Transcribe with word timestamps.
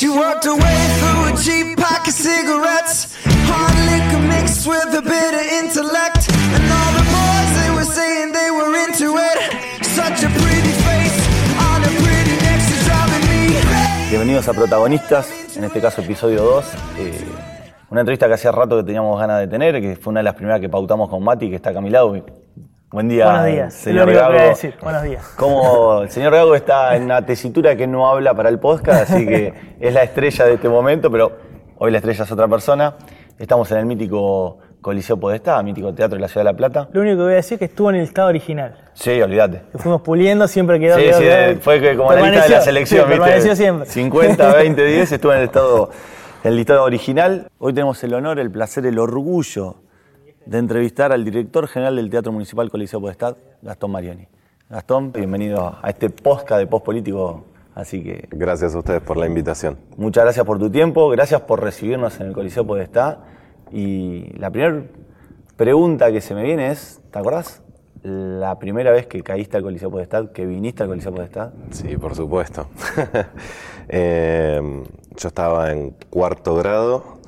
She 0.00 0.08
walked 0.08 0.46
away 0.46 0.78
through 0.98 1.28
a 1.28 1.36
cheap 1.36 1.76
pack 1.76 2.08
of 2.08 2.14
cigarettes. 2.14 3.18
Mixed 4.30 4.66
with 4.66 4.96
a 4.96 5.02
bit 5.02 5.34
of 5.34 5.44
intellect. 5.60 6.26
Bienvenidos 14.08 14.48
a 14.48 14.54
Protagonistas, 14.54 15.28
en 15.54 15.64
este 15.64 15.82
caso 15.82 16.00
episodio 16.00 16.44
2. 16.44 16.64
eh, 16.98 17.24
una 17.90 18.00
entrevista 18.00 18.26
que 18.28 18.34
hacía 18.34 18.52
rato 18.52 18.78
que 18.78 18.84
teníamos 18.84 19.20
ganas 19.20 19.40
de 19.40 19.48
tener, 19.48 19.80
que 19.82 19.96
fue 19.96 20.12
una 20.12 20.20
de 20.20 20.24
las 20.24 20.34
primeras 20.34 20.60
que 20.60 20.68
pautamos 20.68 21.10
con 21.10 21.22
Mati, 21.22 21.50
que 21.50 21.56
está 21.56 21.70
acá 21.70 21.80
a 21.80 21.82
mi 21.82 21.90
lado. 21.90 22.24
Buen 22.92 23.08
día, 23.08 23.26
Buenos 23.26 23.46
días, 23.46 23.74
señor 23.74 23.98
lo 23.98 24.10
único 24.10 24.26
que 24.26 24.32
voy 24.32 24.40
a 24.40 24.48
decir. 24.48 24.74
Buenos 24.82 25.02
días. 25.04 25.24
Como 25.36 26.02
el 26.02 26.10
señor 26.10 26.32
Gago 26.32 26.56
está 26.56 26.96
en 26.96 27.04
una 27.04 27.24
tesitura 27.24 27.76
que 27.76 27.86
no 27.86 28.10
habla 28.10 28.34
para 28.34 28.48
el 28.48 28.58
podcast, 28.58 29.08
así 29.08 29.24
que 29.28 29.54
es 29.78 29.94
la 29.94 30.02
estrella 30.02 30.46
de 30.46 30.54
este 30.54 30.68
momento, 30.68 31.08
pero 31.08 31.30
hoy 31.78 31.92
la 31.92 31.98
estrella 31.98 32.24
es 32.24 32.32
otra 32.32 32.48
persona. 32.48 32.96
Estamos 33.38 33.70
en 33.70 33.78
el 33.78 33.86
mítico 33.86 34.58
Coliseo 34.80 35.16
Podestá, 35.18 35.62
mítico 35.62 35.94
Teatro 35.94 36.16
de 36.16 36.22
la 36.22 36.26
Ciudad 36.26 36.40
de 36.40 36.52
La 36.52 36.56
Plata. 36.56 36.88
Lo 36.90 37.02
único 37.02 37.18
que 37.18 37.22
voy 37.22 37.32
a 37.34 37.36
decir 37.36 37.54
es 37.54 37.58
que 37.60 37.64
estuvo 37.66 37.90
en 37.90 37.96
el 37.96 38.02
estado 38.02 38.28
original. 38.28 38.76
Sí, 38.94 39.22
olvídate. 39.22 39.62
Que 39.70 39.78
fuimos 39.78 40.02
puliendo, 40.02 40.48
siempre 40.48 40.80
quedó. 40.80 40.96
Sí, 40.96 41.02
quedó, 41.02 41.18
sí, 41.18 41.24
quedó. 41.24 41.60
fue 41.60 41.96
como 41.96 42.12
la 42.12 42.22
lista 42.22 42.42
de 42.42 42.50
la 42.50 42.60
selección, 42.60 43.06
sí, 43.08 43.18
¿viste? 43.20 43.54
Siempre. 43.54 43.86
50, 43.88 44.52
20, 44.52 44.84
10, 44.84 45.12
estuvo 45.12 45.30
en 45.30 45.38
el 45.38 45.44
estado, 45.44 45.90
en 46.42 46.50
el 46.50 46.56
listado 46.56 46.82
original. 46.82 47.46
Hoy 47.60 47.72
tenemos 47.72 48.02
el 48.02 48.14
honor, 48.14 48.40
el 48.40 48.50
placer, 48.50 48.84
el 48.84 48.98
orgullo 48.98 49.76
de 50.50 50.58
entrevistar 50.58 51.12
al 51.12 51.24
director 51.24 51.68
general 51.68 51.94
del 51.94 52.10
Teatro 52.10 52.32
Municipal 52.32 52.68
Coliseo 52.72 53.00
Podestad, 53.00 53.36
Gastón 53.62 53.92
Mariani. 53.92 54.26
Gastón, 54.68 55.12
bienvenido 55.12 55.78
a 55.80 55.88
este 55.88 56.10
podcast 56.10 56.58
de 56.58 56.66
Post 56.66 56.84
Político, 56.84 57.44
así 57.72 58.02
que 58.02 58.26
Gracias 58.32 58.74
a 58.74 58.78
ustedes 58.78 59.00
por 59.00 59.16
la 59.16 59.28
invitación. 59.28 59.78
muchas 59.96 60.24
gracias 60.24 60.44
por 60.44 60.58
tu 60.58 60.68
tiempo, 60.68 61.08
gracias 61.08 61.42
por 61.42 61.62
recibirnos 61.62 62.18
en 62.18 62.26
el 62.26 62.32
Coliseo 62.32 62.66
Podestá. 62.66 63.20
Y 63.70 64.36
la 64.38 64.50
primera 64.50 64.86
pregunta 65.54 66.10
que 66.10 66.20
se 66.20 66.34
me 66.34 66.42
viene 66.42 66.72
es, 66.72 67.00
¿te 67.12 67.20
acordás? 67.20 67.62
La 68.02 68.58
primera 68.58 68.90
vez 68.90 69.06
que 69.06 69.22
caíste 69.22 69.56
al 69.56 69.62
Coliseo 69.62 69.88
Podestad, 69.88 70.32
que 70.32 70.46
viniste 70.46 70.82
al 70.82 70.88
Coliseo 70.88 71.14
Podestad. 71.14 71.52
Sí, 71.70 71.96
por 71.96 72.16
supuesto. 72.16 72.66
Eh, 73.92 74.84
yo 75.16 75.26
estaba 75.26 75.72
en 75.72 75.96
cuarto 76.10 76.54
grado 76.54 77.19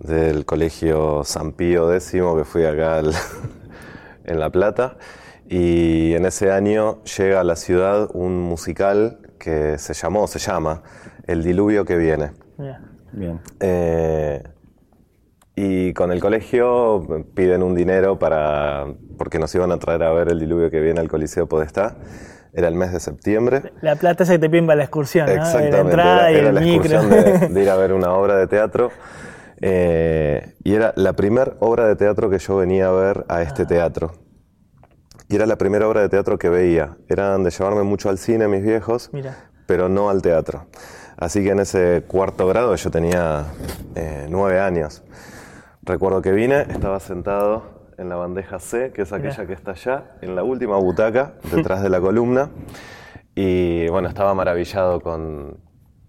del 0.00 0.44
colegio 0.46 1.22
San 1.24 1.52
Pío 1.52 1.92
X, 1.94 2.10
que 2.12 2.44
fui 2.44 2.64
acá 2.64 2.98
al- 2.98 3.14
en 4.24 4.38
La 4.40 4.50
Plata, 4.50 4.96
y 5.48 6.14
en 6.14 6.24
ese 6.26 6.52
año 6.52 7.02
llega 7.04 7.40
a 7.40 7.44
la 7.44 7.56
ciudad 7.56 8.08
un 8.14 8.38
musical 8.40 9.18
que 9.38 9.78
se 9.78 9.94
llamó, 9.94 10.26
se 10.26 10.38
llama, 10.38 10.82
El 11.26 11.42
Diluvio 11.42 11.84
que 11.84 11.96
viene. 11.96 12.32
Bien. 13.12 13.40
Eh, 13.58 14.42
y 15.56 15.92
con 15.94 16.12
el 16.12 16.20
colegio 16.20 17.24
piden 17.34 17.62
un 17.62 17.74
dinero 17.74 18.18
para 18.18 18.86
porque 19.18 19.38
nos 19.38 19.54
iban 19.54 19.72
a 19.72 19.78
traer 19.78 20.02
a 20.04 20.12
ver 20.12 20.28
el 20.28 20.38
diluvio 20.38 20.70
que 20.70 20.80
viene 20.80 21.00
al 21.00 21.08
Coliseo 21.08 21.46
Podestá. 21.48 21.96
Era 22.52 22.68
el 22.68 22.74
mes 22.74 22.92
de 22.92 23.00
septiembre. 23.00 23.72
La 23.80 23.96
plata 23.96 24.24
esa 24.24 24.32
que 24.34 24.38
te 24.38 24.48
piden 24.50 24.66
para 24.66 24.76
la 24.78 24.84
excursión, 24.84 25.26
¿no? 25.26 25.32
De 25.32 25.38
la 25.38 25.44
Exactamente, 25.44 25.80
entrada 25.80 26.30
era, 26.30 26.32
y 26.32 26.36
era 26.40 26.48
el 26.48 26.54
la 26.54 26.60
micro. 26.60 27.00
excursión 27.00 27.10
de, 27.40 27.48
de 27.48 27.62
ir 27.62 27.70
a 27.70 27.76
ver 27.76 27.92
una 27.92 28.12
obra 28.12 28.36
de 28.36 28.46
teatro. 28.46 28.90
Eh, 29.60 30.54
y 30.64 30.74
era 30.74 30.92
la 30.96 31.12
primera 31.14 31.52
obra 31.60 31.86
de 31.86 31.96
teatro 31.96 32.30
que 32.30 32.38
yo 32.38 32.56
venía 32.56 32.88
a 32.88 32.92
ver 32.92 33.24
a 33.28 33.36
Ah. 33.36 33.42
este 33.42 33.66
teatro. 33.66 34.12
Y 35.28 35.36
era 35.36 35.46
la 35.46 35.56
primera 35.56 35.86
obra 35.86 36.00
de 36.00 36.08
teatro 36.08 36.38
que 36.38 36.48
veía. 36.48 36.96
Eran 37.08 37.44
de 37.44 37.50
llevarme 37.50 37.82
mucho 37.84 38.08
al 38.08 38.18
cine 38.18 38.48
mis 38.48 38.62
viejos, 38.62 39.10
Mira. 39.12 39.36
pero 39.66 39.88
no 39.88 40.10
al 40.10 40.22
teatro. 40.22 40.66
Así 41.16 41.44
que 41.44 41.50
en 41.50 41.60
ese 41.60 42.02
cuarto 42.08 42.46
grado 42.48 42.74
yo 42.74 42.90
tenía 42.90 43.44
eh, 43.94 44.26
nueve 44.30 44.58
años. 44.60 45.04
Recuerdo 45.82 46.20
que 46.22 46.32
vine, 46.32 46.62
estaba 46.62 46.98
sentado 46.98 47.90
en 47.98 48.08
la 48.08 48.16
bandeja 48.16 48.58
C, 48.58 48.90
que 48.92 49.02
es 49.02 49.12
aquella 49.12 49.46
que 49.46 49.52
está 49.52 49.72
allá, 49.72 50.12
en 50.22 50.34
la 50.34 50.42
última 50.42 50.76
butaca, 50.78 51.34
detrás 51.54 51.82
de 51.82 51.90
la 51.90 52.00
columna. 52.00 52.50
Y 53.34 53.86
bueno, 53.88 54.08
estaba 54.08 54.34
maravillado 54.34 55.00
con, 55.00 55.58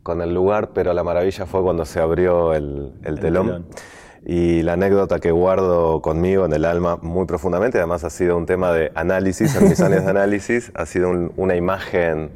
con 0.04 0.22
el 0.22 0.34
lugar, 0.34 0.70
pero 0.74 0.94
la 0.94 1.04
maravilla 1.04 1.46
fue 1.46 1.62
cuando 1.62 1.86
se 1.86 2.00
abrió 2.00 2.54
el, 2.54 2.94
el 3.04 3.20
telón. 3.20 3.46
telón. 3.48 3.66
Y 4.24 4.62
la 4.62 4.74
anécdota 4.74 5.20
que 5.20 5.32
guardo 5.32 6.02
conmigo 6.02 6.46
en 6.46 6.54
el 6.54 6.66
alma 6.66 6.98
muy 7.02 7.26
profundamente, 7.26 7.80
además 7.80 8.04
ha 8.04 8.10
sido 8.12 8.38
un 8.38 8.46
tema 8.46 8.72
de 8.72 8.92
análisis, 8.94 9.56
en 9.56 9.68
mis 9.70 9.80
años 9.82 10.04
de 10.04 10.10
análisis, 10.12 10.72
ha 10.76 10.86
sido 10.86 11.10
un- 11.10 11.32
una 11.38 11.56
imagen 11.56 12.30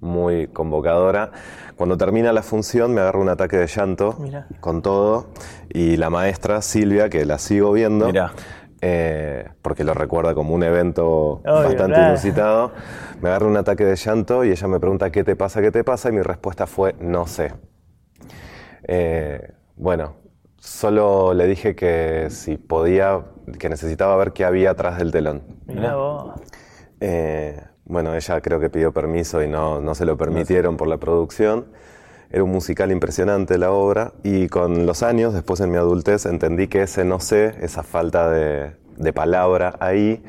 muy 0.00 0.46
convocadora. 0.48 1.32
Cuando 1.76 1.98
termina 1.98 2.32
la 2.32 2.42
función 2.42 2.94
me 2.94 3.02
agarra 3.02 3.18
un 3.18 3.28
ataque 3.28 3.58
de 3.58 3.66
llanto 3.66 4.16
Mirá. 4.18 4.46
con 4.60 4.80
todo 4.80 5.26
y 5.68 5.98
la 5.98 6.08
maestra 6.08 6.62
Silvia, 6.62 7.10
que 7.10 7.26
la 7.26 7.38
sigo 7.38 7.70
viendo, 7.72 8.06
Mirá. 8.06 8.32
Eh, 8.80 9.48
porque 9.62 9.84
lo 9.84 9.94
recuerda 9.94 10.34
como 10.34 10.54
un 10.54 10.62
evento 10.62 11.40
Obvio, 11.44 11.52
bastante 11.52 12.00
inusitado, 12.00 12.72
me 13.20 13.28
agarra 13.28 13.46
un 13.46 13.56
ataque 13.56 13.84
de 13.84 13.96
llanto 13.96 14.44
y 14.44 14.50
ella 14.50 14.68
me 14.68 14.78
pregunta 14.80 15.10
qué 15.10 15.24
te 15.24 15.36
pasa, 15.36 15.60
qué 15.60 15.70
te 15.70 15.84
pasa 15.84 16.10
y 16.10 16.12
mi 16.12 16.22
respuesta 16.22 16.66
fue 16.66 16.94
no 17.00 17.26
sé. 17.26 17.52
Eh, 18.88 19.52
bueno, 19.76 20.16
solo 20.58 21.34
le 21.34 21.46
dije 21.46 21.74
que 21.74 22.28
si 22.30 22.56
podía, 22.56 23.22
que 23.58 23.68
necesitaba 23.68 24.16
ver 24.16 24.32
qué 24.32 24.44
había 24.44 24.70
atrás 24.70 24.98
del 24.98 25.10
telón. 25.10 25.42
Mirá 25.66 25.96
vos. 25.96 26.40
Eh, 27.00 27.62
bueno, 27.84 28.14
ella 28.14 28.40
creo 28.40 28.58
que 28.60 28.68
pidió 28.68 28.92
permiso 28.92 29.42
y 29.42 29.48
no, 29.48 29.80
no 29.80 29.94
se 29.94 30.04
lo 30.04 30.16
permitieron 30.16 30.76
por 30.76 30.88
la 30.88 30.98
producción. 30.98 31.66
Era 32.30 32.42
un 32.42 32.50
musical 32.50 32.90
impresionante 32.90 33.58
la 33.58 33.70
obra 33.70 34.12
y 34.22 34.48
con 34.48 34.86
los 34.86 35.02
años, 35.02 35.32
después 35.32 35.60
en 35.60 35.70
mi 35.70 35.76
adultez, 35.76 36.26
entendí 36.26 36.66
que 36.68 36.82
ese 36.82 37.04
no 37.04 37.20
sé, 37.20 37.54
esa 37.60 37.82
falta 37.82 38.30
de, 38.30 38.72
de 38.96 39.12
palabra 39.12 39.76
ahí, 39.80 40.22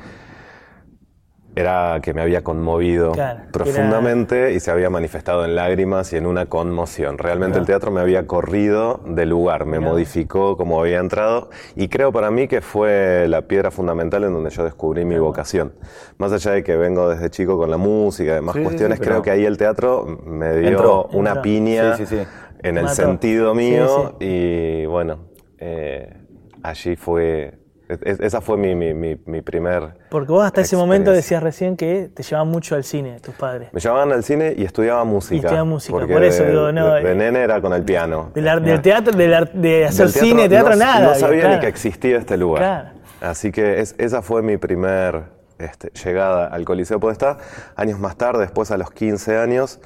era 1.58 1.98
que 2.02 2.14
me 2.14 2.22
había 2.22 2.42
conmovido 2.44 3.12
Claro, 3.12 3.40
profundamente 3.52 4.52
y 4.52 4.60
se 4.60 4.70
había 4.70 4.90
manifestado 4.90 5.44
en 5.44 5.56
lágrimas 5.56 6.12
y 6.12 6.16
en 6.16 6.26
una 6.26 6.46
conmoción. 6.46 7.18
Realmente 7.18 7.58
el 7.58 7.66
teatro 7.66 7.90
me 7.90 8.00
había 8.00 8.26
corrido 8.26 9.00
del 9.06 9.30
lugar, 9.30 9.64
me 9.66 9.80
modificó 9.80 10.56
como 10.56 10.80
había 10.80 10.98
entrado 11.00 11.50
y 11.74 11.88
creo 11.88 12.12
para 12.12 12.30
mí 12.30 12.46
que 12.48 12.60
fue 12.60 13.26
la 13.28 13.42
piedra 13.42 13.70
fundamental 13.70 14.24
en 14.24 14.32
donde 14.34 14.50
yo 14.50 14.64
descubrí 14.64 15.04
mi 15.04 15.18
vocación. 15.18 15.72
Más 16.18 16.32
allá 16.32 16.52
de 16.52 16.62
que 16.62 16.76
vengo 16.76 17.08
desde 17.08 17.28
chico 17.30 17.58
con 17.58 17.70
la 17.70 17.76
música 17.76 18.32
y 18.32 18.34
demás 18.34 18.54
Sí, 18.54 18.62
cuestiones, 18.62 18.98
sí, 18.98 19.04
creo 19.04 19.22
que 19.22 19.30
ahí 19.30 19.44
el 19.44 19.56
teatro 19.58 20.06
me 20.24 20.56
dio 20.58 20.68
Entró. 20.68 21.08
una 21.12 21.30
Entró. 21.30 21.42
piña 21.42 21.96
en 22.62 22.76
el 22.78 22.84
Mató. 22.84 22.94
sentido 22.96 23.54
mío 23.54 24.16
y 24.20 24.86
bueno, 24.86 25.18
eh, 25.58 26.14
allí 26.62 26.96
fue, 26.96 27.57
es- 27.88 28.20
esa 28.20 28.40
fue 28.40 28.56
mi, 28.56 28.74
mi- 28.74 28.94
mi- 28.94 29.20
mi 29.26 29.40
primer... 29.42 29.94
Porque 30.10 30.30
vos 30.32 30.44
hasta 30.44 30.60
ese 30.60 30.76
momento 30.76 31.10
decías 31.10 31.42
recién 31.42 31.76
que 31.76 32.10
te 32.14 32.22
llevaban 32.22 32.48
mucho 32.48 32.74
al 32.74 32.84
cine, 32.84 33.18
tus 33.20 33.34
padres. 33.34 33.68
Me 33.72 33.80
llevaban 33.80 34.12
al 34.12 34.22
cine 34.24 34.54
y 34.56 34.64
estudiaba 34.64 35.04
música. 35.04 35.34
Y 35.34 35.38
estudiaba 35.38 35.64
música, 35.64 35.92
porque 35.92 36.12
por 36.12 36.22
eso 36.24 36.42
de, 36.42 36.50
digo, 36.50 36.72
no, 36.72 36.94
de- 36.94 37.02
de 37.02 37.12
eh, 37.12 37.14
nene 37.14 37.40
era 37.40 37.60
con 37.60 37.72
el 37.72 37.82
piano. 37.82 38.30
Del, 38.34 38.48
ar- 38.48 38.62
del 38.62 38.82
teatro, 38.82 39.16
del 39.16 39.34
ar- 39.34 39.52
de 39.52 39.86
hacer 39.86 40.06
Del 40.08 40.14
cine, 40.14 40.48
teatro, 40.48 40.70
no, 40.72 40.76
nada. 40.76 41.08
No 41.08 41.14
sabía 41.14 41.48
ni 41.54 41.60
que 41.60 41.68
existía 41.68 42.18
este 42.18 42.36
lugar. 42.36 42.62
Claro. 42.62 42.88
Así 43.20 43.50
que 43.50 43.80
es- 43.80 43.94
esa 43.98 44.22
fue 44.22 44.42
mi 44.42 44.56
primer 44.58 45.24
este, 45.58 45.90
llegada 46.04 46.46
al 46.46 46.64
Coliseo 46.64 47.00
Podestá. 47.00 47.38
Años 47.74 47.98
más 47.98 48.16
tarde, 48.16 48.40
después 48.42 48.70
a 48.70 48.76
los 48.76 48.90
15 48.92 49.38
años, 49.38 49.80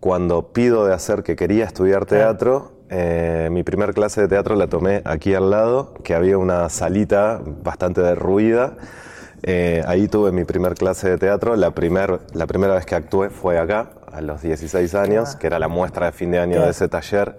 cuando 0.00 0.52
pido 0.52 0.86
de 0.86 0.94
hacer 0.94 1.22
que 1.24 1.34
quería 1.34 1.64
estudiar 1.64 2.06
teatro, 2.06 2.72
eh, 2.90 3.48
mi 3.50 3.62
primer 3.62 3.92
clase 3.92 4.22
de 4.22 4.28
teatro 4.28 4.56
la 4.56 4.66
tomé 4.66 5.02
aquí 5.04 5.34
al 5.34 5.50
lado, 5.50 5.94
que 6.04 6.14
había 6.14 6.38
una 6.38 6.68
salita 6.68 7.40
bastante 7.44 8.00
derruida. 8.00 8.76
Eh, 9.42 9.82
ahí 9.86 10.08
tuve 10.08 10.32
mi 10.32 10.44
primer 10.44 10.74
clase 10.74 11.10
de 11.10 11.18
teatro. 11.18 11.56
La, 11.56 11.72
primer, 11.72 12.20
la 12.32 12.46
primera 12.46 12.74
vez 12.74 12.86
que 12.86 12.94
actué 12.94 13.30
fue 13.30 13.58
acá, 13.58 13.90
a 14.12 14.20
los 14.20 14.42
16 14.42 14.94
años, 14.94 15.36
que 15.36 15.46
era 15.46 15.58
la 15.58 15.68
muestra 15.68 16.06
de 16.06 16.12
fin 16.12 16.30
de 16.30 16.38
año 16.38 16.62
de 16.62 16.70
ese 16.70 16.88
taller 16.88 17.36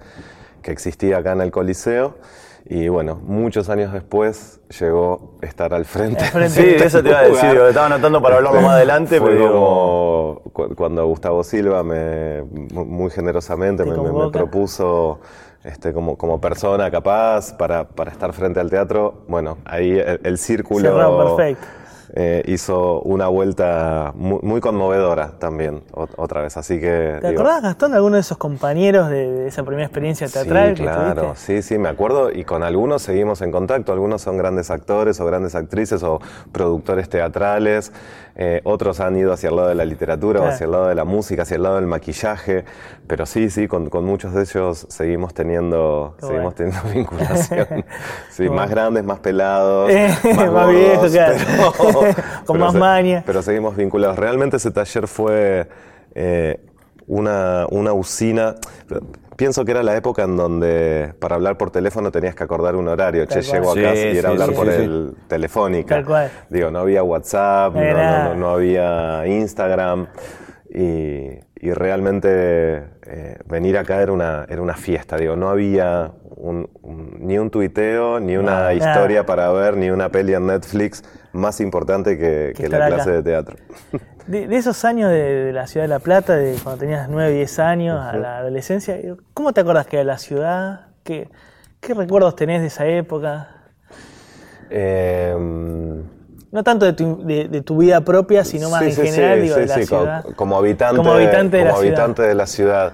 que 0.62 0.72
existía 0.72 1.18
acá 1.18 1.32
en 1.34 1.42
el 1.42 1.52
Coliseo. 1.52 2.18
Y 2.66 2.88
bueno, 2.88 3.20
muchos 3.24 3.70
años 3.70 3.92
después 3.92 4.60
llegó 4.80 5.38
estar 5.42 5.74
al 5.74 5.86
frente. 5.86 6.24
Sí, 6.50 6.76
eso 6.76 7.02
te 7.02 7.10
iba 7.10 7.20
a 7.20 7.24
decir, 7.24 7.60
estaba 7.68 7.88
anotando 7.88 8.22
para 8.22 8.38
hablarlo 8.38 8.62
más 8.62 8.74
adelante, 8.74 9.18
Fue 9.18 9.30
pero 9.30 9.42
digo, 9.42 9.52
cu- 10.54 10.76
cuando 10.76 11.06
Gustavo 11.08 11.44
Silva 11.44 11.84
me, 11.84 12.44
mu- 12.44 12.86
muy 12.86 13.10
generosamente 13.10 13.84
Te 13.84 13.90
me, 13.92 13.96
propuso 14.32 15.20
este, 15.64 15.94
como, 15.94 16.18
como 16.18 16.40
persona 16.40 16.90
capaz 16.90 17.54
para, 17.54 17.88
para 17.88 18.12
estar 18.12 18.32
frente 18.34 18.60
al 18.60 18.70
teatro, 18.70 19.24
bueno, 19.28 19.58
ahí 19.66 19.92
el, 19.92 20.20
el 20.24 20.38
círculo 20.38 21.38
eh, 22.16 22.42
hizo 22.48 23.02
una 23.02 23.28
vuelta 23.28 24.14
muy, 24.16 24.40
muy 24.42 24.62
conmovedora 24.62 25.34
también, 25.38 25.84
o- 25.94 26.08
otra 26.18 26.42
vez. 26.42 26.58
Así 26.58 26.80
que. 26.80 27.18
¿Te 27.22 27.28
digo, 27.30 27.42
acordás, 27.42 27.62
Gastón, 27.62 27.92
de 27.92 27.98
alguno 27.98 28.16
de 28.16 28.22
esos 28.22 28.38
compañeros 28.38 29.10
de, 29.10 29.32
de 29.32 29.48
esa 29.48 29.64
primera 29.64 29.86
experiencia 29.86 30.28
teatral 30.28 30.70
Sí, 30.70 30.76
que 30.76 30.84
claro, 30.86 31.22
tuviste? 31.22 31.62
sí, 31.62 31.62
sí, 31.62 31.78
me 31.78 31.90
acuerdo 31.90 32.32
y 32.32 32.46
con 32.46 32.64
algunos 32.64 33.04
seguimos 33.04 33.42
en 33.42 33.52
contacto, 33.52 33.94
algunos 33.94 34.22
son 34.24 34.38
grandes 34.38 34.72
actores 34.72 35.20
o 35.20 35.26
grandes 35.26 35.54
actrices 35.54 36.02
o 36.02 36.20
productores 36.52 37.10
teatrales, 37.10 37.92
eh, 38.42 38.62
otros 38.64 39.02
han 39.02 39.18
ido 39.18 39.34
hacia 39.34 39.50
el 39.50 39.58
lado 39.58 39.68
de 39.68 39.76
la 39.76 39.84
literatura 39.84 40.40
o 40.40 40.46
hacia 40.48 40.64
el 40.64 40.72
lado 40.72 40.88
de 40.88 40.96
la 40.96 41.04
música, 41.04 41.42
hacia 41.42 41.56
el 41.58 41.64
lado 41.64 41.76
del 41.76 41.88
maquillaje, 41.88 42.64
pero 43.06 43.26
sí, 43.26 43.50
sí, 43.50 43.68
con, 43.68 43.90
con 43.90 44.06
muchos 44.06 44.34
de 44.34 44.44
ellos 44.44 44.86
seguimos 44.90 45.34
teniendo, 45.34 46.16
Qué 46.22 46.26
seguimos 46.28 46.56
bueno. 46.56 46.72
teniendo 46.74 46.90
vinculación. 47.18 47.68
Sí, 48.32 48.48
más 48.50 48.70
grandes, 48.70 49.04
más 49.04 49.20
pelados, 49.20 49.90
Eh, 49.92 50.08
más, 50.54 50.70
viejos, 50.70 51.12
claro. 51.12 51.36
Con 52.46 52.56
pero 52.56 52.60
más 52.66 52.72
se- 52.72 52.80
maña. 52.80 53.24
Pero 53.26 53.42
seguimos 53.42 53.76
vinculados. 53.76 54.18
Realmente 54.18 54.56
ese 54.56 54.72
taller 54.72 55.08
fue 55.10 55.68
eh, 56.16 56.62
una, 57.10 57.66
una 57.70 57.92
usina. 57.92 58.56
Pienso 59.36 59.64
que 59.66 59.72
era 59.72 59.84
la 59.84 59.96
época 59.96 60.24
en 60.24 60.36
donde 60.38 61.14
para 61.20 61.36
hablar 61.36 61.58
por 61.58 61.72
teléfono 61.72 62.12
tenías 62.12 62.36
que 62.36 62.44
acordar 62.44 62.76
un 62.76 62.88
horario. 62.88 63.26
Tal 63.28 63.42
che, 63.42 63.52
llego 63.54 63.72
acá 63.72 63.94
Sí, 63.96 64.00
y 64.14 64.18
era 64.18 64.22
sí, 64.22 64.26
hablar 64.28 64.50
sí, 64.50 64.56
por 64.56 64.68
sí, 64.72 64.82
el 64.82 65.14
telefónica. 65.28 65.96
Tal 65.96 66.06
cual. 66.06 66.32
Digo, 66.50 66.72
no 66.72 66.80
había 66.80 67.04
WhatsApp, 67.04 67.74
No 67.74 67.80
no, 67.82 67.88
había 67.88 67.94
no- 67.94 68.00
nada. 68.02 68.24
no- 68.30 68.36
no 68.36 68.50
había 68.50 69.28
Instagram. 69.28 70.08
Y, 70.72 71.40
y 71.62 71.72
realmente 71.74 72.30
eh, 73.08 73.38
venir 73.46 73.78
acá 73.78 74.02
era 74.02 74.12
una, 74.12 74.46
era 74.48 74.62
una 74.62 74.76
fiesta. 74.76 75.18
Digo, 75.18 75.36
no 75.36 75.50
había 75.50 76.12
un- 76.36 76.70
un- 76.84 77.18
ni 77.22 77.40
un 77.40 77.50
tuiteo, 77.50 78.20
ni 78.20 78.38
una 78.38 78.74
historia 78.74 79.26
para 79.26 79.52
ver, 79.52 79.76
ni 79.78 79.90
una 79.90 80.10
peli 80.10 80.34
en 80.36 80.46
Netflix 80.48 81.04
más 81.32 81.60
importante 81.62 82.18
que, 82.18 82.54
Que 82.56 82.64
que 82.64 82.70
la 82.70 82.86
clase 82.88 83.02
acá. 83.10 83.12
de 83.14 83.24
teatro. 83.24 83.56
De, 84.30 84.48
de 84.48 84.58
esos 84.58 84.86
años 84.86 85.10
de, 85.10 85.46
de 85.46 85.54
la 85.54 85.66
ciudad 85.66 85.86
de 85.86 85.88
La 85.90 86.00
Plata, 86.00 86.36
de 86.36 86.56
cuando 86.64 86.80
tenías 86.80 87.10
9, 87.10 87.32
10 87.32 87.60
años, 87.60 88.00
a 88.00 88.16
la 88.16 88.38
adolescencia, 88.38 88.96
¿cómo 89.34 89.54
te 89.54 89.62
acordás 89.62 89.88
que 89.88 89.96
era 89.98 90.04
la 90.06 90.18
ciudad? 90.20 90.82
¿Qué, 91.04 91.30
qué 91.80 91.94
recuerdos 91.96 92.36
tenés 92.36 92.62
de 92.62 92.68
esa 92.68 92.86
época? 92.86 93.50
Eh, 94.70 95.36
No 96.52 96.64
tanto 96.64 96.86
de 96.86 96.94
tu, 96.94 97.26
de, 97.26 97.48
de 97.48 97.62
tu 97.62 97.78
vida 97.78 98.02
propia, 98.02 98.44
sino 98.44 98.70
más 98.70 98.82
sí, 98.84 98.86
en 98.90 98.96
sí, 98.96 99.02
general, 99.14 99.36
sí, 99.38 99.42
digo, 99.44 99.56
de 99.56 99.66
la 99.66 99.76
ciudad. 99.82 100.24
Como, 100.36 100.58
habitante, 100.58 100.98
Como 100.98 101.12
habitante 101.14 101.58
de 101.58 101.64
la 101.64 101.70
como 101.72 101.82
ciudad. 101.82 102.00
habitante 102.00 102.22
de 102.24 102.36
la 102.36 102.46
ciudad. 102.48 102.94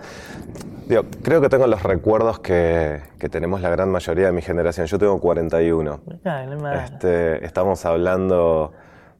Digo, 0.87 1.03
creo 1.23 1.41
que 1.41 1.49
tengo 1.49 1.65
los 1.67 1.81
recuerdos 1.83 2.39
que, 2.39 3.01
que 3.17 3.27
tenemos 3.27 3.59
la 3.61 3.69
gran 3.69 3.89
mayoría 3.89 4.27
de 4.27 4.31
mi 4.31 4.41
generación. 4.41 4.85
Yo 4.87 4.99
tengo 4.99 5.19
41. 5.19 5.99
Ah, 6.25 6.45
no 6.47 6.59
me- 6.59 6.83
Este, 6.83 7.43
estamos 7.45 7.85
hablando 7.85 8.71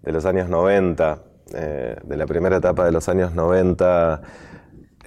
de 0.04 0.12
los 0.12 0.26
años 0.26 0.48
90, 0.48 1.20
eh, 1.54 1.96
de 2.04 2.18
la 2.18 2.26
primera 2.26 2.58
etapa 2.58 2.86
de 2.86 2.92
los 2.92 3.08
años 3.10 3.34
90 3.36 4.22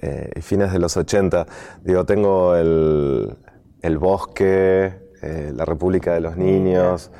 eh, 0.01 0.31
y 0.35 0.41
fines 0.41 0.71
de 0.71 0.79
los 0.79 0.95
80. 0.97 1.45
Digo, 1.83 2.05
tengo 2.05 2.55
el, 2.55 3.35
el 3.81 3.97
bosque, 3.97 4.93
eh, 5.21 5.51
la 5.53 5.65
República 5.65 6.13
de 6.13 6.21
los 6.21 6.37
Niños, 6.37 7.11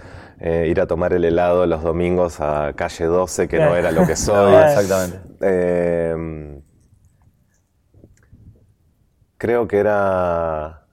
ir 0.42 0.80
a 0.80 0.88
tomar 0.88 1.12
el 1.12 1.26
helado 1.26 1.66
los 1.66 1.84
domingos 1.84 2.40
a 2.40 2.72
calle 2.74 3.06
12, 3.06 3.50
que 3.50 3.60
no 3.60 3.76
era 3.76 3.92
lo 3.92 4.06
que 4.08 4.16
soy. 4.16 4.54
No, 4.54 4.60
exactamente. 4.62 5.18
Eh, 5.42 6.62
creo 9.38 9.68
que 9.68 9.78
era. 9.78 10.86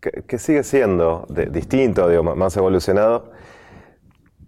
que, 0.00 0.10
que 0.26 0.38
sigue 0.38 0.62
siendo 0.64 1.26
de- 1.28 1.46
distinto, 1.46 2.08
digo, 2.08 2.22
más 2.22 2.56
evolucionado. 2.56 3.30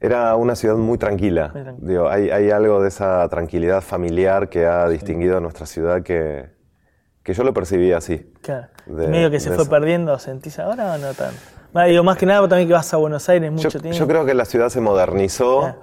Era 0.01 0.35
una 0.37 0.57
ciudad 0.57 0.77
muy 0.77 0.97
tranquila. 0.97 1.51
Muy 1.53 1.63
tranquila. 1.63 1.89
Digo, 1.89 2.09
hay, 2.09 2.31
hay 2.31 2.51
algo 2.51 2.81
de 2.83 2.89
esa 2.89 3.29
tranquilidad 3.29 3.83
familiar 3.83 4.49
que 4.49 4.65
ha 4.67 4.89
distinguido 4.89 5.37
a 5.37 5.41
nuestra 5.41 5.67
ciudad 5.67 6.03
que, 6.03 6.47
que 7.23 7.35
yo 7.35 7.45
lo 7.45 7.53
percibía 7.53 7.99
así. 7.99 8.33
Claro. 8.41 8.69
de- 8.87 9.09
medio 9.09 9.31
que 9.31 9.39
se 9.41 9.51
fue 9.51 9.63
eso. 9.63 9.71
perdiendo, 9.71 10.19
¿sentís 10.19 10.59
ahora 10.59 10.95
o 10.95 10.99
no 10.99 11.13
tanto? 11.13 11.37
Va, 11.77 11.85
digo, 11.85 12.03
más 12.03 12.17
que 12.17 12.25
nada 12.27 12.41
también 12.49 12.67
que 12.67 12.75
vas 12.75 12.93
a 12.95 12.97
Buenos 12.97 13.29
Aires 13.29 13.53
mucho 13.53 13.69
Yo, 13.69 13.79
tiempo. 13.81 13.97
yo 13.99 14.07
creo 14.09 14.25
que 14.25 14.35
la 14.35 14.45
ciudad 14.47 14.71
se 14.71 14.81
modernizó 14.81 15.61
Claro. 15.61 15.81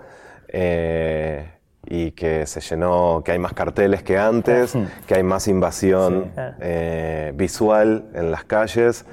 eh, 0.50 1.52
y 1.86 2.12
que 2.12 2.46
se 2.48 2.60
llenó, 2.60 3.22
que 3.24 3.32
hay 3.32 3.40
más 3.40 3.54
carteles 3.54 4.04
que 4.04 4.18
antes, 4.18 4.74
que 5.06 5.16
hay 5.16 5.24
más 5.24 5.48
invasión 5.48 6.24
Sí, 6.26 6.32
claro. 6.34 6.56
eh, 6.60 7.32
visual 7.36 8.06
en 8.14 8.32
las 8.32 8.44
calles. 8.44 9.06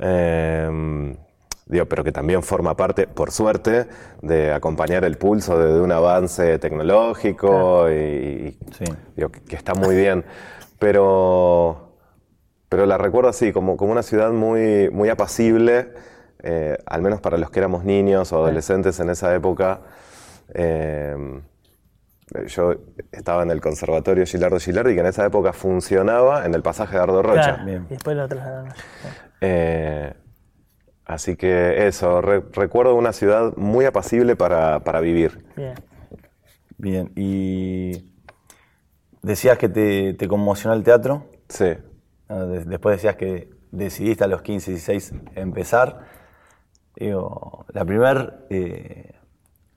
eh, 0.00 1.16
digo, 1.66 1.86
pero 1.86 2.04
que 2.04 2.12
también 2.12 2.42
forma 2.42 2.76
parte, 2.76 3.06
por 3.06 3.30
suerte, 3.30 3.86
de 4.20 4.52
acompañar 4.52 5.04
el 5.04 5.16
pulso 5.16 5.58
de, 5.58 5.72
de 5.72 5.80
un 5.80 5.92
avance 5.92 6.58
tecnológico 6.58 7.90
y, 7.90 7.94
y- 7.94 8.58
Sí. 8.76 8.84
digo, 9.16 9.30
que, 9.30 9.40
que 9.42 9.56
está 9.56 9.74
muy 9.74 9.94
bien. 9.96 10.24
Pero, 10.78 11.96
pero 12.68 12.86
la 12.86 12.98
recuerdo 12.98 13.30
así, 13.30 13.52
como, 13.52 13.76
como 13.76 13.92
una 13.92 14.02
ciudad 14.02 14.32
muy, 14.32 14.90
muy 14.90 15.08
apacible, 15.08 15.92
eh, 16.42 16.76
al 16.86 17.02
menos 17.02 17.20
para 17.20 17.38
los 17.38 17.50
que 17.50 17.60
éramos 17.60 17.84
niños 17.84 18.32
o 18.32 18.38
adolescentes 18.38 18.98
en 19.00 19.10
esa 19.10 19.32
época. 19.34 19.80
Eh, 20.54 21.40
yo 22.46 22.74
estaba 23.12 23.42
en 23.42 23.50
el 23.50 23.60
Conservatorio 23.60 24.24
Gilardo 24.26 24.58
Gilardi, 24.58 24.94
que 24.94 25.00
en 25.00 25.06
esa 25.06 25.24
época 25.26 25.52
funcionaba 25.52 26.46
en 26.46 26.54
el 26.54 26.62
pasaje 26.62 26.96
de 26.96 27.02
Ardo 27.02 27.22
Rocha. 27.22 27.42
Claro, 27.42 27.64
Bien. 27.64 27.86
Y 27.88 27.94
después 27.94 28.16
lo 28.16 28.26
trasladaron. 28.26 28.72
Eh, 29.40 30.14
así 31.04 31.36
que 31.36 31.86
eso, 31.86 32.20
re- 32.20 32.42
recuerdo 32.52 32.94
una 32.94 33.12
ciudad 33.12 33.54
muy 33.56 33.84
apacible 33.84 34.36
para, 34.36 34.80
para 34.80 35.00
vivir. 35.00 35.44
Bien. 35.56 35.74
Bien, 36.78 37.12
y 37.16 38.10
decías 39.22 39.58
que 39.58 39.68
te, 39.68 40.14
te 40.14 40.26
conmocionó 40.28 40.74
el 40.74 40.82
teatro. 40.82 41.26
Sí. 41.48 41.74
Ah, 42.28 42.40
de- 42.44 42.64
Después 42.64 42.96
decías 42.96 43.16
que 43.16 43.50
decidiste 43.70 44.24
a 44.24 44.26
los 44.26 44.42
15, 44.42 44.70
16 44.72 45.14
empezar. 45.36 46.06
Digo, 46.96 47.64
la 47.72 47.84
primer, 47.84 48.46
eh, 48.50 49.14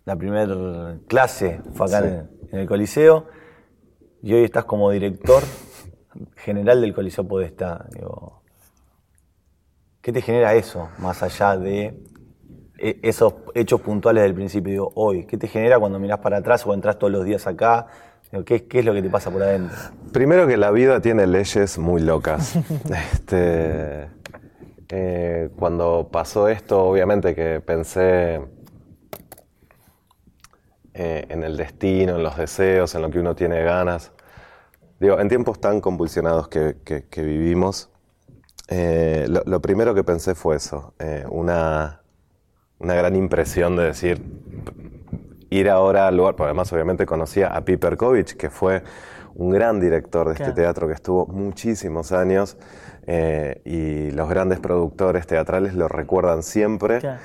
la 0.05 0.15
primer 0.15 0.99
clase 1.07 1.61
fue 1.73 1.87
acá 1.87 2.01
Sí. 2.01 2.07
en, 2.07 2.29
en 2.51 2.59
el 2.59 2.67
Coliseo 2.67 3.27
y 4.21 4.33
hoy 4.33 4.43
estás 4.43 4.65
como 4.65 4.89
director 4.91 5.43
general 6.37 6.81
del 6.81 6.93
Coliseo 6.93 7.27
Podestá. 7.27 7.85
Digo, 7.93 8.41
¿Qué 10.05 10.13
te 10.13 10.21
genera 10.21 10.53
eso, 10.53 10.89
más 10.99 11.23
allá 11.23 11.57
de 11.57 11.99
e- 12.77 12.99
esos 13.01 13.33
hechos 13.55 13.81
puntuales 13.81 14.21
del 14.21 14.35
principio? 14.35 14.71
Digo, 14.71 14.91
hoy, 14.93 15.25
¿qué 15.25 15.35
te 15.35 15.47
genera 15.47 15.79
cuando 15.79 15.97
mirás 15.97 16.19
para 16.19 16.37
atrás 16.37 16.63
o 16.67 16.75
entras 16.75 16.99
todos 16.99 17.11
los 17.11 17.25
días 17.25 17.47
acá? 17.47 17.87
¿qué, 18.45 18.67
qué 18.67 18.79
es 18.79 18.85
lo 18.85 18.93
que 18.93 19.01
te 19.01 19.09
pasa 19.09 19.31
por 19.31 19.41
adentro? 19.41 19.75
Primero 20.13 20.45
que 20.45 20.57
la 20.57 20.69
vida 20.69 21.01
tiene 21.01 21.25
leyes 21.25 21.79
muy 21.79 22.03
locas. 22.03 22.55
este, 23.13 24.09
eh, 24.89 25.49
cuando 25.57 26.07
pasó 26.11 26.49
esto, 26.49 26.83
obviamente 26.83 27.33
que 27.33 27.59
pensé 27.61 28.41
eh, 30.93 31.25
en 31.29 31.43
el 31.43 31.57
destino, 31.57 32.17
en 32.17 32.21
los 32.21 32.37
deseos, 32.37 32.93
en 32.93 33.01
lo 33.01 33.09
que 33.09 33.17
uno 33.17 33.35
tiene 33.35 33.63
ganas. 33.63 34.11
Digo, 34.99 35.19
en 35.19 35.29
tiempos 35.29 35.59
tan 35.59 35.81
convulsionados 35.81 36.47
que, 36.47 36.75
que- 36.85 37.05
que 37.07 37.23
vivimos, 37.23 37.89
eh, 38.67 39.25
lo, 39.29 39.41
lo 39.45 39.61
primero 39.61 39.93
que 39.93 40.03
pensé 40.03 40.35
fue 40.35 40.55
eso, 40.55 40.93
eh, 40.99 41.25
una, 41.29 42.01
una 42.79 42.93
gran 42.95 43.15
impresión 43.15 43.75
de 43.75 43.83
decir, 43.85 44.21
ir 45.49 45.69
ahora 45.69 46.07
al 46.07 46.17
lugar, 46.17 46.35
porque 46.35 46.47
además 46.49 46.71
obviamente 46.73 47.05
conocía 47.05 47.47
a 47.55 47.61
Piper 47.63 47.95
Kovic, 47.97 48.35
que 48.35 48.49
fue 48.49 48.83
un 49.35 49.51
gran 49.51 49.79
director 49.79 50.27
de 50.27 50.33
este 50.33 50.43
Claro. 50.45 50.55
teatro 50.55 50.87
que 50.87 50.93
estuvo 50.93 51.27
muchísimos 51.27 52.11
años 52.11 52.57
eh, 53.05 53.61
y 53.65 54.11
los 54.11 54.27
grandes 54.29 54.59
productores 54.59 55.27
teatrales 55.27 55.75
lo 55.75 55.87
recuerdan 55.87 56.41
siempre. 56.41 56.99
Claro. 56.99 57.19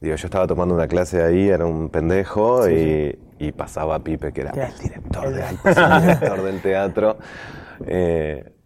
Digo, 0.00 0.16
yo 0.16 0.26
estaba 0.28 0.46
tomando 0.46 0.74
una 0.74 0.86
clase 0.88 1.22
ahí, 1.22 1.48
era 1.50 1.66
un 1.66 1.90
pendejo 1.90 2.70
y, 2.70 3.18
y 3.38 3.52
pasaba 3.52 3.96
a 3.96 3.98
Pipe, 3.98 4.32
que 4.32 4.40
era 4.42 4.50
Claro. 4.52 4.72
el 4.72 4.78
director, 4.82 5.26
el 5.26 5.32
director 6.02 6.42
del 6.42 6.60
teatro. 6.62 7.18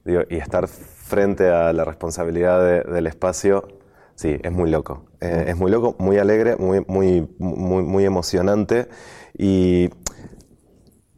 Digo, 0.04 0.22
y 0.28 0.36
estar 0.36 0.68
frente 0.68 1.48
a 1.50 1.72
la 1.72 1.84
responsabilidad 1.84 2.60
de- 2.62 2.82
del 2.92 3.06
espacio, 3.06 3.66
sí, 4.14 4.38
es 4.42 4.52
muy 4.52 4.70
loco. 4.70 5.06
Eh, 5.20 5.46
es 5.48 5.56
muy 5.56 5.70
loco, 5.70 5.96
muy 5.98 6.18
alegre, 6.18 6.56
muy, 6.56 6.84
muy, 6.86 7.26
muy, 7.38 7.82
muy 7.82 8.04
emocionante. 8.04 8.88
Y 9.36 9.90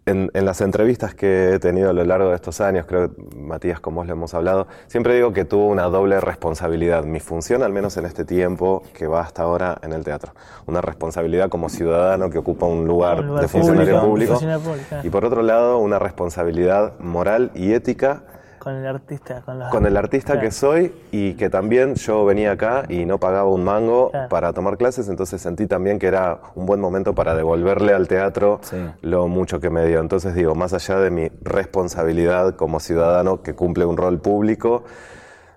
en, 0.08 0.30
en 0.34 0.44
las 0.44 0.60
entrevistas 0.60 1.16
que 1.16 1.54
he 1.54 1.58
tenido 1.58 1.90
a 1.90 1.92
lo 1.92 2.04
largo 2.04 2.28
de 2.28 2.36
estos 2.36 2.60
años, 2.60 2.86
creo 2.86 3.12
que 3.12 3.36
Matías, 3.36 3.80
como 3.80 3.96
vos 3.96 4.06
lo 4.06 4.12
hemos 4.12 4.34
hablado, 4.34 4.68
siempre 4.86 5.16
digo 5.16 5.32
que 5.32 5.44
tuvo 5.44 5.66
una 5.66 5.82
doble 5.86 6.20
responsabilidad. 6.20 7.02
Mi 7.04 7.18
función, 7.18 7.64
al 7.64 7.72
menos 7.72 7.96
en 7.96 8.04
este 8.06 8.24
tiempo 8.24 8.84
que 8.94 9.08
va 9.08 9.22
hasta 9.22 9.42
ahora 9.42 9.78
en 9.82 9.92
el 9.92 10.04
teatro. 10.04 10.32
Una 10.66 10.80
responsabilidad 10.80 11.48
como 11.48 11.68
ciudadano 11.68 12.30
que 12.30 12.38
ocupa 12.38 12.66
un 12.66 12.86
lugar, 12.86 13.18
Un 13.18 13.26
lugar 13.26 13.42
de 13.42 13.48
funcionario 13.48 13.94
público, 14.00 14.06
público. 14.06 14.32
funcionario 14.34 14.64
público, 14.64 14.86
claro. 14.88 15.06
Y 15.08 15.10
por 15.10 15.24
otro 15.24 15.42
lado, 15.42 15.78
una 15.78 15.98
responsabilidad 15.98 16.96
moral 17.00 17.50
y 17.56 17.72
ética 17.72 18.22
con 18.66 18.74
el 18.74 18.84
artista, 18.88 19.42
con, 19.42 19.60
los- 19.60 19.68
con 19.68 19.86
el 19.86 19.96
artista 19.96 20.32
Claro. 20.32 20.40
que 20.48 20.50
soy 20.50 20.92
y 21.12 21.34
que 21.34 21.48
también 21.48 21.94
yo 21.94 22.24
venía 22.24 22.50
acá 22.50 22.82
y 22.88 23.04
no 23.04 23.18
pagaba 23.20 23.48
un 23.48 23.62
mango 23.62 24.10
Claro. 24.10 24.28
para 24.28 24.52
tomar 24.52 24.76
clases, 24.76 25.08
entonces 25.08 25.40
sentí 25.40 25.68
también 25.68 26.00
que 26.00 26.08
era 26.08 26.40
un 26.56 26.66
buen 26.66 26.80
momento 26.80 27.14
para 27.14 27.36
devolverle 27.36 27.94
al 27.94 28.08
teatro 28.08 28.58
Sí. 28.62 28.76
lo 29.02 29.28
mucho 29.28 29.60
que 29.60 29.70
me 29.70 29.86
dio. 29.86 30.00
Entonces 30.00 30.34
digo, 30.34 30.56
más 30.56 30.72
allá 30.72 30.98
de 30.98 31.10
mi 31.12 31.30
responsabilidad 31.42 32.56
como 32.56 32.80
ciudadano 32.80 33.40
que 33.40 33.54
cumple 33.54 33.84
un 33.84 33.96
rol 33.96 34.18
público, 34.18 34.82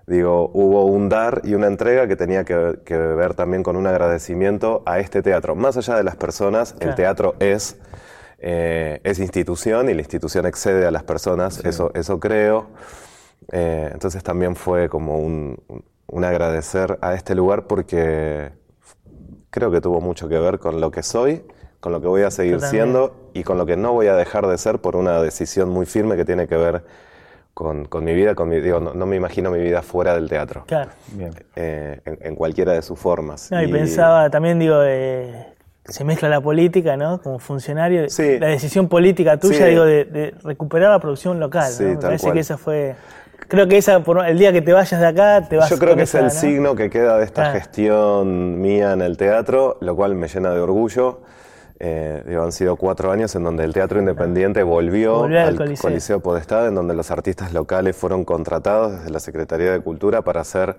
digo, 0.06 0.48
hubo 0.54 0.84
un 0.84 1.08
dar 1.08 1.40
y 1.42 1.54
una 1.54 1.66
entrega 1.66 2.06
que 2.06 2.14
tenía 2.14 2.44
que, 2.44 2.78
que 2.84 2.96
ver 2.96 3.34
también 3.34 3.64
con 3.64 3.74
un 3.74 3.88
agradecimiento 3.88 4.84
a 4.86 5.00
este 5.00 5.20
teatro. 5.20 5.56
Más 5.56 5.76
allá 5.76 5.96
de 5.96 6.04
las 6.04 6.14
personas, 6.14 6.76
el 6.78 6.94
teatro 6.94 7.34
es, 7.40 7.76
eh, 8.40 9.00
es 9.04 9.18
institución 9.18 9.90
y 9.90 9.94
la 9.94 10.00
institución 10.00 10.46
excede 10.46 10.86
a 10.86 10.90
las 10.90 11.02
personas, 11.02 11.62
eso, 11.64 11.90
eso 11.94 12.18
creo. 12.18 12.68
Eh, 13.52 13.90
entonces 13.92 14.22
también 14.22 14.56
fue 14.56 14.88
como 14.88 15.18
un, 15.18 15.58
agradecer 16.24 16.98
a 17.02 17.14
este 17.14 17.34
lugar 17.34 17.66
porque 17.66 18.50
creo 19.50 19.70
que 19.70 19.80
tuvo 19.80 20.00
mucho 20.00 20.28
que 20.28 20.38
ver 20.38 20.58
con 20.58 20.80
lo 20.80 20.90
que 20.90 21.02
soy, 21.02 21.42
con 21.80 21.92
lo 21.92 22.00
que 22.00 22.06
voy 22.08 22.22
a 22.22 22.30
seguir 22.30 22.60
siendo 22.60 23.30
y 23.34 23.42
con 23.42 23.58
lo 23.58 23.66
que 23.66 23.76
no 23.76 23.92
voy 23.92 24.06
a 24.06 24.14
dejar 24.14 24.46
de 24.46 24.56
ser 24.58 24.80
por 24.80 24.96
una 24.96 25.20
decisión 25.22 25.68
muy 25.68 25.86
firme 25.86 26.16
que 26.16 26.24
tiene 26.24 26.46
que 26.46 26.56
ver 26.56 26.84
con, 27.54 27.84
con 27.86 28.04
mi 28.04 28.14
vida, 28.14 28.34
con 28.34 28.48
mi, 28.48 28.60
digo, 28.60 28.80
no, 28.80 28.94
no 28.94 29.06
me 29.06 29.16
imagino 29.16 29.50
mi 29.50 29.60
vida 29.60 29.82
fuera 29.82 30.14
del 30.14 30.28
teatro, 30.28 30.64
Claro. 30.66 30.90
Bien. 31.12 31.30
eh, 31.56 32.00
en, 32.04 32.18
en 32.22 32.34
cualquiera 32.34 32.72
de 32.72 32.82
sus 32.82 32.98
formas. 32.98 33.50
No, 33.50 33.62
y, 33.62 33.70
pensaba 33.70 34.30
también, 34.30 34.58
digo, 34.58 34.80
eh, 34.82 35.46
se 35.90 36.04
mezcla 36.04 36.28
la 36.28 36.40
política, 36.40 36.96
¿no? 36.96 37.20
Como 37.20 37.38
funcionario, 37.38 38.08
Sí. 38.08 38.38
la 38.38 38.46
decisión 38.48 38.88
política 38.88 39.36
tuya, 39.38 39.58
Sí. 39.58 39.70
digo, 39.70 39.84
de, 39.84 40.04
de 40.04 40.34
recuperar 40.42 40.90
la 40.90 40.98
producción 41.00 41.38
local, 41.40 41.70
Sí, 41.70 41.82
¿no? 41.84 41.88
Me 41.90 41.96
parece 41.96 42.22
cual. 42.24 42.34
que 42.34 42.40
esa 42.40 42.56
fue... 42.58 42.94
Creo 43.48 43.66
que 43.66 43.78
esa, 43.78 44.00
por- 44.04 44.24
el 44.24 44.38
día 44.38 44.52
que 44.52 44.62
te 44.62 44.72
vayas 44.72 45.00
de 45.00 45.06
acá, 45.06 45.48
te 45.48 45.56
vas 45.56 45.68
Yo 45.70 45.78
creo 45.78 45.96
que 45.96 46.02
es 46.02 46.14
el 46.14 46.24
¿no? 46.24 46.30
signo 46.30 46.74
que 46.76 46.88
queda 46.88 47.18
de 47.18 47.24
esta 47.24 47.42
Claro. 47.42 47.58
gestión 47.58 48.60
mía 48.60 48.92
en 48.92 49.02
el 49.02 49.16
teatro, 49.16 49.76
lo 49.80 49.96
cual 49.96 50.14
me 50.14 50.28
llena 50.28 50.50
de 50.50 50.60
orgullo. 50.60 51.22
Eh, 51.82 52.22
digo, 52.28 52.42
han 52.44 52.52
sido 52.52 52.76
cuatro 52.76 53.10
años 53.10 53.34
en 53.34 53.42
donde 53.42 53.64
el 53.64 53.72
teatro 53.72 53.98
independiente 53.98 54.62
volvió, 54.62 55.24
al 55.24 55.56
Coliseo. 55.56 55.82
Coliseo. 55.82 56.20
Podestad, 56.20 56.68
en 56.68 56.74
donde 56.74 56.94
los 56.94 57.10
artistas 57.10 57.52
locales 57.54 57.96
fueron 57.96 58.24
contratados 58.24 58.92
desde 58.98 59.10
la 59.10 59.18
Secretaría 59.18 59.72
de 59.72 59.80
Cultura 59.80 60.20
para 60.22 60.42
hacer. 60.42 60.76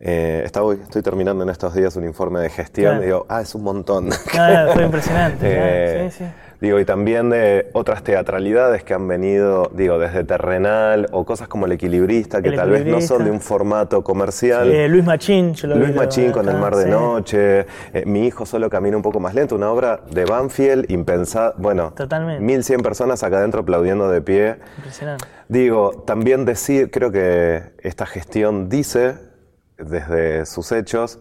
Eh, 0.00 0.42
estaba- 0.44 0.72
estoy 0.74 1.02
terminando 1.02 1.44
en 1.44 1.50
estos 1.50 1.74
días 1.74 1.94
un 1.96 2.04
informe 2.04 2.40
de 2.40 2.48
gestión 2.50 2.92
Claro. 2.92 3.02
y 3.02 3.06
digo, 3.06 3.26
ah, 3.28 3.40
es 3.42 3.54
un 3.54 3.62
montón. 3.62 4.08
No, 4.34 4.72
fue 4.72 4.84
impresionante. 4.84 5.46
Eh, 5.50 5.92
claro, 5.96 6.10
sí, 6.10 6.16
sí. 6.18 6.30
Digo, 6.60 6.78
y 6.78 6.84
también 6.84 7.30
de 7.30 7.70
otras 7.72 8.02
teatralidades 8.04 8.84
que 8.84 8.92
han 8.92 9.08
venido, 9.08 9.70
digo, 9.74 9.98
desde 9.98 10.24
Terrenal 10.24 11.06
o 11.10 11.24
cosas 11.24 11.48
como 11.48 11.64
El 11.64 11.72
Equilibrista, 11.72 12.42
que 12.42 12.50
El 12.50 12.56
tal 12.56 12.68
vez 12.68 12.84
no 12.84 13.00
son 13.00 13.24
de 13.24 13.30
un 13.30 13.40
formato 13.40 14.04
comercial. 14.04 14.68
Luis 14.90 15.02
Machín, 15.02 15.54
yo 15.54 15.68
lo 15.68 15.76
vi. 15.76 15.80
Luis 15.80 15.94
lo- 15.94 16.02
Machín 16.02 16.32
con 16.32 16.46
El 16.50 16.58
Mar 16.58 16.76
de 16.76 16.84
sí. 16.84 16.90
Noche, 16.90 17.60
eh, 17.94 18.04
Mi 18.04 18.26
hijo 18.26 18.44
solo 18.44 18.68
camina 18.68 18.94
un 18.94 19.02
poco 19.02 19.20
más 19.20 19.32
lento, 19.34 19.54
una 19.54 19.70
obra 19.70 20.00
de 20.10 20.26
Banfield 20.26 20.90
impensada, 20.90 21.54
bueno, 21.56 21.92
Totalmente. 21.96 22.42
1100 22.44 22.82
personas 22.82 23.22
acá 23.22 23.38
adentro 23.38 23.60
aplaudiendo 23.62 24.10
de 24.10 24.20
pie. 24.20 24.56
Impresionante. 24.76 25.24
Digo, 25.48 26.04
también 26.06 26.44
decir, 26.44 26.90
creo 26.90 27.10
que 27.10 27.62
esta 27.78 28.04
gestión 28.04 28.68
dice, 28.68 29.14
desde 29.84 30.46
sus 30.46 30.72
hechos, 30.72 31.18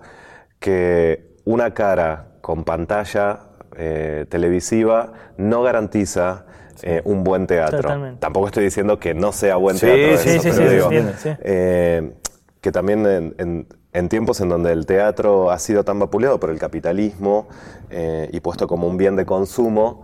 que 0.59 1.35
una 1.45 1.73
cara 1.73 2.27
con 2.41 2.63
pantalla 2.63 3.39
eh, 3.77 4.25
televisiva 4.29 5.13
no 5.37 5.61
garantiza 5.63 6.45
eh, 6.81 7.01
un 7.05 7.23
buen 7.23 7.47
teatro. 7.47 7.81
Totalmente. 7.81 8.19
Tampoco 8.19 8.47
estoy 8.47 8.63
diciendo 8.63 8.99
que 8.99 9.13
no 9.13 9.31
sea 9.31 9.55
buen 9.57 9.77
Sí, 9.77 9.85
teatro. 9.85 10.17
sí, 10.17 10.29
eso, 10.29 10.41
sí, 10.43 10.49
pero 10.55 10.69
sí, 10.69 10.75
digo, 10.75 10.89
eh, 11.41 12.13
que 12.61 12.71
también 12.71 13.05
en, 13.05 13.35
en- 13.37 13.67
en 13.91 14.07
tiempos 14.07 14.39
en 14.39 14.49
donde 14.49 14.71
el 14.71 14.85
teatro 14.85 15.49
ha 15.49 15.57
sido 15.57 15.83
tan 15.83 15.97
vapuleado 15.97 16.39
por 16.39 16.51
el 16.51 16.59
capitalismo 16.59 17.47
eh, 17.89 18.29
y 18.31 18.39
puesto 18.39 18.67
como 18.67 18.85
un 18.87 18.97
bien 18.97 19.15
de 19.15 19.25
consumo, 19.25 20.03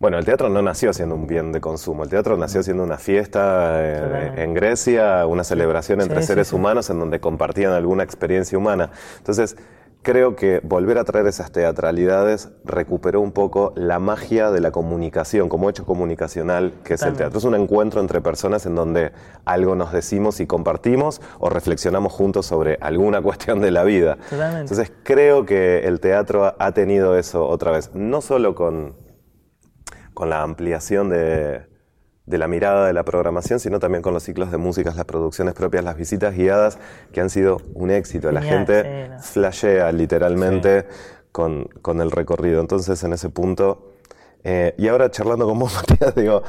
bueno, 0.00 0.18
el 0.18 0.24
teatro 0.24 0.48
no 0.48 0.62
nació 0.62 0.92
siendo 0.92 1.14
un 1.16 1.26
bien 1.26 1.50
de 1.52 1.60
consumo, 1.60 2.04
el 2.04 2.08
teatro 2.10 2.36
nació 2.36 2.62
siendo 2.62 2.84
una 2.84 2.98
fiesta 2.98 3.72
eh, 3.82 4.32
en 4.36 4.54
Grecia, 4.54 5.26
una 5.26 5.42
celebración 5.44 6.00
entre 6.00 6.20
Sí, 6.20 6.28
seres 6.28 6.48
sí. 6.48 6.54
humanos 6.54 6.88
en 6.90 7.00
donde 7.00 7.18
compartían 7.20 7.72
alguna 7.72 8.04
experiencia 8.04 8.56
humana. 8.56 8.90
Entonces, 9.16 9.56
creo 10.02 10.36
que 10.36 10.60
volver 10.62 10.96
a 10.98 11.04
traer 11.04 11.26
esas 11.26 11.50
teatralidades 11.50 12.50
recuperó 12.64 13.20
un 13.20 13.32
poco 13.32 13.72
la 13.74 13.98
magia 13.98 14.52
de 14.52 14.60
la 14.60 14.70
comunicación, 14.70 15.48
como 15.48 15.68
hecho 15.68 15.84
comunicacional 15.84 16.74
que 16.84 16.94
es 16.94 17.02
el 17.02 17.14
teatro. 17.14 17.36
Es 17.38 17.44
un 17.44 17.56
encuentro 17.56 18.00
entre 18.00 18.20
personas 18.20 18.64
en 18.66 18.76
donde 18.76 19.10
algo 19.44 19.74
nos 19.74 19.92
decimos 19.92 20.38
y 20.38 20.46
compartimos 20.46 21.20
o 21.40 21.50
reflexionamos 21.50 22.12
juntos 22.12 22.46
sobre 22.46 22.78
alguna 22.80 23.20
cuestión 23.28 23.60
de 23.60 23.72
la 23.72 23.82
vida. 23.82 24.16
Totalmente. 24.30 24.60
Entonces, 24.60 24.92
creo 25.02 25.44
que 25.44 25.80
el 25.80 25.98
teatro 25.98 26.54
ha 26.56 26.72
tenido 26.72 27.18
eso 27.18 27.46
otra 27.48 27.72
vez, 27.72 27.90
no 27.94 28.20
solo 28.20 28.54
con 28.54 28.94
con 30.18 30.30
la 30.30 30.42
ampliación 30.42 31.08
de, 31.10 31.60
de 32.26 32.38
la 32.38 32.48
mirada 32.48 32.88
de 32.88 32.92
la 32.92 33.04
programación, 33.04 33.60
sino 33.60 33.78
también 33.78 34.02
con 34.02 34.12
los 34.12 34.24
ciclos 34.24 34.50
de 34.50 34.56
músicas, 34.58 34.96
las 34.96 35.04
producciones 35.04 35.54
propias, 35.54 35.84
las 35.84 35.96
visitas 35.96 36.34
guiadas, 36.34 36.76
que 37.12 37.20
han 37.20 37.30
sido 37.30 37.58
un 37.74 37.92
éxito. 37.92 38.32
La 38.32 38.42
gente 38.42 38.82
sí, 38.82 39.10
no. 39.10 39.20
flashea 39.20 39.92
literalmente 39.92 40.86
con, 41.30 41.66
con 41.82 42.00
el 42.00 42.10
recorrido. 42.10 42.60
Entonces, 42.60 43.00
en 43.04 43.12
ese 43.12 43.28
punto, 43.30 43.92
eh, 44.42 44.74
y 44.76 44.88
ahora 44.88 45.08
charlando 45.08 45.46
con 45.46 45.56
vos, 45.56 45.72
Matías, 45.88 46.12
digo, 46.16 46.42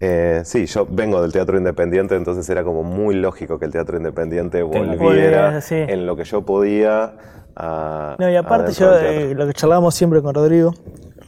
eh, 0.00 0.40
sí, 0.46 0.64
yo 0.64 0.86
vengo 0.90 1.20
del 1.20 1.30
teatro 1.30 1.58
independiente, 1.58 2.16
entonces 2.16 2.48
era 2.48 2.64
como 2.64 2.82
muy 2.84 3.14
lógico 3.16 3.58
que 3.58 3.66
el 3.66 3.72
teatro 3.72 3.98
independiente 3.98 4.62
volviera 4.62 5.60
sí. 5.60 5.74
en 5.76 6.06
lo 6.06 6.16
que 6.16 6.24
yo 6.24 6.40
podía. 6.40 7.16
a- 7.54 8.16
No, 8.18 8.30
y 8.30 8.34
aparte 8.36 8.72
yo, 8.72 8.96
eh, 8.98 9.34
lo 9.34 9.46
que 9.46 9.52
charlábamos 9.52 9.94
siempre 9.94 10.22
con 10.22 10.34
Rodrigo, 10.34 10.72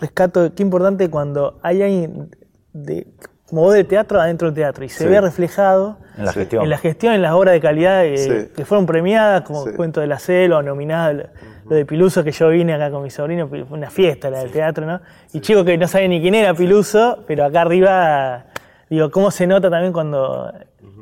rescato, 0.04 0.54
qué 0.54 0.62
importante 0.62 1.08
cuando 1.10 1.58
hay 1.62 1.82
alguien 1.82 2.30
de, 2.72 3.06
como 3.48 3.62
vos 3.62 3.74
del 3.74 3.86
teatro 3.86 4.20
adentro 4.20 4.48
del 4.48 4.54
teatro 4.54 4.84
y 4.84 4.88
se 4.88 5.04
Sí. 5.04 5.10
ve 5.10 5.20
reflejado 5.20 5.98
En 6.16 6.24
la 6.26 6.32
Sí. 6.32 6.40
gestión. 6.40 6.62
en 6.64 6.70
la 6.70 6.78
gestión, 6.78 7.14
en 7.14 7.22
las 7.22 7.32
obras 7.32 7.52
de 7.54 7.60
calidad 7.60 8.04
eh, 8.04 8.16
Sí. 8.16 8.52
que 8.54 8.64
fueron 8.64 8.86
premiadas, 8.86 9.42
como. 9.42 9.64
Cuento 9.76 10.00
de 10.00 10.06
la 10.06 10.18
Selva, 10.18 10.62
nominadas, 10.62 11.14
lo, 11.16 11.22
lo 11.70 11.76
de 11.76 11.84
Piluso, 11.86 12.22
que 12.24 12.30
yo 12.32 12.48
vine 12.48 12.72
acá 12.74 12.90
con 12.90 13.02
mi 13.02 13.10
sobrino, 13.10 13.48
fue 13.48 13.62
una 13.70 13.90
fiesta 13.90 14.30
la 14.30 14.38
del 14.40 14.50
teatro, 14.50 14.86
¿no? 14.86 15.00
Y 15.32 15.40
chicos 15.40 15.64
que 15.64 15.76
no 15.78 15.86
saben 15.88 16.10
ni 16.10 16.20
quién 16.20 16.34
era 16.34 16.54
Piluso, 16.54 17.24
pero 17.26 17.44
acá 17.44 17.62
arriba, 17.62 18.46
digo, 18.90 19.10
cómo 19.10 19.30
se 19.30 19.46
nota 19.46 19.70
también 19.70 19.92
cuando 19.92 20.52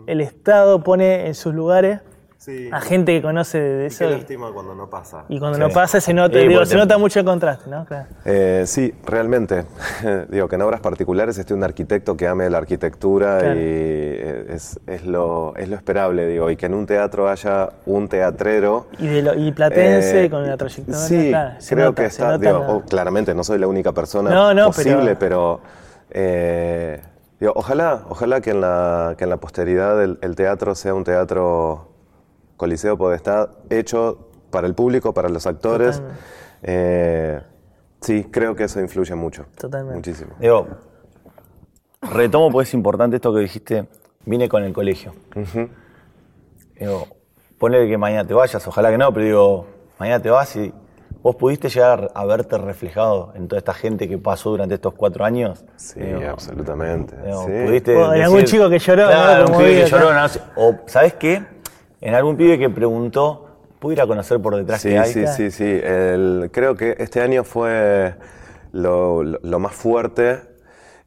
el 0.06 0.20
Estado 0.20 0.82
pone 0.82 1.26
en 1.26 1.34
sus 1.34 1.54
lugares 1.54 2.00
Sí. 2.44 2.68
a 2.72 2.80
gente 2.80 3.12
que 3.12 3.22
conoce 3.22 3.60
de 3.60 3.84
Y 3.84 3.86
eso. 3.86 3.98
qué 4.00 4.10
Y, 4.10 4.14
lástima 4.16 4.50
cuando 4.52 4.74
no 4.74 4.90
pasa. 4.90 5.24
y 5.28 5.38
cuando 5.38 5.58
Sí. 5.58 5.60
no 5.62 5.68
pasa 5.70 6.00
se 6.00 6.12
nota, 6.12 6.38
digo, 6.38 6.66
se 6.66 6.76
nota 6.76 6.98
mucho 6.98 7.20
el 7.20 7.24
contraste, 7.24 7.70
¿no? 7.70 7.84
Claro. 7.84 8.06
Eh, 8.24 8.64
sí, 8.66 8.92
realmente. 9.06 9.64
Digo 10.28 10.48
que 10.48 10.56
en 10.56 10.62
obras 10.62 10.80
particulares 10.80 11.38
esté 11.38 11.54
un 11.54 11.62
arquitecto 11.62 12.16
que 12.16 12.26
ame 12.26 12.50
la 12.50 12.58
arquitectura 12.58 13.38
Claro. 13.38 13.54
y 13.54 13.62
eh, 13.62 14.46
es, 14.48 14.80
es 14.88 15.06
lo, 15.06 15.54
es 15.56 15.68
lo 15.68 15.76
esperable, 15.76 16.26
digo, 16.26 16.50
y 16.50 16.56
que 16.56 16.66
en 16.66 16.74
un 16.74 16.84
teatro 16.84 17.28
haya 17.28 17.68
un 17.86 18.08
teatrero. 18.08 18.88
Y, 18.98 19.06
de 19.06 19.22
lo- 19.22 19.34
y 19.38 19.52
platense 19.52 20.24
eh, 20.24 20.30
con 20.30 20.44
la 20.44 20.56
trayectoria. 20.56 20.98
Sí, 21.00 21.28
claro, 21.28 21.54
creo 21.68 21.84
nota, 21.90 22.02
que 22.02 22.08
está. 22.08 22.24
nota 22.32 22.38
digo, 22.38 22.58
la- 22.58 22.70
oh, 22.72 22.82
claramente 22.82 23.34
no 23.36 23.44
soy 23.44 23.58
la 23.60 23.68
única 23.68 23.92
persona 23.92 24.30
No, 24.30 24.52
no, 24.52 24.66
posible, 24.66 25.14
pero- 25.14 25.60
pero. 25.60 25.60
eh, 26.10 27.00
digo, 27.38 27.52
ojalá, 27.54 28.02
ojalá 28.08 28.40
que 28.40 28.50
en 28.50 28.60
la, 28.60 29.14
que 29.16 29.24
en 29.24 29.30
la 29.30 29.36
posteridad 29.36 30.02
el, 30.02 30.18
el 30.22 30.34
teatro 30.34 30.74
sea 30.74 30.92
un 30.94 31.04
teatro 31.04 31.91
Coliseo 32.62 32.96
Podestad 32.96 33.50
hecho 33.70 34.28
para 34.52 34.68
el 34.68 34.74
público, 34.76 35.12
para 35.12 35.28
los 35.28 35.48
actores. 35.48 36.00
Eh, 36.62 37.40
sí, 38.00 38.28
creo 38.30 38.54
que 38.54 38.62
eso 38.64 38.78
influye 38.78 39.16
mucho. 39.16 39.46
Totalmente. 39.58 39.96
Muchísimo. 39.96 40.34
Digo, 40.38 40.68
retomo 42.02 42.52
porque 42.52 42.68
es 42.68 42.74
importante 42.74 43.16
esto 43.16 43.34
que 43.34 43.40
dijiste, 43.40 43.88
vine 44.26 44.48
con 44.48 44.62
el 44.62 44.72
colegio. 44.72 45.12
Digo, 46.78 47.08
ponle 47.58 47.88
que 47.88 47.98
mañana 47.98 48.24
te 48.24 48.32
vayas, 48.32 48.64
ojalá 48.64 48.92
que 48.92 48.98
no, 48.98 49.12
pero 49.12 49.26
digo, 49.26 49.66
mañana 49.98 50.22
te 50.22 50.30
vas 50.30 50.54
y 50.54 50.72
vos 51.20 51.34
pudiste 51.34 51.68
llegar 51.68 52.12
a 52.14 52.24
verte 52.24 52.58
reflejado 52.58 53.32
en 53.34 53.48
toda 53.48 53.58
esta 53.58 53.74
gente 53.74 54.08
que 54.08 54.18
pasó 54.18 54.50
durante 54.50 54.76
estos 54.76 54.94
cuatro 54.94 55.24
años. 55.24 55.64
Sí, 55.74 55.98
Digo, 55.98 56.30
absolutamente. 56.30 57.16
digo, 57.26 57.44
sí. 57.44 57.52
pudiste 57.66 57.96
O 57.96 58.14
en 58.14 58.22
algún 58.22 58.44
chico 58.44 58.70
que 58.70 58.78
lloró, 58.78 59.06
Claro, 59.08 59.46
¿no? 59.46 59.52
un 59.52 59.58
pibe 59.58 59.82
que 59.82 59.90
lloró, 59.90 60.14
no 60.14 60.28
sé, 60.28 60.40
o 60.54 60.76
¿sabes 60.86 61.14
qué? 61.14 61.44
En 62.02 62.14
algún 62.14 62.36
pibe 62.36 62.58
que 62.58 62.68
preguntó, 62.68 63.46
¿puedo 63.78 63.92
ir 63.94 64.00
a 64.00 64.06
conocer 64.06 64.40
por 64.42 64.56
detrás 64.56 64.82
Sí, 64.82 64.90
que 64.90 64.98
hay? 64.98 65.12
sí, 65.12 65.24
sí, 65.28 65.50
sí. 65.50 65.64
El- 65.64 66.50
creo 66.52 66.74
que 66.74 66.96
este 66.98 67.20
año 67.20 67.44
fue 67.44 68.14
lo, 68.72 69.22
lo- 69.22 69.38
lo 69.42 69.58
más 69.58 69.72
fuerte. 69.72 70.40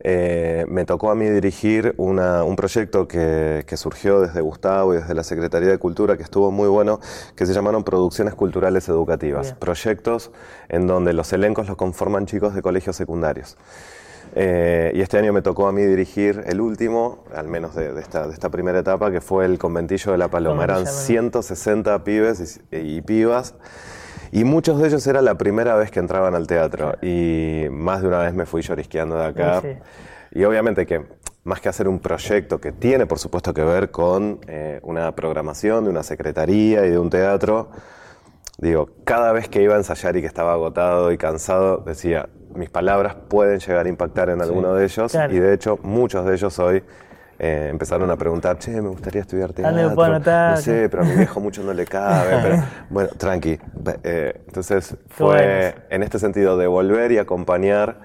Eh, 0.08 0.66
me 0.68 0.86
tocó 0.86 1.10
a 1.10 1.16
mí 1.16 1.26
dirigir 1.30 1.96
una- 1.98 2.44
un 2.44 2.56
proyecto 2.56 3.08
que, 3.08 3.64
que 3.68 3.76
surgió 3.76 4.22
desde 4.22 4.40
Gustavo 4.42 4.94
y 4.94 4.98
desde 4.98 5.16
la 5.16 5.24
Secretaría 5.24 5.70
de 5.70 5.78
Cultura, 5.80 6.16
que 6.16 6.24
estuvo 6.24 6.52
muy 6.52 6.68
bueno, 6.70 7.00
que 7.36 7.46
se 7.46 7.54
llamaron 7.54 7.84
Producciones 7.84 8.36
Culturales 8.36 8.88
Educativas. 8.88 9.48
Bien. 9.48 9.58
Proyectos 9.60 10.32
en 10.70 10.86
donde 10.88 11.12
los 11.14 11.34
elencos 11.34 11.68
los 11.68 11.76
conforman 11.76 12.26
chicos 12.28 12.54
de 12.56 12.62
colegios 12.62 12.96
secundarios. 12.96 13.58
Eh, 14.34 14.92
y 14.96 15.02
este 15.02 15.18
año 15.18 15.34
me 15.34 15.42
tocó 15.42 15.68
a 15.68 15.72
mí 15.72 15.84
dirigir 15.84 16.44
el 16.46 16.62
último, 16.62 17.24
al 17.34 17.48
menos 17.48 17.76
de, 17.76 17.94
de 17.94 18.02
esta, 18.02 18.28
de 18.28 18.34
esta 18.34 18.50
primera 18.50 18.80
etapa, 18.80 19.12
que 19.12 19.22
fue 19.22 19.46
el 19.46 19.58
Conventillo 19.58 20.12
de 20.12 20.18
la 20.18 20.30
Paloma. 20.30 20.64
Eran 20.64 20.78
Conventillo 20.78 21.00
de 21.00 21.06
160 21.06 22.04
pibes 22.04 22.62
y, 22.72 22.78
y 22.78 23.02
pibas. 23.02 23.56
Y 24.32 24.44
muchos 24.44 24.80
de 24.82 24.88
ellos 24.88 25.06
era 25.08 25.22
la 25.22 25.36
primera 25.36 25.76
vez 25.76 25.92
que 25.92 26.00
entraban 26.00 26.36
al 26.36 26.48
teatro. 26.48 26.96
Y 27.02 27.68
más 27.72 28.02
de 28.02 28.08
una 28.08 28.20
vez 28.20 28.34
me 28.34 28.46
fui 28.46 28.62
llorisqueando 28.62 29.18
de 29.18 29.26
acá. 29.26 29.62
Sí, 29.62 29.68
Y 30.32 30.44
obviamente 30.44 30.86
que 30.86 31.06
más 31.46 31.62
que 31.62 31.70
hacer 31.70 31.88
un 31.88 32.00
proyecto 32.00 32.60
que 32.60 32.72
tiene, 32.72 33.06
por 33.06 33.20
supuesto, 33.20 33.54
que 33.54 33.64
ver 33.64 33.92
con 33.92 34.40
eh, 34.48 34.80
una 34.84 35.16
programación 35.16 35.86
de 35.86 35.92
una 35.92 36.04
secretaría 36.04 36.86
y 36.86 36.90
de 36.90 36.98
un 36.98 37.10
teatro, 37.10 37.70
digo, 38.58 38.90
cada 39.04 39.32
vez 39.32 39.48
que 39.48 39.62
iba 39.62 39.76
a 39.76 39.78
ensayar 39.78 40.18
y 40.18 40.22
que 40.22 40.28
estaba 40.28 40.54
agotado 40.54 41.12
y 41.12 41.18
cansado, 41.18 41.78
decía, 41.78 42.28
mis 42.56 42.70
palabras 42.70 43.16
pueden 43.28 43.60
llegar 43.60 43.86
a 43.86 43.90
impactar 43.90 44.30
en 44.30 44.42
alguno 44.42 44.74
de 44.76 44.86
ellos. 44.86 45.12
Claro. 45.12 45.34
Y 45.34 45.40
de 45.40 45.54
hecho, 45.54 45.80
muchos 45.84 46.26
de 46.26 46.34
ellos 46.34 46.58
hoy 46.60 46.84
eh, 47.38 47.68
empezaron 47.70 48.10
a 48.10 48.16
preguntar, 48.16 48.58
che, 48.58 48.82
me 48.82 48.90
gustaría 48.90 49.22
estudiar 49.22 49.52
teatro. 49.52 49.74
¿Dónde 49.74 49.90
me 49.90 49.96
puedo 49.96 50.08
anotar? 50.08 50.56
No 50.56 50.62
sé, 50.62 50.88
pero 50.90 51.04
a 51.04 51.06
mi 51.06 51.16
viejo 51.16 51.40
mucho 51.40 51.64
no 51.64 51.74
le 51.74 51.86
cabe. 51.86 52.38
pero, 52.42 52.64
bueno, 52.90 53.10
tranqui. 53.18 53.60
Eh, 54.04 54.42
entonces, 54.48 54.96
fue 55.10 55.26
bueno. 55.26 55.82
en 55.90 56.04
este 56.04 56.20
sentido 56.20 56.58
de 56.58 56.68
volver 56.68 57.12
y 57.12 57.18
acompañar 57.18 57.98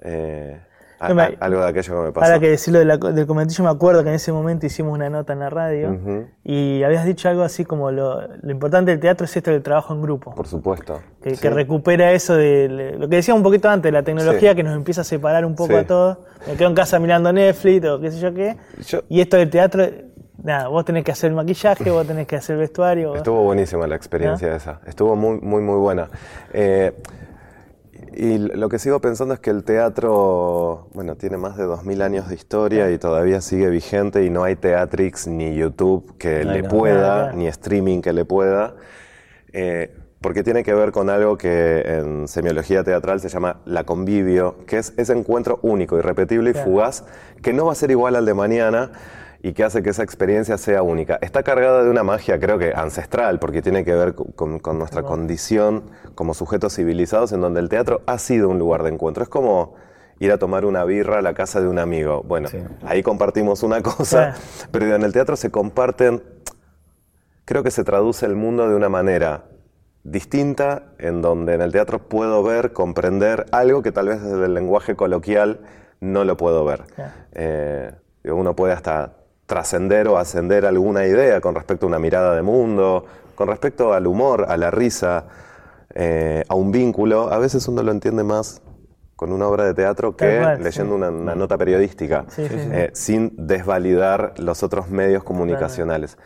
eh, 0.00 0.60
a- 1.00 1.08
No, 1.08 1.14
me- 1.14 1.22
a- 1.22 1.32
algo 1.40 1.60
de 1.60 1.68
aquello 1.68 1.94
que 2.00 2.06
me 2.06 2.12
pasó. 2.12 2.26
Ahora 2.26 2.40
que 2.40 2.48
decirlo 2.50 2.78
de 2.80 2.84
la- 2.84 2.96
del 2.96 3.26
comentillo, 3.26 3.64
me 3.64 3.70
acuerdo 3.70 4.02
que 4.02 4.08
en 4.08 4.14
ese 4.16 4.32
momento 4.32 4.66
hicimos 4.66 4.92
una 4.92 5.08
nota 5.08 5.32
en 5.32 5.38
la 5.40 5.50
radio 5.50 5.96
y 6.44 6.82
habías 6.82 7.04
dicho 7.04 7.28
algo 7.28 7.42
así 7.42 7.64
como 7.64 7.90
lo, 7.90 8.26
lo 8.26 8.50
importante 8.50 8.90
del 8.90 9.00
teatro 9.00 9.24
es 9.26 9.36
esto 9.36 9.50
del 9.50 9.62
trabajo 9.62 9.94
en 9.94 10.02
grupo. 10.02 10.34
Por 10.34 10.46
supuesto. 10.46 11.00
que, 11.22 11.34
Sí. 11.34 11.42
que 11.42 11.50
recupera 11.50 12.12
eso 12.12 12.36
de 12.36 12.94
lo 12.98 13.08
que 13.08 13.16
decíamos 13.16 13.40
un 13.40 13.44
poquito 13.44 13.68
antes, 13.68 13.92
la 13.92 14.02
tecnología 14.02 14.50
Sí. 14.50 14.56
que 14.56 14.62
nos 14.62 14.74
empieza 14.76 15.00
a 15.00 15.04
separar 15.04 15.44
un 15.44 15.54
poco 15.56 15.72
Sí. 15.72 15.78
a 15.78 15.86
todos. 15.86 16.18
Me 16.46 16.54
quedo 16.54 16.68
en 16.68 16.74
casa 16.74 16.98
mirando 17.00 17.32
Netflix 17.32 17.86
o 17.86 18.00
qué 18.00 18.10
sé 18.12 18.18
yo 18.20 18.32
qué. 18.32 18.56
Yo- 18.86 19.02
Y 19.08 19.20
esto 19.20 19.36
del 19.36 19.50
teatro, 19.50 19.84
nada, 20.42 20.68
vos 20.68 20.84
tenés 20.84 21.02
que 21.04 21.10
hacer 21.12 21.30
el 21.30 21.36
maquillaje, 21.36 21.90
vos 21.90 22.06
tenés 22.06 22.26
que 22.28 22.36
hacer 22.36 22.54
el 22.54 22.60
vestuario. 22.60 23.16
Estuvo 23.16 23.42
buenísima 23.42 23.86
la 23.88 23.96
experiencia 23.96 24.54
esa. 24.54 24.80
Estuvo 24.86 25.16
muy, 25.16 25.40
muy, 25.40 25.60
muy 25.60 25.76
buena. 25.76 26.08
Eh, 26.52 26.92
y 28.14 28.38
lo 28.38 28.68
que 28.68 28.78
sigo 28.78 29.00
pensando 29.00 29.34
es 29.34 29.40
que 29.40 29.50
el 29.50 29.64
teatro, 29.64 30.88
bueno, 30.94 31.16
tiene 31.16 31.36
más 31.36 31.56
de 31.56 31.64
2000 31.64 32.02
años 32.02 32.28
de 32.28 32.34
historia 32.34 32.90
y 32.90 32.98
todavía 32.98 33.40
sigue 33.40 33.68
vigente 33.70 34.24
y 34.24 34.30
no 34.30 34.44
hay 34.44 34.56
Teatrix 34.56 35.26
ni 35.26 35.54
YouTube 35.54 36.16
que 36.18 36.44
No 36.44 36.52
le 36.52 36.62
nada. 36.62 36.68
pueda, 36.74 37.32
ni 37.32 37.46
streaming 37.46 38.00
que 38.00 38.12
le 38.12 38.24
pueda. 38.24 38.74
Eh, 39.52 39.94
porque 40.20 40.42
tiene 40.42 40.64
que 40.64 40.74
ver 40.74 40.90
con 40.90 41.10
algo 41.10 41.38
que 41.38 41.80
en 41.86 42.26
semiología 42.26 42.82
teatral 42.82 43.20
se 43.20 43.28
llama 43.28 43.60
la 43.64 43.84
convivio, 43.84 44.56
que 44.66 44.78
es 44.78 44.92
ese 44.96 45.12
encuentro 45.12 45.60
único, 45.62 45.96
irrepetible 45.96 46.50
y 46.50 46.52
Claro. 46.54 46.70
fugaz, 46.70 47.04
que 47.40 47.52
no 47.52 47.66
va 47.66 47.72
a 47.72 47.76
ser 47.76 47.90
igual 47.92 48.16
al 48.16 48.26
de 48.26 48.34
mañana 48.34 48.90
y 49.42 49.52
que 49.52 49.64
hace 49.64 49.82
que 49.82 49.90
esa 49.90 50.02
experiencia 50.02 50.58
sea 50.58 50.82
única. 50.82 51.18
Está 51.22 51.42
cargada 51.42 51.84
de 51.84 51.90
una 51.90 52.02
magia, 52.02 52.40
creo 52.40 52.58
que 52.58 52.72
ancestral, 52.74 53.38
porque 53.38 53.62
tiene 53.62 53.84
que 53.84 53.94
ver 53.94 54.14
con, 54.14 54.60
nuestra 54.78 55.02
condición 55.02 55.84
como 56.14 56.34
sujetos 56.34 56.74
civilizados, 56.74 57.32
en 57.32 57.40
donde 57.40 57.60
el 57.60 57.68
teatro 57.68 58.02
ha 58.06 58.18
sido 58.18 58.48
un 58.48 58.58
lugar 58.58 58.82
de 58.82 58.90
encuentro. 58.90 59.22
Es 59.22 59.28
como 59.28 59.74
ir 60.18 60.32
a 60.32 60.38
tomar 60.38 60.64
una 60.64 60.84
birra 60.84 61.18
a 61.18 61.22
la 61.22 61.34
casa 61.34 61.60
de 61.60 61.68
un 61.68 61.78
amigo. 61.78 62.22
Bueno, 62.26 62.48
Sí. 62.48 62.58
ahí 62.84 63.02
compartimos 63.02 63.62
una 63.62 63.82
cosa, 63.82 64.34
pero 64.72 64.94
en 64.94 65.02
el 65.04 65.12
teatro 65.12 65.36
se 65.36 65.50
comparten 65.50 66.22
creo 67.48 67.62
que 67.62 67.70
se 67.70 67.82
traduce 67.82 68.26
el 68.26 68.36
mundo 68.36 68.68
de 68.68 68.74
una 68.74 68.90
manera 68.90 69.44
distinta, 70.04 70.82
en 70.98 71.22
donde 71.22 71.54
en 71.54 71.62
el 71.62 71.72
teatro 71.72 71.98
puedo 71.98 72.42
ver, 72.42 72.74
comprender 72.74 73.46
algo 73.52 73.80
que 73.82 73.90
tal 73.90 74.08
vez 74.08 74.22
desde 74.22 74.44
el 74.44 74.52
lenguaje 74.52 74.96
coloquial 74.96 75.60
no 75.98 76.24
lo 76.24 76.36
puedo 76.36 76.66
ver. 76.66 76.84
Eh, 77.32 77.90
uno 78.24 78.54
puede 78.54 78.74
hasta 78.74 79.12
trascender 79.48 80.06
o 80.08 80.18
ascender 80.18 80.66
alguna 80.66 81.06
idea 81.06 81.40
con 81.40 81.54
respecto 81.54 81.86
a 81.86 81.88
una 81.88 81.98
mirada 81.98 82.36
de 82.36 82.42
mundo, 82.42 83.06
con 83.34 83.48
respecto 83.48 83.94
al 83.94 84.06
humor, 84.06 84.44
a 84.48 84.56
la 84.58 84.70
risa, 84.70 85.24
eh, 85.94 86.44
a 86.48 86.54
un 86.54 86.70
vínculo. 86.70 87.32
A 87.32 87.38
veces 87.38 87.66
uno 87.66 87.82
lo 87.82 87.90
entiende 87.90 88.22
más 88.24 88.60
con 89.16 89.32
una 89.32 89.48
obra 89.48 89.64
de 89.64 89.72
teatro 89.74 90.16
que 90.16 90.58
leyendo 90.60 90.94
una, 90.94 91.08
una 91.10 91.34
nota 91.34 91.56
periodística, 91.56 92.26
Sí, 92.28 92.46
sí, 92.46 92.54
sí. 92.56 92.68
eh, 92.70 92.90
sin 92.92 93.32
desvalidar 93.36 94.34
los 94.36 94.62
otros 94.62 94.90
medios 94.90 95.24
comunicacionales. 95.24 96.18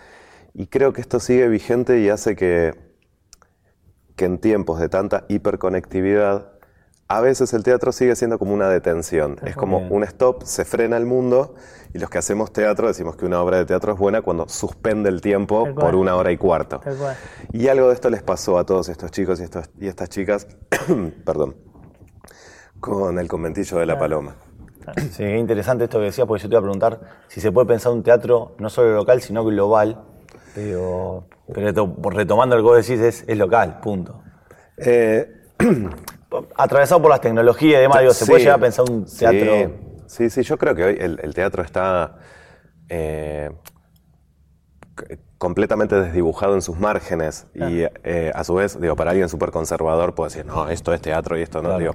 Y 0.52 0.66
creo 0.66 0.92
que 0.92 1.00
esto 1.00 1.20
sigue 1.20 1.46
vigente 1.48 2.00
y 2.00 2.08
hace 2.08 2.34
que, 2.34 2.74
que 4.16 4.24
en 4.24 4.38
tiempos 4.38 4.80
de 4.80 4.88
tanta 4.88 5.24
hiperconectividad, 5.28 6.52
a 7.16 7.20
veces 7.20 7.52
el 7.52 7.62
teatro 7.62 7.92
sigue 7.92 8.16
siendo 8.16 8.38
como 8.38 8.54
una 8.54 8.68
detención. 8.68 9.36
Es 9.44 9.54
como 9.56 9.80
Bien. 9.80 9.92
un 9.92 10.04
stop, 10.04 10.42
se 10.44 10.64
frena 10.64 10.96
el 10.96 11.04
mundo 11.06 11.54
y 11.92 11.98
los 11.98 12.08
que 12.08 12.18
hacemos 12.18 12.52
teatro 12.52 12.88
decimos 12.88 13.16
que 13.16 13.26
una 13.26 13.40
obra 13.42 13.58
de 13.58 13.66
teatro 13.66 13.92
es 13.92 13.98
buena 13.98 14.22
cuando 14.22 14.48
suspende 14.48 15.08
el 15.10 15.20
tiempo 15.20 15.64
Tal 15.64 15.74
cual. 15.74 15.86
por 15.86 15.94
una 15.96 16.16
hora 16.16 16.32
y 16.32 16.38
cuarto. 16.38 16.80
Tal 16.80 16.96
cual. 16.96 17.16
Y 17.52 17.68
algo 17.68 17.88
de 17.88 17.94
esto 17.94 18.08
les 18.08 18.22
pasó 18.22 18.58
a 18.58 18.64
todos 18.64 18.88
estos 18.88 19.10
chicos 19.10 19.40
y, 19.40 19.44
estos- 19.44 19.68
y 19.78 19.88
estas 19.88 20.08
chicas, 20.08 20.46
perdón, 21.26 21.56
con 22.80 23.18
el 23.18 23.28
conventillo 23.28 23.78
de 23.78 23.86
la 23.86 23.98
paloma. 23.98 24.36
Sí, 25.12 25.22
es 25.22 25.38
interesante 25.38 25.84
esto 25.84 25.98
que 25.98 26.06
decía, 26.06 26.26
porque 26.26 26.42
yo 26.42 26.48
te 26.48 26.54
iba 26.54 26.58
a 26.58 26.62
preguntar 26.62 27.00
si 27.28 27.40
se 27.40 27.52
puede 27.52 27.66
pensar 27.68 27.92
un 27.92 28.02
teatro 28.02 28.56
no 28.58 28.68
solo 28.70 28.94
local, 28.94 29.20
sino 29.20 29.44
global. 29.44 30.02
Pero, 30.54 31.26
pero 31.52 31.72
retomando 32.10 32.56
lo 32.56 32.62
que 32.62 32.68
vos 32.68 32.86
decís, 32.86 33.00
es, 33.02 33.24
es 33.26 33.38
local, 33.38 33.80
punto. 33.80 34.22
Eh, 34.76 35.30
Atravesado 36.56 37.00
por 37.02 37.10
las 37.10 37.20
tecnologías 37.20 37.78
y 37.78 37.82
demás, 37.82 38.00
digo, 38.00 38.12
¿se 38.12 38.24
Sí, 38.24 38.30
puede 38.30 38.42
llegar 38.44 38.58
a 38.58 38.60
pensar 38.60 38.84
un 38.90 39.04
teatro? 39.04 39.72
Sí, 40.06 40.30
sí, 40.30 40.42
yo 40.42 40.58
creo 40.58 40.74
que 40.74 40.84
hoy 40.84 40.96
el, 41.00 41.18
el 41.22 41.34
teatro 41.34 41.62
está 41.62 42.16
eh, 42.88 43.50
completamente 45.38 46.00
desdibujado 46.00 46.54
en 46.54 46.62
sus 46.62 46.78
márgenes 46.78 47.46
y 47.54 47.82
eh, 48.04 48.30
a 48.34 48.44
su 48.44 48.54
vez, 48.54 48.78
digo, 48.80 48.94
para 48.94 49.10
alguien 49.10 49.28
súper 49.28 49.50
conservador 49.50 50.14
puede 50.14 50.28
decir, 50.30 50.46
no, 50.46 50.68
esto 50.68 50.92
es 50.92 51.00
teatro 51.00 51.36
y 51.38 51.42
esto 51.42 51.60
no, 51.62 51.70
Claro. 51.70 51.78
digo. 51.80 51.94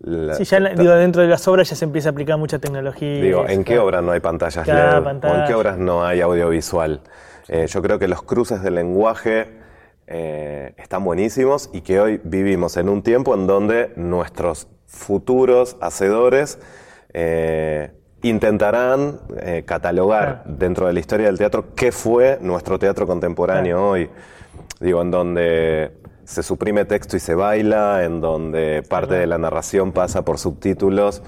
la- 0.00 0.34
Sí, 0.34 0.44
ya 0.44 0.58
digo, 0.60 0.92
dentro 0.94 1.22
de 1.22 1.28
las 1.28 1.46
obras 1.46 1.68
ya 1.70 1.76
se 1.76 1.84
empieza 1.84 2.08
a 2.08 2.12
aplicar 2.12 2.38
mucha 2.38 2.58
tecnología. 2.58 3.22
Digo, 3.22 3.48
¿en 3.48 3.62
qué 3.64 3.74
claro. 3.74 3.84
obras 3.84 4.02
no 4.02 4.12
hay 4.12 4.20
pantallas 4.20 4.66
LED? 4.66 5.06
¿O 5.06 5.34
en 5.36 5.44
qué 5.46 5.54
obras 5.54 5.78
no 5.78 6.04
hay 6.04 6.20
audiovisual? 6.20 7.02
Eh, 7.48 7.66
yo 7.68 7.82
creo 7.82 7.98
que 7.98 8.08
los 8.08 8.22
cruces 8.22 8.62
del 8.62 8.74
lenguaje 8.74 9.48
eh, 10.08 10.74
están 10.78 11.04
buenísimos 11.04 11.70
y 11.72 11.82
que 11.82 12.00
hoy 12.00 12.20
vivimos 12.24 12.76
en 12.76 12.88
un 12.88 13.02
tiempo 13.02 13.34
en 13.34 13.46
donde 13.46 13.92
nuestros 13.96 14.68
futuros 14.86 15.76
hacedores 15.80 16.58
eh, 17.12 17.90
intentarán 18.22 19.20
eh, 19.40 19.64
catalogar 19.66 20.44
dentro 20.46 20.86
de 20.86 20.94
la 20.94 21.00
historia 21.00 21.26
del 21.26 21.38
teatro 21.38 21.74
qué 21.74 21.92
fue 21.92 22.38
nuestro 22.40 22.78
teatro 22.78 23.06
contemporáneo 23.06 23.86
hoy. 23.86 24.10
Digo, 24.80 25.02
en 25.02 25.10
donde 25.10 25.92
se 26.24 26.42
suprime 26.42 26.84
texto 26.84 27.16
y 27.16 27.20
se 27.20 27.34
baila, 27.34 28.04
en 28.04 28.20
donde 28.20 28.82
parte 28.88 29.14
de 29.14 29.26
la 29.26 29.38
narración 29.38 29.92
pasa 29.92 30.24
por 30.24 30.38
subtítulos, 30.38 31.22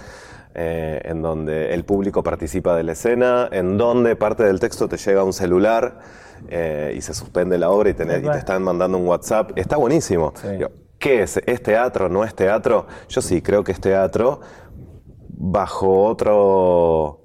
eh, 0.54 1.00
en 1.04 1.22
donde 1.22 1.74
el 1.74 1.84
público 1.84 2.22
participa 2.22 2.76
de 2.76 2.82
la 2.82 2.92
escena, 2.92 3.48
en 3.52 3.78
donde 3.78 4.16
parte 4.16 4.42
del 4.42 4.58
texto 4.58 4.88
te 4.88 4.96
llega 4.96 5.20
a 5.20 5.24
un 5.24 5.32
celular 5.32 6.00
eh, 6.48 6.94
y 6.96 7.00
se 7.00 7.14
suspende 7.14 7.58
la 7.58 7.70
obra 7.70 7.90
y, 7.90 7.94
tenés- 7.94 8.24
y 8.26 8.30
te 8.30 8.38
están 8.38 8.62
mandando 8.62 8.98
un 8.98 9.06
WhatsApp. 9.06 9.52
Está 9.56 9.76
buenísimo. 9.76 10.32
Sí. 10.40 10.48
¿Qué 10.98 11.22
es? 11.22 11.38
¿Es 11.46 11.62
teatro? 11.62 12.08
¿No 12.08 12.24
es 12.24 12.34
teatro? 12.34 12.86
Yo 13.08 13.20
sí 13.22 13.40
creo 13.42 13.64
que 13.64 13.72
es 13.72 13.80
teatro 13.80 14.40
bajo 15.28 16.04
otro 16.04 17.20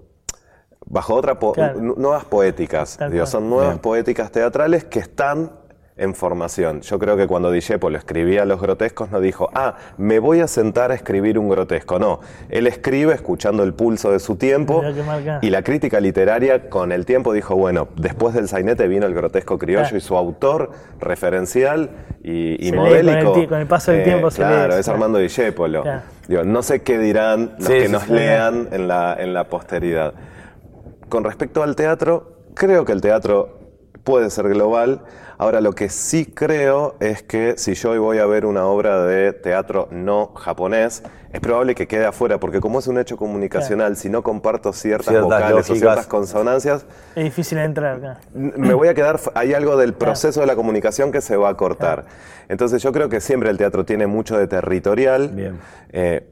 bajo 0.87 1.15
otra 1.15 1.39
po- 1.39 1.51
Claro. 1.53 1.79
nuevas 1.81 2.25
poéticas. 2.25 2.97
Digo, 3.11 3.25
son 3.25 3.49
nuevas 3.49 3.69
Bien. 3.69 3.79
poéticas 3.79 4.31
teatrales 4.31 4.83
que 4.85 4.99
están 4.99 5.51
en 5.97 6.13
formación. 6.13 6.81
Yo 6.81 6.99
creo 6.99 7.15
que 7.15 7.25
cuando 7.25 7.51
Discepolo 7.51 7.97
escribía 7.97 8.43
los 8.43 8.59
grotescos 8.61 9.11
no 9.11 9.21
dijo, 9.21 9.49
ah, 9.53 9.75
me 9.97 10.19
voy 10.19 10.41
a 10.41 10.47
sentar 10.47 10.91
a 10.91 10.93
escribir 10.95 11.39
un 11.39 11.47
grotesco. 11.47 11.99
No, 11.99 12.19
él 12.49 12.67
escribe 12.67 13.13
escuchando 13.13 13.63
el 13.63 13.73
pulso 13.73 14.11
de 14.11 14.19
su 14.19 14.35
tiempo 14.35 14.83
y 15.41 15.49
la 15.49 15.61
crítica 15.63 16.01
literaria 16.01 16.69
con 16.69 16.91
el 16.91 17.05
tiempo 17.05 17.31
dijo, 17.31 17.55
bueno, 17.55 17.87
después 17.95 18.35
del 18.35 18.49
sainete 18.49 18.89
vino 18.89 19.05
el 19.05 19.13
grotesco 19.13 19.57
criollo 19.57 19.83
Claro. 19.83 19.97
y 19.97 20.01
su 20.01 20.17
autor 20.17 20.71
referencial 20.99 21.89
y, 22.23 22.55
y 22.55 22.69
Se 22.69 22.71
lee 22.71 22.77
modélico. 22.77 23.31
con 23.31 23.35
el 23.35 23.41
ti- 23.41 23.47
con 23.47 23.59
el 23.61 23.67
paso 23.67 23.91
del 23.93 24.03
tiempo 24.03 24.31
se 24.31 24.37
Claro, 24.37 24.73
lee, 24.73 24.79
es 24.79 24.85
claro. 24.85 24.95
Armando 24.97 25.17
Discepolo. 25.19 25.81
Claro. 25.83 26.01
Digo, 26.27 26.43
no 26.43 26.61
sé 26.61 26.81
qué 26.81 26.97
dirán 26.99 27.53
los 27.57 27.67
Sí, 27.67 27.73
que 27.73 27.85
sí, 27.85 27.91
nos 27.91 28.03
sí. 28.03 28.11
lean 28.13 28.67
en 28.73 28.87
la, 28.89 29.15
en 29.17 29.33
la 29.33 29.45
posteridad. 29.45 30.13
Con 31.07 31.23
respecto 31.23 31.63
al 31.63 31.75
teatro, 31.77 32.33
creo 32.53 32.83
que 32.83 32.91
el 32.91 32.99
teatro 33.01 33.59
puede 34.05 34.29
ser 34.29 34.47
global. 34.47 35.01
Ahora, 35.37 35.59
lo 35.59 35.73
que 35.73 35.89
sí 35.89 36.25
creo 36.25 36.95
es 37.01 37.21
que 37.21 37.55
si 37.57 37.73
yo 37.73 37.89
hoy 37.91 37.97
voy 37.97 38.19
a 38.19 38.25
ver 38.25 38.45
una 38.45 38.65
obra 38.67 39.03
de 39.03 39.33
teatro 39.33 39.89
no 39.91 40.27
japonés, 40.33 41.03
es 41.33 41.41
probable 41.41 41.75
que 41.75 41.87
quede 41.87 42.05
afuera, 42.05 42.39
porque 42.39 42.61
como 42.61 42.79
es 42.79 42.87
un 42.87 42.97
hecho 42.97 43.17
comunicacional, 43.17 43.97
si 43.97 44.07
no 44.07 44.23
comparto 44.23 44.71
ciertas, 44.71 45.07
Ciertas 45.07 45.25
vocales 45.25 45.51
o 45.51 45.55
lógicas. 45.57 45.77
ciertas 45.79 46.07
consonancias, 46.07 46.85
Es 47.17 47.23
difícil 47.25 47.57
entrar 47.57 47.97
acá. 47.97 48.19
N- 48.33 48.53
me 48.55 48.73
voy 48.73 48.87
a 48.87 48.93
quedar, 48.93 49.19
hay 49.33 49.53
algo 49.53 49.75
del 49.75 49.93
proceso 49.93 50.39
de 50.39 50.45
la 50.47 50.55
comunicación 50.55 51.11
que 51.11 51.19
se 51.19 51.35
va 51.35 51.49
a 51.49 51.57
cortar. 51.57 52.05
Entonces 52.47 52.81
yo 52.81 52.93
creo 52.93 53.09
que 53.09 53.19
siempre 53.19 53.49
el 53.49 53.57
teatro 53.57 53.83
tiene 53.83 54.07
mucho 54.07 54.37
de 54.37 54.47
territorial. 54.47 55.27
Bien. 55.33 55.59
Eh, 55.91 56.25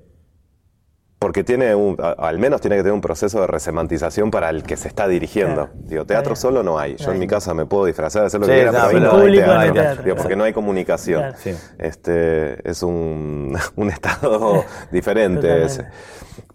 porque 1.24 1.44
tiene 1.46 1.74
un, 1.74 1.96
a- 2.02 2.12
al 2.28 2.38
menos 2.38 2.60
tiene 2.60 2.76
que 2.76 2.82
tener 2.84 2.94
un 2.94 3.00
proceso 3.02 3.40
de 3.40 3.48
resemantización 3.48 4.30
para 4.30 4.50
el 4.50 4.64
que 4.64 4.76
se 4.76 4.90
está 4.90 5.08
dirigiendo. 5.08 5.68
Claro. 5.68 5.72
Digo, 5.86 6.06
teatro 6.06 6.36
solo 6.36 6.64
no 6.64 6.78
hay. 6.78 6.98
Yo 6.98 7.12
en 7.14 7.20
mi 7.20 7.28
casa 7.28 7.54
me 7.54 7.66
puedo 7.66 7.86
disfrazar, 7.86 8.26
hacer 8.26 8.42
lo 8.42 8.46
Sí, 8.46 8.52
que 8.52 8.58
quiera, 8.58 8.72
no, 8.74 8.88
pero 8.88 9.00
no 9.00 9.12
hay 9.22 9.28
no 9.30 9.46
teatro. 9.46 9.74
teatro, 9.74 10.04
Digo, 10.04 10.16
porque 10.18 10.36
no 10.36 10.44
hay 10.44 10.52
comunicación. 10.54 11.22
Claro. 11.22 11.38
Sí. 11.42 11.56
Este 11.80 12.70
es 12.70 12.84
un, 12.84 13.58
un 13.78 13.90
estado 13.90 14.66
diferente 14.92 15.64
ese. 15.64 15.86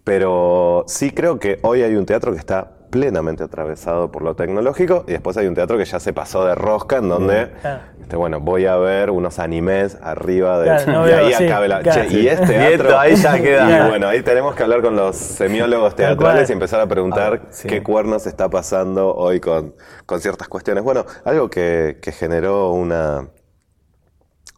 Pero 0.03 0.83
sí 0.87 1.11
creo 1.11 1.39
que 1.39 1.59
hoy 1.63 1.81
hay 1.81 1.95
un 1.95 2.05
teatro 2.05 2.31
que 2.31 2.37
está 2.39 2.71
plenamente 2.89 3.43
atravesado 3.43 4.11
por 4.11 4.23
lo 4.23 4.35
tecnológico 4.35 5.03
y 5.07 5.11
después 5.11 5.37
hay 5.37 5.47
un 5.47 5.55
teatro 5.55 5.77
que 5.77 5.85
ya 5.85 5.99
se 5.99 6.11
pasó 6.13 6.45
de 6.45 6.55
rosca 6.55 6.97
en 6.97 7.09
donde, 7.09 7.51
Claro. 7.61 7.81
este, 8.01 8.15
bueno, 8.15 8.39
voy 8.39 8.65
a 8.65 8.75
ver 8.77 9.11
unos 9.11 9.39
animes 9.39 9.97
arriba 10.01 10.59
de... 10.59 10.65
Claro, 10.65 10.91
no 10.91 11.07
y 11.07 11.11
ahí 11.11 11.33
sí, 11.33 11.45
acabe 11.45 11.67
la... 11.67 11.81
claro. 11.81 12.01
che, 12.09 12.17
y 12.19 12.27
este 12.27 12.43
Y 12.43 12.47
teatro... 12.77 12.97
ahí 12.99 13.15
ya 13.15 13.39
queda. 13.41 13.85
Y 13.85 13.89
bueno, 13.89 14.07
ahí 14.07 14.21
tenemos 14.23 14.55
que 14.55 14.63
hablar 14.63 14.81
con 14.81 14.95
los 14.95 15.15
semiólogos 15.15 15.95
teatrales 15.95 16.49
y 16.49 16.53
empezar 16.53 16.79
a 16.81 16.87
preguntar 16.87 17.41
Ah, 17.43 17.47
sí. 17.51 17.67
qué 17.67 17.83
cuernos 17.83 18.25
está 18.27 18.49
pasando 18.49 19.15
hoy 19.15 19.39
con, 19.39 19.75
con 20.05 20.19
ciertas 20.19 20.47
cuestiones. 20.47 20.83
Bueno, 20.83 21.05
algo 21.25 21.49
que, 21.49 21.99
que 22.01 22.11
generó 22.11 22.71
una, 22.71 23.27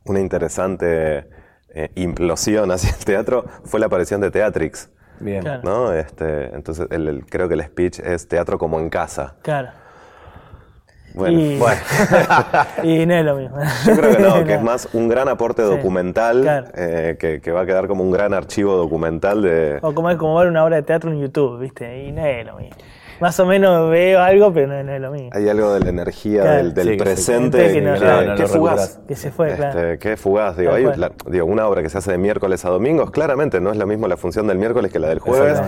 una 0.06 0.20
interesante 0.20 1.28
eh, 1.74 1.89
implosión 1.96 2.72
hacia 2.72 2.89
el 2.91 3.06
teatro 3.06 3.46
fue 3.65 3.80
la 3.80 3.86
aparición 3.88 4.22
de 4.22 4.32
Teatrix. 4.32 4.89
Bien. 5.21 5.41
Claro. 5.41 5.62
¿no? 5.63 5.93
Este, 5.93 6.53
entonces, 6.55 6.88
el- 6.91 7.07
el- 7.07 7.25
creo 7.25 7.47
que 7.47 7.53
el 7.55 7.63
speech 7.63 7.99
es 7.99 8.27
teatro 8.27 8.57
como 8.57 8.79
en 8.79 8.89
casa. 8.89 9.36
Claro. 9.41 9.69
Bueno, 11.13 11.39
y, 11.41 11.57
bueno, 11.60 11.81
y 12.84 13.05
no 13.05 13.13
es 13.15 13.25
lo 13.25 13.36
mismo. 13.36 13.57
yo 13.86 13.95
creo 13.97 14.15
que 14.15 14.23
no, 14.23 14.43
que 14.45 14.53
es 14.53 14.62
más 14.62 14.88
un 14.93 15.10
gran 15.10 15.27
aporte 15.27 15.62
documental 15.62 16.41
claro. 16.41 16.67
eh, 16.73 17.17
que, 17.19 17.41
que 17.41 17.51
va 17.51 17.62
a 17.62 17.65
quedar 17.65 17.88
como 17.89 18.01
un 18.03 18.12
gran 18.12 18.34
archivo 18.34 18.77
documental 18.77 19.41
de... 19.41 19.79
O 19.81 19.93
como 19.93 20.10
es 20.10 20.15
como 20.17 20.38
ver 20.38 20.47
una 20.47 20.63
obra 20.63 20.77
de 20.77 20.84
teatro 20.84 21.12
en 21.12 21.19
YouTube, 21.19 21.60
¿viste? 21.60 22.05
Y 22.05 22.13
no 22.13 22.25
es 22.25 22.45
lo 22.45 22.55
mismo. 22.55 22.77
Más 23.21 23.39
o 23.39 23.45
menos 23.45 23.89
veo 23.89 24.19
algo, 24.19 24.51
pero 24.51 24.67
no, 24.67 24.84
no 24.84 24.91
es 24.93 24.99
lo 25.01 25.12
mismo. 25.12 25.29
Hay 25.31 25.47
algo 25.47 25.73
de 25.73 25.79
la 25.79 25.89
energía 25.89 26.41
Claro. 26.41 26.57
del, 26.57 26.73
del 26.73 26.88
Sí, 26.89 26.97
presente 26.97 27.57
que 27.67 27.73
que, 27.73 27.81
no- 27.81 27.93
que- 27.93 27.99
no, 28.05 28.21
no 28.23 28.36
que 28.36 28.41
lo 28.41 28.47
fugaz. 28.49 28.99
Que 29.07 29.15
se 29.15 29.31
fue, 29.31 29.55
claro. 29.55 29.79
Este, 29.79 29.97
que 29.99 30.17
fugaz, 30.17 30.57
digo, 30.57 30.73
hay 30.73 30.84
la- 30.97 31.12
digo, 31.27 31.45
una 31.45 31.67
obra 31.67 31.81
que 31.84 31.89
se 31.89 31.99
hace 31.99 32.12
de 32.12 32.17
miércoles 32.17 32.65
a 32.65 32.69
domingos, 32.69 33.12
claramente 33.12 33.62
no 33.62 33.71
es 33.71 33.77
la 33.77 33.86
misma 33.86 34.07
la 34.07 34.17
función 34.17 34.47
del 34.47 34.57
miércoles 34.57 34.91
que 34.91 34.99
la 34.99 35.07
del 35.10 35.19
jueves. 35.19 35.62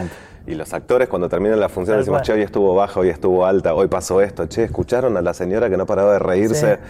Y 0.46 0.56
los 0.56 0.74
actores 0.74 1.08
cuando 1.08 1.30
terminan 1.30 1.60
la 1.60 1.70
función 1.70 1.96
Tal 1.96 2.02
decimos, 2.02 2.18
cual. 2.20 2.26
che, 2.26 2.34
hoy 2.34 2.42
estuvo 2.42 2.76
baja, 2.76 3.00
hoy 3.00 3.10
estuvo 3.10 3.46
alta, 3.46 3.74
hoy 3.74 3.88
pasó 3.88 4.20
esto, 4.20 4.46
che, 4.48 4.64
¿escucharon 4.66 5.16
a 5.16 5.22
la 5.22 5.34
señora 5.34 5.70
que 5.70 5.78
no 5.78 5.86
paraba 5.86 6.12
de 6.14 6.20
reírse? 6.20 6.76
Sí. 6.76 6.82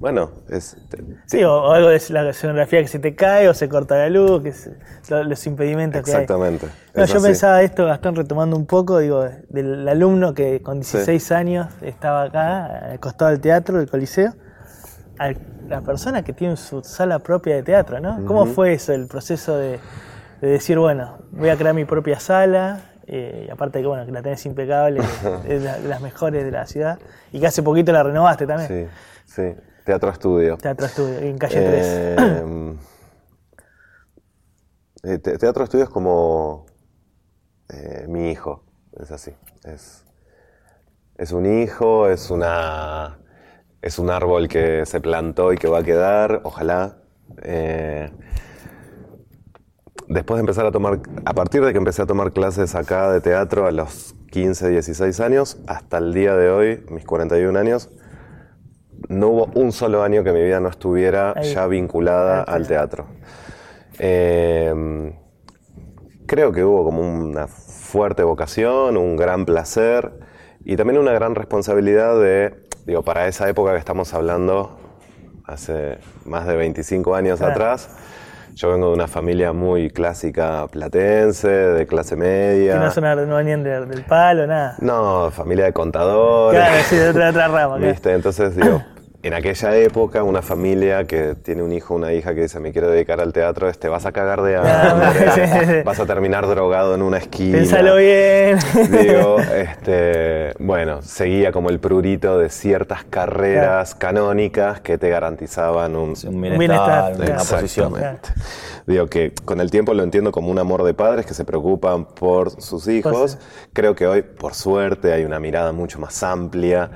Bueno, 0.00 0.30
es... 0.48 0.76
Sí, 1.26 1.44
o, 1.44 1.52
o 1.54 1.72
algo 1.72 1.88
de 1.90 2.00
la 2.08 2.30
escenografía 2.30 2.80
que 2.80 2.88
se 2.88 2.98
te 2.98 3.14
cae 3.14 3.48
o 3.50 3.54
se 3.54 3.68
corta 3.68 3.98
la 3.98 4.08
luz, 4.08 4.42
que 4.42 4.52
se- 4.52 4.74
lo- 5.10 5.22
los 5.24 5.46
impedimentos 5.46 6.02
que 6.02 6.10
hay. 6.10 6.22
Exactamente. 6.22 6.66
No, 6.94 7.04
yo 7.04 7.16
así. 7.18 7.26
pensaba 7.26 7.60
esto, 7.62 7.84
Gastón, 7.84 8.16
retomando 8.16 8.56
un 8.56 8.64
poco, 8.64 8.98
digo, 8.98 9.26
del 9.50 9.86
alumno 9.86 10.32
que 10.32 10.62
con 10.62 10.80
16 10.80 11.30
años 11.32 11.66
estaba 11.82 12.22
acá, 12.22 12.64
al 12.92 12.98
costado 12.98 13.30
del 13.30 13.40
teatro, 13.40 13.76
del 13.76 13.90
Coliseo, 13.90 14.32
a 15.18 15.32
la 15.68 15.82
persona 15.82 16.22
que 16.24 16.32
tiene 16.32 16.56
su 16.56 16.82
sala 16.82 17.18
propia 17.18 17.56
de 17.56 17.62
teatro, 17.62 18.00
¿no? 18.00 18.24
¿Cómo 18.24 18.46
fue 18.46 18.72
eso, 18.72 18.94
el 18.94 19.06
proceso 19.06 19.58
de, 19.58 19.78
de 20.40 20.48
decir, 20.48 20.78
bueno, 20.78 21.18
voy 21.30 21.50
a 21.50 21.56
crear 21.56 21.74
mi 21.74 21.84
propia 21.84 22.18
sala, 22.18 22.80
eh, 23.06 23.44
y 23.48 23.50
aparte 23.50 23.82
que, 23.82 23.86
bueno, 23.86 24.06
que 24.06 24.12
la 24.12 24.22
tenés 24.22 24.46
impecable, 24.46 25.02
es 25.46 25.62
la- 25.62 25.78
de 25.78 25.88
las 25.88 26.00
mejores 26.00 26.42
de 26.42 26.50
la 26.50 26.64
ciudad, 26.66 26.98
y 27.32 27.38
que 27.40 27.46
hace 27.46 27.62
poquito 27.62 27.92
la 27.92 28.02
renovaste 28.02 28.46
también, 28.46 28.88
Sí, 29.26 29.32
sí. 29.34 29.54
Teatro 29.90 30.10
Estudio. 30.10 30.56
Teatro 30.56 30.86
Estudio, 30.86 31.18
en 31.18 31.36
calle 31.36 31.54
3. 31.60 31.86
Eh, 31.86 32.76
eh, 35.02 35.18
te- 35.18 35.36
teatro 35.36 35.64
Estudio 35.64 35.82
es 35.82 35.90
como 35.90 36.66
eh, 37.70 38.04
mi 38.08 38.30
hijo, 38.30 38.62
es 39.00 39.10
así. 39.10 39.32
Es, 39.64 40.04
es 41.16 41.32
un 41.32 41.44
hijo, 41.60 42.08
es 42.08 42.30
una 42.30 43.18
es 43.82 43.98
un 43.98 44.10
árbol 44.10 44.46
que 44.46 44.86
se 44.86 45.00
plantó 45.00 45.52
y 45.52 45.56
que 45.56 45.66
va 45.66 45.78
a 45.80 45.82
quedar, 45.82 46.42
ojalá. 46.44 46.98
Eh, 47.42 48.12
después 50.06 50.36
de 50.36 50.40
empezar 50.42 50.66
a 50.66 50.70
tomar, 50.70 51.00
a 51.24 51.32
partir 51.34 51.64
de 51.64 51.72
que 51.72 51.78
empecé 51.78 52.02
a 52.02 52.06
tomar 52.06 52.32
clases 52.32 52.76
acá 52.76 53.10
de 53.10 53.20
teatro 53.20 53.66
a 53.66 53.72
los 53.72 54.14
15, 54.30 54.68
16 54.68 55.18
años, 55.18 55.58
hasta 55.66 55.98
el 55.98 56.14
día 56.14 56.36
de 56.36 56.48
hoy, 56.48 56.84
mis 56.90 57.04
41 57.04 57.58
años, 57.58 57.90
no 59.10 59.28
hubo 59.28 59.50
un 59.54 59.72
solo 59.72 60.02
año 60.02 60.24
que 60.24 60.32
mi 60.32 60.40
vida 60.42 60.58
no 60.60 60.68
estuviera 60.70 61.34
Ahí. 61.36 61.52
ya 61.52 61.66
vinculada 61.66 62.42
al 62.42 62.66
teatro. 62.66 63.06
Eh, 63.98 65.12
creo 66.26 66.52
que 66.52 66.64
hubo 66.64 66.84
como 66.84 67.00
una 67.02 67.46
fuerte 67.46 68.22
vocación, 68.22 68.96
un 68.96 69.16
gran 69.16 69.44
placer 69.44 70.10
y 70.64 70.76
también 70.76 70.98
una 70.98 71.12
gran 71.12 71.34
responsabilidad 71.34 72.18
de, 72.20 72.54
digo, 72.86 73.02
para 73.02 73.26
esa 73.26 73.48
época 73.48 73.72
que 73.72 73.78
estamos 73.78 74.14
hablando, 74.14 74.78
hace 75.44 75.98
más 76.24 76.46
de 76.46 76.56
25 76.56 77.14
años 77.14 77.38
Claro. 77.40 77.52
atrás, 77.52 77.90
yo 78.54 78.70
vengo 78.70 78.88
de 78.88 78.94
una 78.94 79.08
familia 79.08 79.52
muy 79.52 79.90
clásica 79.90 80.66
platense, 80.70 81.48
de 81.48 81.86
clase 81.86 82.14
media. 82.16 82.74
Que 82.74 82.78
no, 82.78 82.90
son, 82.90 83.04
no 83.28 83.36
venían 83.36 83.62
de- 83.64 83.86
del 83.86 84.04
palo, 84.04 84.46
nada. 84.46 84.76
No, 84.80 85.30
familia 85.30 85.64
de 85.66 85.72
contadores. 85.72 86.60
Claro, 86.60 86.76
sí, 86.88 86.96
de 86.96 87.08
otra, 87.08 87.30
otra 87.30 87.48
rama. 87.48 87.76
¿Viste? 87.78 88.12
Entonces, 88.12 88.54
digo, 88.56 88.82
en 89.22 89.34
aquella 89.34 89.76
época, 89.76 90.22
una 90.22 90.40
familia 90.40 91.06
que 91.06 91.34
tiene 91.34 91.62
un 91.62 91.72
hijo 91.72 91.92
o 91.92 91.96
una 91.98 92.12
hija 92.14 92.34
que 92.34 92.42
dice, 92.42 92.58
me 92.58 92.72
quiero 92.72 92.90
dedicar 92.90 93.20
al 93.20 93.34
teatro, 93.34 93.68
este, 93.68 93.88
vas 93.88 94.06
a 94.06 94.12
cagar 94.12 94.40
de 94.40 94.56
hambre, 94.56 95.82
vas 95.84 96.00
a 96.00 96.06
terminar 96.06 96.46
drogado 96.46 96.94
en 96.94 97.02
una 97.02 97.18
esquina. 97.18 97.58
Pensalo 97.58 97.96
bien. 97.96 98.58
Digo, 98.90 99.38
este, 99.40 100.54
bueno, 100.58 101.02
seguía 101.02 101.52
como 101.52 101.68
el 101.68 101.80
prurito 101.80 102.38
de 102.38 102.48
ciertas 102.48 103.04
carreras 103.04 103.94
canónicas 103.94 104.80
que 104.80 104.96
te 104.96 105.10
garantizaban 105.10 105.96
un, 105.96 106.14
Un 106.26 106.40
bienestar, 106.40 106.58
bienestar, 106.58 107.14
una 107.16 107.26
claro. 107.26 107.44
posición. 107.44 107.94
Digo 108.86 109.06
que 109.08 109.34
con 109.44 109.60
el 109.60 109.70
tiempo 109.70 109.92
lo 109.92 110.02
entiendo 110.02 110.32
como 110.32 110.50
un 110.50 110.58
amor 110.58 110.82
de 110.82 110.94
padres 110.94 111.26
que 111.26 111.34
se 111.34 111.44
preocupan 111.44 112.06
por 112.06 112.50
sus 112.62 112.88
hijos. 112.88 113.36
Creo 113.74 113.94
que 113.94 114.06
hoy, 114.06 114.22
por 114.22 114.54
suerte, 114.54 115.12
hay 115.12 115.24
una 115.24 115.38
mirada 115.38 115.72
mucho 115.72 115.98
más 115.98 116.22
amplia 116.22 116.90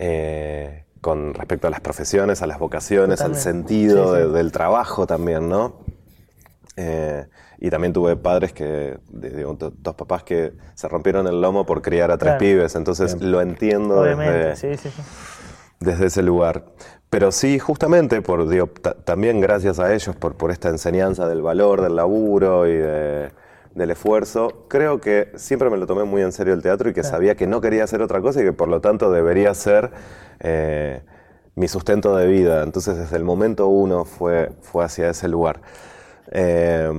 eh, 0.00 0.84
con 1.00 1.34
respecto 1.34 1.66
a 1.66 1.70
las 1.70 1.80
profesiones, 1.80 2.42
a 2.42 2.46
las 2.46 2.58
vocaciones, 2.58 3.20
al 3.20 3.36
sentido 3.36 4.14
Sí, 4.14 4.20
sí. 4.22 4.26
de- 4.28 4.32
del 4.32 4.52
trabajo 4.52 5.06
también, 5.06 5.48
¿no? 5.48 5.76
Eh, 6.76 7.26
y 7.60 7.70
también 7.70 7.92
tuve 7.92 8.16
padres 8.16 8.52
que, 8.52 8.98
digo, 9.08 9.56
dos 9.58 9.94
papás 9.96 10.22
que 10.22 10.52
se 10.74 10.86
rompieron 10.88 11.26
el 11.26 11.40
lomo 11.40 11.66
por 11.66 11.82
criar 11.82 12.10
a 12.10 12.18
tres 12.18 12.30
Claro. 12.32 12.38
pibes, 12.38 12.74
entonces 12.76 13.20
lo 13.20 13.40
entiendo 13.40 14.00
Obviamente, 14.02 14.32
desde, 14.50 14.76
sí, 14.76 14.90
desde 15.80 16.06
ese 16.06 16.22
lugar. 16.22 16.66
Pero 17.10 17.32
sí, 17.32 17.58
justamente, 17.58 18.20
por, 18.22 18.48
digo, 18.48 18.68
también 19.04 19.40
gracias 19.40 19.80
a 19.80 19.92
ellos 19.92 20.14
por, 20.14 20.36
por 20.36 20.50
esta 20.52 20.68
enseñanza 20.68 21.26
del 21.26 21.42
valor, 21.42 21.80
del 21.80 21.96
laburo 21.96 22.68
y 22.68 22.74
de- 22.76 23.30
del 23.78 23.92
esfuerzo, 23.92 24.66
creo 24.68 25.00
que 25.00 25.32
siempre 25.36 25.70
me 25.70 25.78
lo 25.78 25.86
tomé 25.86 26.04
muy 26.04 26.20
en 26.20 26.32
serio 26.32 26.52
el 26.52 26.62
teatro 26.62 26.90
y 26.90 26.92
que 26.92 27.04
sabía 27.04 27.36
que 27.36 27.46
no 27.46 27.60
quería 27.60 27.84
hacer 27.84 28.02
otra 28.02 28.20
cosa 28.20 28.42
y 28.42 28.44
que 28.44 28.52
por 28.52 28.68
lo 28.68 28.80
tanto 28.80 29.10
debería 29.10 29.54
ser 29.54 29.90
eh, 30.40 31.02
mi 31.54 31.68
sustento 31.68 32.14
de 32.16 32.26
vida. 32.26 32.62
Entonces 32.64 32.96
desde 32.96 33.16
el 33.16 33.24
momento 33.24 33.68
uno 33.68 34.04
fue, 34.04 34.50
fue 34.60 34.84
hacia 34.84 35.08
ese 35.08 35.28
lugar. 35.28 35.62
Eh, 36.32 36.90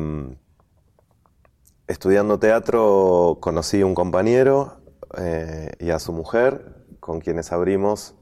estudiando 1.88 2.39
teatro 2.39 3.38
conocí 3.42 3.82
a 3.82 3.86
un 3.86 3.94
compañero 3.94 4.78
eh, 5.18 5.72
y 5.80 5.89
a 5.89 6.00
su 6.00 6.13
mujer, 6.13 6.76
con 7.00 7.20
quienes 7.20 7.52
abrimos 7.52 8.15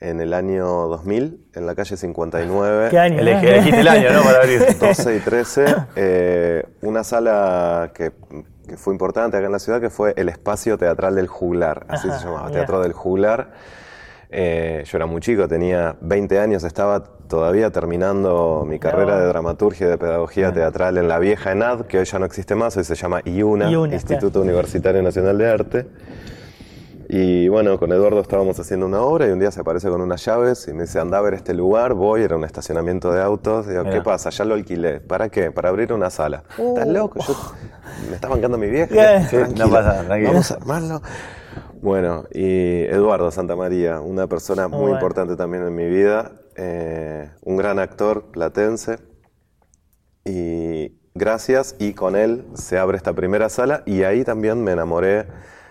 en 0.00 0.20
el 0.20 0.34
año 0.34 0.66
2000, 0.66 1.46
en 1.54 1.66
la 1.66 1.74
calle 1.74 1.96
59. 1.96 2.88
¿Qué 2.90 2.98
año? 2.98 3.18
Elegí, 3.18 3.46
elegiste 3.46 3.80
el 3.80 3.88
año, 3.88 4.12
¿no? 4.12 4.22
Para 4.22 4.38
abrir. 4.38 4.60
12 4.78 5.16
y 5.16 5.20
13, 5.20 5.64
eh, 5.96 6.64
una 6.82 7.02
sala 7.02 7.92
que, 7.94 8.12
que 8.68 8.76
fue 8.76 8.92
importante 8.92 9.36
acá 9.36 9.46
en 9.46 9.52
la 9.52 9.58
ciudad, 9.58 9.80
que 9.80 9.90
fue 9.90 10.12
el 10.16 10.28
Espacio 10.28 10.76
Teatral 10.76 11.14
del 11.14 11.28
Juglar, 11.28 11.86
así 11.88 12.08
Ajá, 12.08 12.18
se 12.18 12.26
llamaba. 12.26 12.50
Teatro 12.50 12.80
del 12.80 12.92
Juglar. 12.92 13.50
Eh, 14.28 14.82
yo 14.84 14.98
era 14.98 15.06
muy 15.06 15.20
chico, 15.20 15.46
tenía 15.46 15.96
20 16.00 16.40
años, 16.40 16.64
estaba 16.64 17.02
todavía 17.04 17.70
terminando 17.70 18.64
mi 18.66 18.78
carrera 18.78 19.18
de 19.20 19.26
dramaturgia 19.26 19.86
y 19.86 19.90
de 19.90 19.98
pedagogía 19.98 20.52
teatral 20.52 20.98
en 20.98 21.08
la 21.08 21.18
vieja 21.18 21.52
ENAD, 21.52 21.86
que 21.86 21.98
hoy 21.98 22.04
ya 22.04 22.18
no 22.18 22.26
existe 22.26 22.54
más, 22.54 22.76
hoy 22.76 22.84
se 22.84 22.96
llama 22.96 23.20
IUNA, 23.24 23.70
IUNA, 23.70 23.94
Instituto 23.94 24.40
Universitario 24.40 25.02
Nacional 25.02 25.38
de 25.38 25.48
Arte. 25.48 25.86
Y 27.08 27.46
bueno, 27.48 27.78
con 27.78 27.92
Eduardo 27.92 28.20
estábamos 28.20 28.58
haciendo 28.58 28.86
una 28.86 29.00
obra 29.00 29.28
y 29.28 29.30
un 29.30 29.38
día 29.38 29.52
se 29.52 29.60
aparece 29.60 29.88
con 29.88 30.00
unas 30.00 30.24
llaves 30.24 30.66
y 30.66 30.72
me 30.72 30.82
dice, 30.82 30.98
anda 30.98 31.18
a 31.18 31.20
ver 31.20 31.34
este 31.34 31.54
lugar, 31.54 31.94
voy, 31.94 32.22
era 32.22 32.36
un 32.36 32.44
estacionamiento 32.44 33.12
de 33.12 33.22
autos. 33.22 33.68
Digo, 33.68 33.84
¿qué 33.84 34.00
pasa? 34.00 34.30
Ya 34.30 34.44
lo 34.44 34.54
alquilé. 34.54 35.00
¿Para 35.00 35.28
qué? 35.28 35.52
Para 35.52 35.68
abrir 35.68 35.92
una 35.92 36.10
sala. 36.10 36.42
¿Estás 36.58 36.88
loco? 36.88 37.20
Yo, 37.20 37.34
me 38.08 38.16
está 38.16 38.28
bancando 38.28 38.58
mi 38.58 38.68
vieja. 38.68 38.92
Yeah. 38.92 39.22
Sí, 39.28 39.36
Tranquilo, 39.36 39.66
no 39.66 39.72
pasa 39.72 39.88
nada, 39.88 40.04
tranquilo. 40.04 40.30
Vamos 40.32 40.50
a 40.50 40.54
armarlo. 40.54 41.02
Bueno, 41.80 42.24
y 42.32 42.82
Eduardo 42.82 43.30
Santamaría, 43.30 44.00
una 44.00 44.26
persona 44.26 44.66
muy 44.66 44.80
bueno. 44.80 44.94
importante 44.96 45.36
también 45.36 45.64
en 45.64 45.74
mi 45.74 45.86
vida, 45.86 46.32
eh, 46.56 47.30
un 47.42 47.56
gran 47.56 47.78
actor 47.78 48.32
platense. 48.32 48.98
Y 50.24 50.98
gracias 51.14 51.76
y 51.78 51.94
con 51.94 52.16
él 52.16 52.46
se 52.54 52.78
abre 52.78 52.96
esta 52.96 53.12
primera 53.12 53.48
sala 53.48 53.84
y 53.86 54.02
ahí 54.02 54.24
también 54.24 54.64
me 54.64 54.72
enamoré 54.72 55.26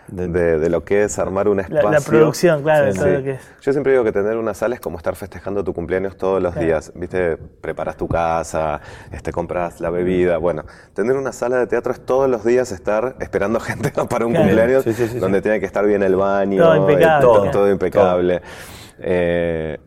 de, 0.07 0.27
de 0.59 0.69
lo 0.69 0.83
que 0.85 1.03
es 1.03 1.17
armar 1.19 1.47
un 1.47 1.57
La, 1.57 1.63
espacio. 1.63 1.89
la 1.89 1.99
producción, 2.01 2.61
claro, 2.61 2.91
Sí, 2.91 2.97
todo 2.99 3.07
Sí. 3.07 3.13
lo 3.13 3.23
que 3.23 3.31
es. 3.31 3.41
Yo 3.61 3.71
siempre 3.71 3.91
digo 3.93 4.03
que 4.03 4.11
tener 4.11 4.37
una 4.37 4.53
sala 4.53 4.75
es 4.75 4.81
como 4.81 4.97
estar 4.97 5.15
festejando 5.15 5.63
tu 5.63 5.73
cumpleaños 5.73 6.15
todos 6.17 6.41
los 6.41 6.53
Claro. 6.53 6.67
días. 6.67 6.91
¿Viste? 6.95 7.37
Preparas 7.37 7.97
tu 7.97 8.07
casa, 8.07 8.81
este, 9.11 9.31
compras 9.31 9.79
la 9.81 9.89
bebida. 9.89 10.37
Bueno, 10.37 10.63
tener 10.93 11.15
una 11.17 11.31
sala 11.31 11.57
de 11.57 11.67
teatro 11.67 11.91
es 11.91 11.99
todos 12.05 12.29
los 12.29 12.43
días 12.45 12.71
estar 12.71 13.15
esperando 13.19 13.59
gente 13.59 13.91
para 14.09 14.25
un 14.25 14.31
Claro. 14.33 14.45
cumpleaños 14.47 14.83
Sí, 14.83 14.93
sí, 14.93 15.07
sí, 15.07 15.19
donde 15.19 15.39
sí. 15.39 15.43
tiene 15.43 15.59
que 15.59 15.65
estar 15.65 15.85
bien 15.85 16.03
el 16.03 16.15
baño, 16.15 16.63
Todo 16.63 16.73
eh, 16.75 16.77
impecable, 16.77 17.21
todo, 17.25 17.35
claro. 17.41 17.51
todo 17.51 17.71
impecable. 17.71 18.41
Eh, 18.99 19.77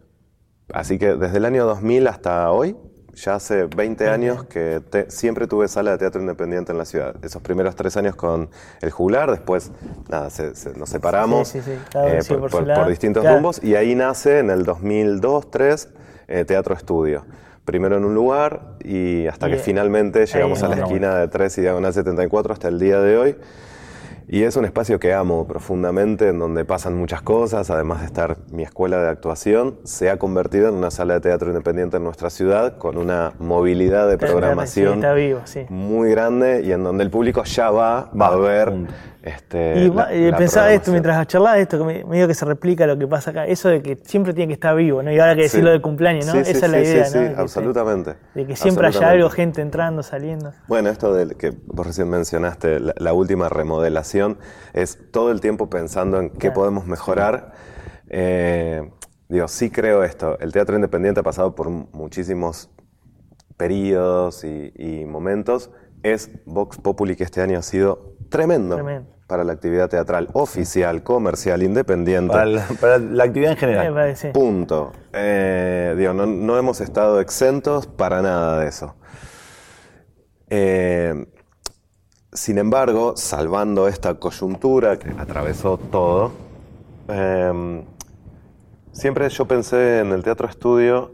así 0.72 0.98
que 0.98 1.14
desde 1.14 1.38
el 1.38 1.44
año 1.44 1.64
2000 1.64 2.06
hasta 2.08 2.50
hoy, 2.50 2.76
ya 3.22 3.34
hace 3.34 3.64
20 3.64 4.08
años 4.08 4.44
que 4.44 4.80
te- 4.90 5.10
siempre 5.10 5.46
tuve 5.46 5.68
sala 5.68 5.90
de 5.92 5.98
teatro 5.98 6.20
independiente 6.20 6.72
en 6.72 6.78
la 6.78 6.84
ciudad. 6.84 7.14
Esos 7.22 7.42
primeros 7.42 7.74
tres 7.76 7.96
años 7.96 8.14
con 8.16 8.48
el 8.80 8.90
juglar, 8.90 9.30
después 9.30 9.70
nada, 10.08 10.30
se- 10.30 10.54
se- 10.54 10.74
nos 10.78 10.88
separamos 10.88 11.48
Sí, 11.48 11.60
sí, 11.60 11.72
sí, 11.72 11.78
cada 11.92 12.06
uno 12.06 12.14
eh, 12.14 12.18
por, 12.28 12.38
por 12.40 12.50
su 12.50 12.56
por- 12.56 12.64
por 12.64 12.66
lado. 12.68 12.88
distintos 12.88 13.22
Claro. 13.22 13.36
rumbos 13.36 13.62
y 13.62 13.74
ahí 13.74 13.94
nace 13.94 14.38
en 14.38 14.50
el 14.50 14.64
2002-2003 14.64 15.88
Teatro 16.46 16.74
Estudio. 16.74 17.24
Primero 17.64 17.96
en 17.96 18.04
un 18.04 18.14
lugar 18.14 18.76
y 18.82 19.26
hasta 19.26 19.48
Y, 19.48 19.52
que 19.52 19.56
eh, 19.58 19.62
finalmente 19.62 20.24
llegamos 20.26 20.62
a 20.62 20.68
la 20.68 20.76
esquina 20.76 21.16
de 21.16 21.28
3 21.28 21.58
y 21.58 21.60
Diagonal 21.62 21.92
74 21.92 22.52
hasta 22.52 22.68
el 22.68 22.78
día 22.78 23.00
de 23.00 23.18
hoy. 23.18 23.36
Y 24.30 24.42
es 24.42 24.56
un 24.56 24.66
espacio 24.66 25.00
que 25.00 25.14
amo 25.14 25.46
profundamente, 25.46 26.28
en 26.28 26.38
donde 26.38 26.66
pasan 26.66 26.94
muchas 26.98 27.22
cosas, 27.22 27.70
además 27.70 28.00
de 28.00 28.06
estar 28.06 28.36
mi 28.50 28.62
escuela 28.62 29.00
de 29.00 29.08
actuación, 29.08 29.78
se 29.84 30.10
ha 30.10 30.18
convertido 30.18 30.68
en 30.68 30.74
una 30.74 30.90
sala 30.90 31.14
de 31.14 31.20
teatro 31.20 31.48
independiente 31.48 31.96
en 31.96 32.04
nuestra 32.04 32.28
ciudad, 32.28 32.76
con 32.76 32.98
una 32.98 33.32
movilidad 33.38 34.06
de 34.06 34.18
programación 34.18 34.92
sí, 34.92 34.98
está 34.98 35.14
vivo, 35.14 35.40
sí. 35.44 35.64
muy 35.70 36.10
grande 36.10 36.60
y 36.62 36.72
en 36.72 36.84
donde 36.84 37.04
el 37.04 37.10
público 37.10 37.42
ya 37.44 37.70
va, 37.70 38.10
Va, 38.20 38.26
a 38.26 38.36
ver. 38.36 38.70
Este, 39.28 39.74
Y 39.80 39.88
la- 39.88 39.94
ma- 39.94 40.12
eh, 40.12 40.30
la 40.30 40.36
pensaba 40.36 40.72
esto 40.72 40.90
mientras 40.90 41.26
charlaba 41.26 41.58
esto, 41.58 41.78
que 41.78 41.84
me, 41.84 42.04
medio 42.04 42.26
que 42.26 42.34
se 42.34 42.44
replica 42.44 42.86
lo 42.86 42.98
que 42.98 43.06
pasa 43.06 43.30
acá. 43.30 43.46
Eso 43.46 43.68
de 43.68 43.82
que 43.82 43.96
siempre 44.04 44.32
tiene 44.34 44.48
que 44.48 44.54
estar 44.54 44.74
vivo, 44.76 45.02
¿no? 45.02 45.12
Y 45.12 45.18
ahora 45.18 45.34
que 45.34 45.42
decir 45.42 45.60
Sí. 45.60 45.66
del 45.66 45.80
cumpleaños, 45.80 46.26
¿no? 46.26 46.32
Sí, 46.32 46.44
sí, 46.44 46.50
Esa 46.52 46.66
es 46.66 46.72
la 46.72 46.78
idea, 46.80 47.04
sí, 47.04 47.16
¿no? 47.16 47.22
sí, 47.22 47.28
De 47.28 47.34
se- 47.34 47.40
absolutamente. 47.40 48.14
De 48.34 48.46
que 48.46 48.56
siempre 48.56 48.86
haya 48.86 49.08
algo, 49.10 49.30
gente 49.30 49.60
entrando, 49.62 50.02
saliendo. 50.02 50.52
Bueno, 50.66 50.88
esto 50.90 51.12
del 51.14 51.36
que 51.36 51.52
vos 51.66 51.86
recién 51.86 52.08
mencionaste, 52.08 52.80
la, 52.80 52.94
la 52.96 53.12
última 53.12 53.48
remodelación, 53.48 54.38
es 54.72 54.98
todo 55.12 55.30
el 55.30 55.40
tiempo 55.40 55.68
pensando 55.70 56.18
en 56.20 56.30
qué 56.30 56.38
Claro. 56.38 56.54
podemos 56.54 56.86
mejorar. 56.86 57.52
Eh, 58.08 58.90
digo, 59.28 59.48
sí 59.48 59.70
creo 59.70 60.02
esto. 60.04 60.38
El 60.40 60.52
teatro 60.52 60.74
independiente 60.76 61.20
ha 61.20 61.22
pasado 61.22 61.54
por 61.54 61.68
muchísimos 61.68 62.70
periodos 63.56 64.44
y, 64.44 64.72
y 64.76 65.04
momentos. 65.04 65.70
Es 66.02 66.30
Vox 66.46 66.78
Populi 66.78 67.16
que 67.16 67.24
este 67.24 67.40
año 67.42 67.58
ha 67.58 67.62
sido 67.62 68.14
tremendo, 68.30 68.76
Tremendo. 68.76 69.10
Para 69.28 69.44
la 69.44 69.52
actividad 69.52 69.88
teatral 69.88 70.28
oficial, 70.32 71.02
comercial, 71.02 71.62
independiente. 71.62 72.32
Para 72.32 72.46
la, 72.46 72.66
para 72.80 72.98
la 72.98 73.24
actividad 73.24 73.52
en 73.52 73.58
general. 73.58 73.94
parece. 73.94 74.30
Punto. 74.30 74.90
Eh, 75.12 75.94
digo, 75.96 76.14
no, 76.14 76.26
no 76.26 76.58
hemos 76.58 76.80
estado 76.80 77.20
exentos 77.20 77.86
para 77.86 78.22
nada 78.22 78.58
de 78.58 78.68
eso. 78.68 78.96
Eh, 80.48 81.26
sin 82.32 82.56
embargo, 82.56 83.16
salvando 83.16 83.86
esta 83.86 84.14
coyuntura 84.14 84.98
que 84.98 85.10
atravesó 85.10 85.76
todo, 85.76 86.32
eh, 87.08 87.84
siempre 88.92 89.28
yo 89.28 89.46
pensé 89.46 90.00
en 90.00 90.12
el 90.12 90.22
teatro 90.22 90.48
estudio, 90.48 91.12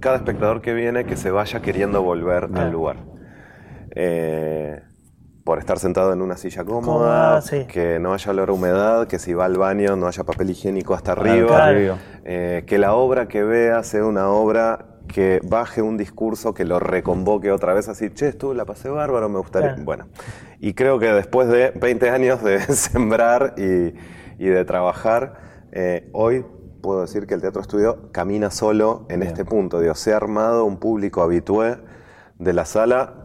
cada 0.00 0.16
espectador 0.16 0.60
que 0.60 0.74
viene 0.74 1.06
que 1.06 1.16
se 1.16 1.30
vaya 1.30 1.62
queriendo 1.62 2.02
volver 2.02 2.50
al 2.54 2.70
lugar. 2.70 2.98
Eh, 3.94 4.82
por 5.44 5.58
estar 5.58 5.78
sentado 5.78 6.12
en 6.12 6.22
una 6.22 6.38
silla 6.38 6.64
cómoda, 6.64 7.42
sí. 7.42 7.66
que 7.66 7.98
no 8.00 8.14
haya 8.14 8.30
olor 8.30 8.48
a 8.48 8.52
humedad, 8.54 9.06
que 9.06 9.18
si 9.18 9.34
va 9.34 9.44
al 9.44 9.58
baño 9.58 9.94
no 9.94 10.06
haya 10.06 10.24
papel 10.24 10.50
higiénico 10.50 10.94
hasta 10.94 11.12
arriba, 11.12 11.72
eh, 12.24 12.64
que 12.66 12.78
la 12.78 12.94
obra 12.94 13.28
que 13.28 13.44
vea 13.44 13.82
sea 13.82 14.04
una 14.06 14.30
obra 14.30 14.86
que 15.06 15.40
baje 15.44 15.82
un 15.82 15.98
discurso 15.98 16.54
que 16.54 16.64
lo 16.64 16.80
reconvoque 16.80 17.52
otra 17.52 17.74
vez 17.74 17.88
así, 17.88 18.08
che, 18.10 18.28
estuve, 18.28 18.54
la 18.54 18.64
pasé 18.64 18.88
bárbaro, 18.88 19.28
me 19.28 19.38
gustaría. 19.38 19.74
Claro. 19.74 19.84
Bueno, 19.84 20.06
y 20.60 20.72
creo 20.72 20.98
que 20.98 21.12
después 21.12 21.46
de 21.48 21.72
20 21.72 22.08
años 22.08 22.42
de 22.42 22.60
sembrar 22.74 23.54
y, 23.58 23.94
y 24.38 24.46
de 24.46 24.64
trabajar, 24.64 25.34
eh, 25.72 26.08
hoy 26.12 26.46
puedo 26.80 27.02
decir 27.02 27.26
que 27.26 27.34
el 27.34 27.42
Teatro 27.42 27.60
Estudio 27.60 28.10
camina 28.12 28.50
solo 28.50 29.04
en 29.10 29.22
este 29.22 29.44
punto. 29.44 29.80
Digo, 29.80 29.94
se 29.94 30.14
ha 30.14 30.16
armado 30.16 30.64
un 30.64 30.78
público 30.78 31.22
habitué 31.22 31.78
de 32.38 32.52
la 32.52 32.64
sala 32.64 33.23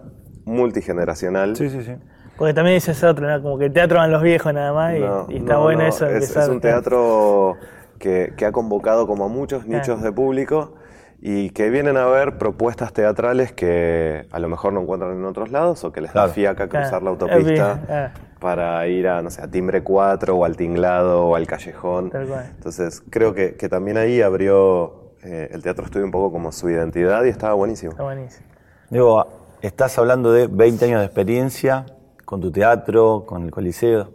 multigeneracional. 0.50 1.56
Sí, 1.56 1.70
sí, 1.70 1.84
sí. 1.84 1.96
Porque 2.38 2.54
también 2.54 2.78
ese 2.78 2.92
es 2.92 3.04
otro, 3.04 3.28
¿no? 3.30 3.42
Como 3.42 3.58
que 3.58 3.66
el 3.66 3.74
teatro 3.74 3.98
van 3.98 4.12
los 4.12 4.22
viejos 4.22 4.54
nada 4.54 4.72
más 4.74 4.96
y, 4.96 5.00
No, 5.00 5.26
y 5.30 5.38
está 5.38 5.54
no, 5.56 5.62
bueno 5.64 5.82
no, 5.84 5.88
eso. 5.90 6.06
Es, 6.06 6.14
empezar, 6.14 6.44
es 6.44 6.50
un 6.50 6.62
teatro 6.62 7.56
que, 7.98 8.34
que 8.38 8.46
ha 8.46 8.52
convocado 8.52 9.08
como 9.08 9.26
a 9.26 9.28
muchos 9.28 9.64
Claro. 9.66 9.78
nichos 9.80 10.02
de 10.02 10.12
público 10.12 10.74
y 11.22 11.50
que 11.50 11.70
vienen 11.70 11.98
a 11.98 12.06
ver 12.06 12.38
propuestas 12.38 12.94
teatrales 12.94 13.52
que 13.52 14.26
a 14.32 14.40
lo 14.40 14.48
mejor 14.48 14.72
no 14.72 14.82
encuentran 14.82 15.12
en 15.12 15.26
otros 15.26 15.52
lados 15.52 15.84
o 15.84 15.92
que 15.92 16.00
les 16.00 16.12
da 16.14 16.22
Claro. 16.22 16.32
fiaca 16.34 16.70
cruzar 16.70 17.04
la 17.04 17.10
autopista 17.10 17.80
Ah. 17.90 18.12
para 18.40 18.88
ir 18.88 19.10
a, 19.10 19.22
no 19.22 19.30
sé, 19.30 19.42
a 19.42 19.48
Timbre 19.50 19.84
4 19.84 20.38
o 20.38 20.46
al 20.46 20.56
Tinglado 20.56 21.26
o 21.26 21.36
al 21.36 21.46
Callejón. 21.46 22.10
Tal 22.10 22.26
cual. 22.26 22.46
Entonces 22.56 23.04
creo 23.10 23.34
que, 23.34 23.56
que 23.58 23.68
también 23.68 23.98
ahí 23.98 24.22
abrió 24.22 25.12
eh, 25.24 25.50
el 25.52 25.62
Teatro 25.62 25.84
Estudio 25.84 26.06
un 26.06 26.12
poco 26.12 26.32
como 26.32 26.54
su 26.54 26.70
identidad 26.70 27.22
y 27.26 27.28
estaba 27.28 27.54
buenísimo. 27.54 27.92
Está 27.92 28.04
buenísimo. 28.04 28.48
Digo, 28.90 29.28
estás 29.62 29.98
hablando 29.98 30.32
de 30.32 30.48
20 30.48 30.86
años 30.86 31.00
de 31.00 31.06
experiencia 31.06 31.86
con 32.26 32.42
tu 32.42 32.52
teatro, 32.52 33.24
con 33.26 33.44
el 33.44 33.52
Coliseo. 33.52 34.12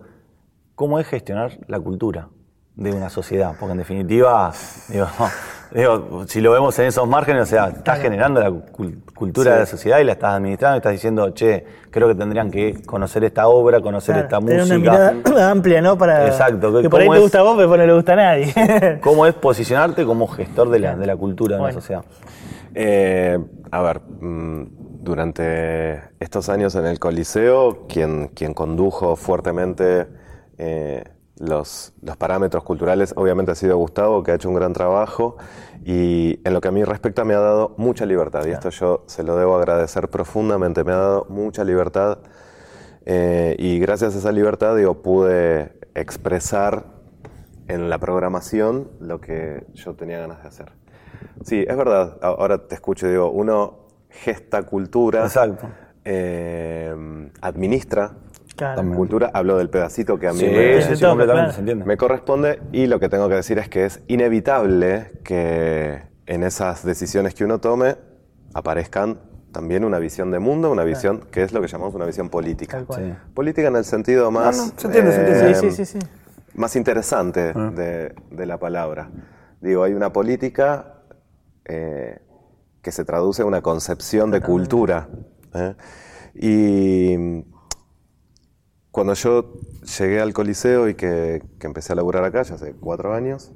¿Cómo 0.75 0.99
es 0.99 1.07
gestionar 1.07 1.53
la 1.69 1.79
cultura 1.81 2.29
de 2.75 2.93
una 2.93 3.09
sociedad? 3.11 3.53
Porque 3.59 3.73
en 3.73 3.79
definitiva, 3.79 4.53
digo, 4.89 5.07
digo, 5.73 6.25
si 6.27 6.41
lo 6.41 6.51
vemos 6.53 6.77
en 6.81 6.87
esos 6.87 7.07
márgenes, 7.07 7.43
o 7.43 7.47
sea, 7.47 7.69
estás 7.69 8.01
generando 8.01 8.41
la 8.41 8.51
cul- 8.51 9.01
cultura 9.15 9.53
de 9.55 9.61
la 9.61 9.67
sociedad 9.67 10.01
y 10.01 10.05
la 10.05 10.13
estás 10.13 10.35
administrando, 10.35 10.77
y 10.77 10.79
estás 10.79 10.93
diciendo, 10.93 11.31
che, 11.31 11.65
creo 11.91 12.09
que 12.09 12.15
tendrían 12.17 12.51
que 12.51 12.83
conocer 12.85 13.23
esta 13.25 13.47
obra, 13.47 13.81
conocer 13.81 14.15
Claro, 14.15 14.27
esta 14.27 14.39
tener 14.41 14.59
música. 14.61 14.75
una 14.93 15.13
mirada 15.13 15.51
amplia, 15.51 15.81
¿no? 15.83 15.97
Para, 15.97 16.27
Exacto, 16.27 16.81
que 16.83 16.91
por 16.91 17.01
ahí 17.01 17.09
te 17.09 17.15
es- 17.17 17.21
gusta 17.23 17.39
a 17.41 17.43
vos, 17.43 17.55
pero 17.57 17.69
no 17.77 17.87
le 17.87 17.93
gusta 17.95 18.13
a 18.15 18.17
nadie. 18.17 18.53
¿Cómo 19.03 19.27
es 19.27 19.35
posicionarte 19.35 20.05
como 20.05 20.27
gestor 20.27 20.71
de 20.71 20.79
la, 20.81 20.97
de 20.97 21.07
la 21.07 21.17
cultura 21.17 21.57
de 21.57 21.63
una 21.63 21.73
sociedad? 21.73 22.03
Eh, 22.75 23.39
a 23.71 23.83
ver, 23.83 24.01
mm, 24.01 25.05
durante 25.05 26.01
estos 26.19 26.49
años 26.49 26.75
en 26.75 26.87
el 26.87 26.99
Coliseo, 26.99 27.87
quien, 27.87 28.29
quien 28.29 28.55
condujo 28.55 29.17
fuertemente 29.17 30.07
eh, 30.59 31.05
los, 31.39 31.93
los 32.03 32.17
parámetros 32.17 32.65
culturales, 32.65 33.13
obviamente 33.17 33.53
ha 33.53 33.55
sido 33.55 33.77
Gustavo, 33.77 34.23
que 34.23 34.33
ha 34.33 34.35
hecho 34.35 34.49
un 34.49 34.55
gran 34.55 34.73
trabajo 34.73 35.37
y 35.85 36.41
en 36.45 36.55
lo 36.55 36.61
que 36.61 36.69
a 36.69 36.71
mí 36.71 36.83
respecta 36.85 37.25
me 37.25 37.35
ha 37.35 37.41
dado 37.41 37.75
mucha 37.77 38.07
libertad 38.07 38.47
y 38.47 38.51
esto 38.51 38.71
yo 38.71 39.05
se 39.07 39.23
lo 39.23 39.37
debo 39.37 39.57
agradecer 39.57 40.09
profundamente, 40.09 40.85
me 40.85 40.93
ha 40.93 40.97
dado 40.97 41.27
mucha 41.29 41.65
libertad 41.65 42.19
eh, 43.05 43.57
y 43.59 43.79
gracias 43.81 44.15
a 44.15 44.19
esa 44.19 44.33
libertad 44.33 44.77
digo, 44.77 45.03
pude 45.03 45.73
expresar 45.95 46.87
en 47.69 47.91
la 47.91 47.99
programación 47.99 48.91
lo 49.01 49.21
que 49.21 49.67
yo 49.75 49.95
tenía 49.95 50.21
ganas 50.21 50.43
de 50.43 50.49
hacer. 50.49 50.84
Sí, 51.45 51.65
es 51.67 51.77
verdad. 51.77 52.19
Ahora 52.23 52.67
te 52.67 52.75
escucho 52.75 53.07
y 53.07 53.11
digo, 53.11 53.31
uno 53.31 53.79
gesta 54.11 54.63
cultura. 54.63 55.23
Exacto. 55.25 55.67
eh, 56.05 56.95
administra 57.41 58.13
Claro. 58.57 58.83
la 58.85 58.95
cultura. 58.97 59.31
Hablo 59.35 59.57
del 59.59 59.69
pedacito 59.69 60.17
que 60.19 60.29
a 60.29 60.33
mí 60.33 60.39
Sí, 60.39 60.47
me, 60.47 60.81
sí, 60.83 60.89
sí, 60.91 60.97
se 60.97 61.59
entiende. 61.61 61.85
me 61.85 61.97
corresponde 61.97 62.61
y 62.73 62.87
lo 62.87 63.01
que 63.01 63.09
tengo 63.09 63.29
que 63.29 63.35
decir 63.35 63.59
es 63.59 63.69
que 63.69 63.85
es 63.85 64.01
inevitable 64.07 65.11
que 65.25 66.03
en 66.27 66.45
esas 66.45 66.85
decisiones 66.85 67.35
que 67.35 67.45
uno 67.45 67.59
tome 67.61 67.97
aparezcan 68.53 69.19
también 69.51 69.85
una 69.85 69.99
visión 69.99 70.31
de 70.31 70.39
mundo, 70.39 70.71
una 70.71 70.85
visión 70.85 71.27
que 71.33 71.43
es 71.43 71.53
lo 71.53 71.61
que 71.61 71.67
llamamos 71.67 71.95
una 71.95 72.07
visión 72.07 72.29
política. 72.29 72.85
Política 73.35 73.69
en 73.69 73.77
el 73.77 73.85
sentido 73.85 74.31
más, 74.31 74.57
no, 74.57 74.73
se 74.77 74.87
entiende, 74.87 75.13
se 75.13 75.19
entiende. 75.21 75.51
eh, 75.51 75.55
Sí, 75.57 75.71
sí, 75.73 75.85
sí, 75.85 75.99
sí. 75.99 76.07
más 76.55 76.77
interesante 76.77 77.53
de, 77.53 78.15
de 78.31 78.47
la 78.47 78.59
palabra. 78.59 79.11
Digo, 79.61 79.83
hay 79.83 79.95
una 79.95 80.13
política 80.13 80.94
eh, 81.65 82.19
que 82.83 82.93
se 82.93 83.05
traduce 83.05 83.43
en 83.43 83.49
una 83.49 83.63
concepción 83.63 84.31
de 84.31 84.41
cultura. 84.41 85.09
¿eh? 85.55 85.75
Y 86.35 87.45
cuando 88.91 89.15
yo 89.15 89.55
llegué 89.99 90.21
al 90.21 90.33
Coliseo 90.33 90.89
y 90.89 90.95
que, 90.95 91.43
que 91.59 91.67
empecé 91.67 91.93
a 91.93 91.97
laburar 91.97 92.25
acá, 92.25 92.43
ya 92.43 92.55
hace 92.55 92.75
cuatro 92.75 93.15
años, 93.15 93.53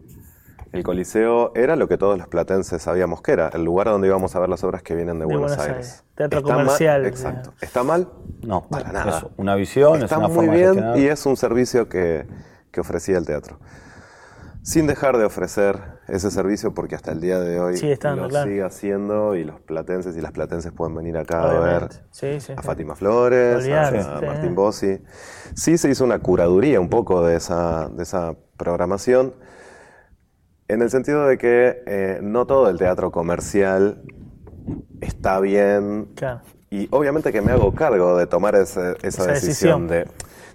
el 0.72 0.82
Coliseo 0.82 1.52
era 1.54 1.76
lo 1.76 1.88
que 1.88 1.96
todos 1.96 2.18
los 2.18 2.28
platenses 2.28 2.82
sabíamos 2.82 3.22
que 3.22 3.32
era, 3.32 3.48
el 3.48 3.64
lugar 3.64 3.88
donde 3.88 4.08
íbamos 4.08 4.34
a 4.36 4.40
ver 4.40 4.48
las 4.48 4.62
obras 4.64 4.82
que 4.82 4.94
vienen 4.94 5.18
de, 5.18 5.20
De 5.20 5.24
Buenos, 5.26 5.56
Buenos 5.56 5.66
Aires. 5.66 5.86
Aires. 5.86 6.04
Teatro 6.14 6.40
¿Está 6.40 6.54
mal? 6.54 6.64
comercial, 6.64 7.06
Exacto. 7.06 7.54
¿Está 7.60 7.82
mal? 7.82 8.08
No, 8.42 8.68
Para 8.68 8.92
nada. 8.92 9.18
Es 9.18 9.26
una 9.36 9.54
visión, 9.54 10.02
Está 10.02 10.16
es 10.16 10.18
una 10.18 10.28
muy 10.28 10.36
forma 10.36 10.52
bien 10.54 10.84
y 10.96 11.06
es 11.06 11.24
un 11.24 11.36
servicio 11.36 11.88
que, 11.88 12.26
que 12.70 12.80
ofrecía 12.80 13.16
el 13.18 13.24
teatro. 13.24 13.58
Sin 14.62 14.86
dejar 14.86 15.16
de 15.16 15.24
ofrecer 15.24 15.97
ese 16.08 16.30
servicio 16.30 16.72
porque 16.74 16.94
hasta 16.94 17.12
el 17.12 17.20
día 17.20 17.38
de 17.38 17.60
hoy 17.60 17.74
estando, 17.74 18.22
lo 18.22 18.28
claro. 18.28 18.48
sigue 18.48 18.62
haciendo 18.64 19.34
y 19.36 19.44
los 19.44 19.60
platenses 19.60 20.16
y 20.16 20.20
las 20.20 20.32
platenses 20.32 20.72
pueden 20.72 20.94
venir 20.94 21.16
acá 21.18 21.42
a 21.42 21.60
ver. 21.60 21.88
Sí, 22.10 22.40
sí, 22.40 22.52
a 22.52 22.60
sí. 22.60 22.66
Fátima 22.66 22.94
Flores, 22.96 23.68
a, 23.68 23.88
a 23.88 23.90
sí. 24.20 24.26
Martín 24.26 24.54
Bossi. 24.54 25.02
Sí 25.54 25.76
se 25.78 25.90
hizo 25.90 26.04
una 26.04 26.18
curaduría 26.20 26.80
un 26.80 26.88
poco 26.88 27.24
de 27.24 27.36
esa, 27.36 27.88
de 27.90 28.02
esa 28.02 28.34
programación, 28.56 29.34
en 30.66 30.82
el 30.82 30.90
sentido 30.90 31.26
de 31.26 31.38
que 31.38 31.82
eh, 31.86 32.18
no 32.22 32.46
todo 32.46 32.68
el 32.68 32.78
teatro 32.78 33.10
comercial 33.10 34.02
está 35.00 35.40
bien. 35.40 36.08
Claro. 36.14 36.40
Y 36.70 36.88
obviamente 36.90 37.32
que 37.32 37.40
me 37.40 37.52
hago 37.52 37.74
cargo 37.74 38.16
de 38.18 38.26
tomar 38.26 38.54
ese- 38.54 38.92
esa, 39.02 39.22
Esa 39.22 39.26
decisión. 39.32 39.86
decisión. 39.86 39.88
de 39.88 40.06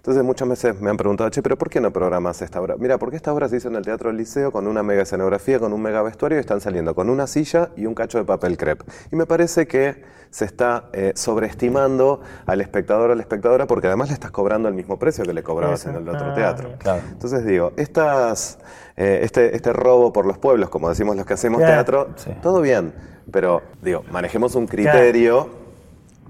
Entonces 0.04 0.22
muchas 0.22 0.50
veces 0.50 0.82
me 0.82 0.89
han 0.89 0.98
preguntado, 0.98 1.30
che, 1.30 1.42
pero 1.42 1.58
¿por 1.58 1.70
qué 1.70 1.80
no 1.80 1.89
programas 1.94 2.42
esta 2.42 2.60
obra? 2.60 2.76
Mira, 2.78 2.98
porque 2.98 3.16
esta 3.16 3.32
obra 3.32 3.48
se 3.48 3.56
hizo 3.56 3.70
en 3.70 3.76
el 3.78 3.84
Teatro 3.86 4.10
del 4.10 4.18
Liceo 4.18 4.52
con 4.52 4.68
una 4.68 4.84
mega 4.84 5.04
escenografía, 5.04 5.60
con 5.60 5.72
un 5.72 5.82
mega 5.82 6.02
vestuario 6.02 6.38
y 6.38 6.42
están 6.42 6.60
saliendo 6.60 6.94
con 6.94 7.10
una 7.10 7.26
silla 7.26 7.70
y 7.78 7.86
un 7.86 7.96
cacho 7.96 8.18
de 8.18 8.26
papel 8.26 8.58
crepe. 8.58 8.84
Y 9.13 9.16
me 9.16 9.26
parece 9.26 9.66
que 9.66 10.04
se 10.30 10.44
está 10.44 10.89
eh, 10.92 11.13
sobreestimando 11.16 12.20
al 12.46 12.60
espectador 12.60 13.12
o 13.12 13.13
a 13.13 13.16
la 13.16 13.22
espectadora 13.22 13.66
porque 13.66 13.88
además 13.88 14.10
le 14.10 14.16
estás 14.16 14.32
cobrando 14.32 14.68
el 14.68 14.74
mismo 14.74 15.00
precio 15.00 15.24
que 15.24 15.32
le 15.34 15.42
cobrabas 15.42 15.86
en 15.86 15.96
el 15.96 16.10
otro 16.10 16.34
teatro. 16.34 16.72
Claro. 16.80 17.02
Entonces 17.10 17.46
digo, 17.46 17.72
estas, 17.78 18.60
eh, 18.98 19.22
este, 19.24 19.56
este 19.56 19.72
robo 19.72 20.12
por 20.12 20.26
los 20.26 20.38
pueblos, 20.38 20.68
como 20.68 20.89
decimos 20.89 21.16
los 21.16 21.26
que 21.26 21.36
hacemos 21.36 21.60
Claro. 21.62 21.76
teatro, 21.76 22.08
Sí. 22.18 22.32
todo 22.42 22.60
bien, 22.60 22.94
pero 23.32 23.62
digo, 23.82 24.04
manejemos 24.12 24.56
un 24.56 24.68
criterio, 24.68 25.62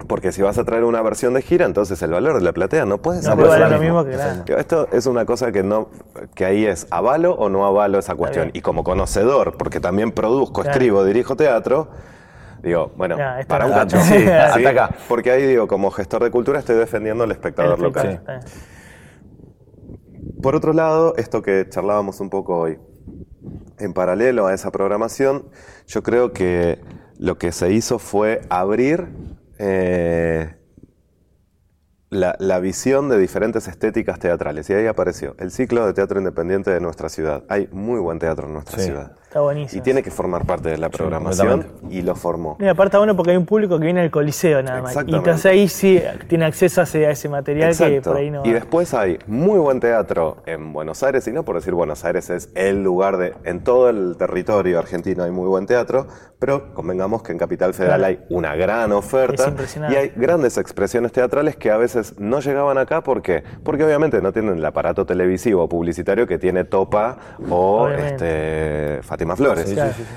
porque 0.08 0.32
si 0.32 0.42
vas 0.42 0.58
a 0.58 0.64
traer 0.64 0.84
una 0.84 1.02
versión 1.02 1.34
de 1.34 1.42
gira, 1.42 1.66
entonces 1.66 2.02
el 2.02 2.12
valor 2.12 2.36
de 2.36 2.42
la 2.42 2.52
platea 2.52 2.86
no 2.86 2.98
puede 3.02 3.18
No 3.20 3.24
ser 3.24 3.36
puede 3.36 3.48
valer 3.50 3.72
lo 3.72 3.80
mismo 3.80 4.04
que. 4.04 4.18
Digo, 4.46 4.58
Esto 4.60 4.88
es 4.92 5.06
una 5.06 5.26
cosa 5.26 5.52
que 5.52 5.64
no, 5.64 5.90
que 6.36 6.46
ahí 6.46 6.66
es 6.66 6.88
avalo 6.90 7.34
o 7.36 7.50
no 7.50 7.66
avalo 7.66 8.00
esa 8.00 8.16
cuestión. 8.16 8.50
Y 8.54 8.62
como 8.62 8.84
conocedor, 8.84 9.56
porque 9.58 9.80
también 9.80 10.12
produzco, 10.12 10.62
Claro. 10.62 10.72
escribo, 10.72 11.06
dirijo 11.06 11.36
teatro, 11.36 11.90
digo, 12.62 12.92
bueno, 12.98 13.18
para 13.48 13.66
un 13.66 13.72
no. 13.72 13.78
cacho. 13.78 14.00
Sí, 14.02 14.20
¿sí? 14.20 14.28
hasta 14.28 14.70
acá. 14.70 14.90
Porque 15.08 15.32
ahí 15.32 15.46
digo, 15.46 15.68
como 15.68 15.92
gestor 15.92 16.24
de 16.24 16.32
cultura 16.32 16.60
estoy 16.60 16.76
defendiendo 16.76 17.24
al 17.24 17.32
espectador 17.32 17.78
El 17.78 17.84
local. 17.84 18.22
Por 20.42 20.56
otro 20.56 20.74
lado, 20.74 21.14
esto 21.18 21.42
que 21.42 21.68
charlábamos 21.70 22.20
un 22.20 22.30
poco 22.30 22.58
hoy, 22.58 22.80
en 23.80 23.94
paralelo 23.94 24.48
a 24.48 24.54
esa 24.54 24.72
programación, 24.72 25.46
yo 25.88 26.04
creo 26.04 26.34
que 26.34 26.80
lo 27.18 27.38
que 27.38 27.52
se 27.52 27.72
hizo 27.72 28.00
fue 28.00 28.42
abrir 28.50 29.08
eh, 29.60 30.56
la, 32.10 32.36
la 32.40 32.60
visión 32.60 33.10
de 33.10 33.18
diferentes 33.18 33.68
estéticas 33.68 34.20
teatrales. 34.20 34.70
Y 34.70 34.74
ahí 34.74 34.86
apareció 34.88 35.36
el 35.40 35.52
ciclo 35.52 35.86
de 35.86 35.94
teatro 35.94 36.20
independiente 36.20 36.72
de 36.72 36.80
nuestra 36.80 37.10
ciudad. 37.10 37.44
Hay 37.50 37.68
muy 37.72 38.00
buen 38.00 38.20
teatro 38.20 38.48
en 38.48 38.54
nuestra 38.54 38.78
Sí. 38.80 38.86
ciudad. 38.86 39.16
Está 39.34 39.42
buenísimo. 39.42 39.80
Y 39.80 39.84
tiene 39.84 40.04
que 40.04 40.12
formar 40.12 40.46
parte 40.46 40.70
de 40.70 40.78
la 40.78 40.90
programación 40.92 41.66
y 41.90 42.04
lo 42.04 42.14
formó. 42.14 42.56
Y 42.60 42.68
aparte 42.68 42.90
está 42.90 42.98
bueno 43.00 43.16
porque 43.16 43.32
hay 43.32 43.38
un 43.38 43.48
público 43.48 43.80
que 43.80 43.86
viene 43.86 44.02
al 44.02 44.12
coliseo 44.12 44.62
nada 44.62 44.84
más. 44.84 44.96
Y 45.08 45.16
entonces 45.16 45.44
ahí 45.48 45.68
sí 45.68 46.00
tiene 46.28 46.46
acceso 46.46 46.82
a 46.82 46.84
ese, 46.84 47.08
a 47.08 47.10
ese 47.10 47.30
material 47.30 47.76
que 47.76 48.00
por 48.02 48.18
ahí 48.18 48.30
no 48.30 48.46
y 48.46 48.52
después 48.52 48.94
hay 48.94 49.18
muy 49.26 49.58
buen 49.58 49.80
teatro 49.80 50.38
en 50.46 50.72
Buenos 50.72 51.02
Aires, 51.02 51.28
y 51.28 51.32
no 51.32 51.42
por 51.42 51.56
decir 51.56 51.74
Buenos 51.74 52.06
Aires 52.06 52.30
es 52.30 52.50
el 52.54 52.84
lugar 52.84 53.18
de. 53.18 53.34
En 53.44 53.64
todo 53.64 53.90
el 53.90 54.18
territorio 54.20 54.78
argentino 54.78 55.24
hay 55.24 55.32
muy 55.32 55.48
buen 55.48 55.66
teatro, 55.66 56.06
pero 56.38 56.72
convengamos 56.76 57.24
que 57.24 57.32
en 57.32 57.40
Capital 57.40 57.74
Federal 57.74 58.02
Claro. 58.02 58.06
hay 58.20 58.20
una 58.30 58.56
gran 58.56 58.92
oferta 58.92 59.42
Es 59.46 59.50
impresionante. 59.50 59.96
y 59.96 59.98
hay 60.00 60.12
grandes 60.16 60.60
expresiones 60.60 61.12
teatrales 61.12 61.56
que 61.56 61.72
a 61.72 61.78
veces 61.78 62.20
no 62.20 62.40
llegaban 62.40 62.78
acá. 62.78 63.02
¿Por 63.02 63.24
qué? 63.24 63.44
Porque 63.64 63.84
obviamente 63.84 64.22
no 64.22 64.32
tienen 64.32 64.58
el 64.58 64.66
aparato 64.66 65.08
televisivo 65.08 65.64
o 65.64 65.70
publicitario 65.70 66.28
que 66.28 66.38
tiene 66.38 66.66
Topa 66.66 67.18
o 67.50 67.86
Obviamente. 67.86 68.98
este, 68.98 69.04
Fátima 69.24 69.36
Flores. 69.36 69.72
Claro, 69.72 69.94
sí, 69.94 70.04
sí. 70.04 70.10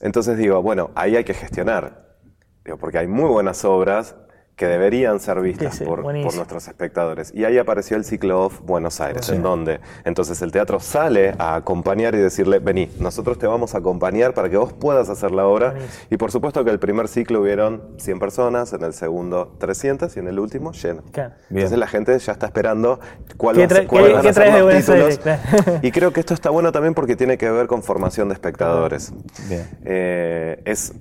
Entonces 0.00 0.36
digo, 0.36 0.62
bueno, 0.62 0.90
ahí 0.94 1.16
hay 1.16 1.24
que 1.24 1.34
gestionar. 1.34 2.16
Digo, 2.64 2.76
porque 2.76 2.98
hay 2.98 3.06
muy 3.06 3.28
buenas 3.28 3.64
obras 3.64 4.14
que 4.58 4.66
deberían 4.66 5.20
ser 5.20 5.40
vistas 5.40 5.72
Sí, 5.76 5.78
sí, 5.78 5.84
por, 5.84 6.02
nuestros 6.02 6.66
espectadores. 6.66 7.32
Y 7.32 7.44
ahí 7.44 7.56
apareció 7.58 7.96
el 7.96 8.04
ciclo 8.04 8.44
off 8.44 8.60
Buenos 8.60 9.00
Aires, 9.00 9.28
en 9.30 9.40
donde 9.42 9.78
entonces 10.04 10.42
el 10.42 10.50
teatro 10.50 10.80
sale 10.80 11.34
a 11.38 11.54
acompañar 11.54 12.14
y 12.16 12.18
decirle, 12.18 12.58
vení, 12.58 12.90
nosotros 12.98 13.38
te 13.38 13.46
vamos 13.46 13.76
a 13.76 13.78
acompañar 13.78 14.34
para 14.34 14.50
que 14.50 14.56
vos 14.56 14.72
puedas 14.72 15.08
hacer 15.08 15.30
la 15.30 15.46
obra. 15.46 15.70
Buenísimo. 15.70 16.04
Y 16.10 16.16
por 16.16 16.32
supuesto 16.32 16.64
que 16.64 16.70
el 16.72 16.80
primer 16.80 17.06
ciclo 17.06 17.40
hubieron 17.40 17.82
100 17.98 18.18
personas, 18.18 18.72
en 18.72 18.82
el 18.82 18.92
segundo 18.94 19.54
300 19.58 20.16
y 20.16 20.18
en 20.20 20.26
el 20.26 20.40
último 20.40 20.72
lleno. 20.72 21.02
Claro. 21.12 21.34
Entonces 21.50 21.78
la 21.78 21.86
gente 21.86 22.18
ya 22.18 22.32
está 22.32 22.46
esperando 22.46 22.98
cuál 23.36 23.54
¿Qué 23.56 23.60
va 23.62 23.66
a 23.66 23.76
ser- 23.76 23.86
cuáles 23.86 24.08
qué- 24.08 24.14
van 24.14 24.22
qué 24.22 24.28
a 24.28 24.32
ser 24.32 24.46
los 24.60 24.70
Aires? 24.74 24.86
títulos. 24.86 25.18
Claro. 25.18 25.78
Y 25.82 25.92
creo 25.92 26.12
que 26.12 26.18
esto 26.18 26.34
está 26.34 26.50
bueno 26.50 26.72
también 26.72 26.94
porque 26.94 27.14
tiene 27.14 27.38
que 27.38 27.48
ver 27.48 27.68
con 27.68 27.84
formación 27.84 28.26
de 28.28 28.34
espectadores. 28.34 29.12
Bien. 29.48 29.68
Eh, 29.84 30.60
es 30.64 30.92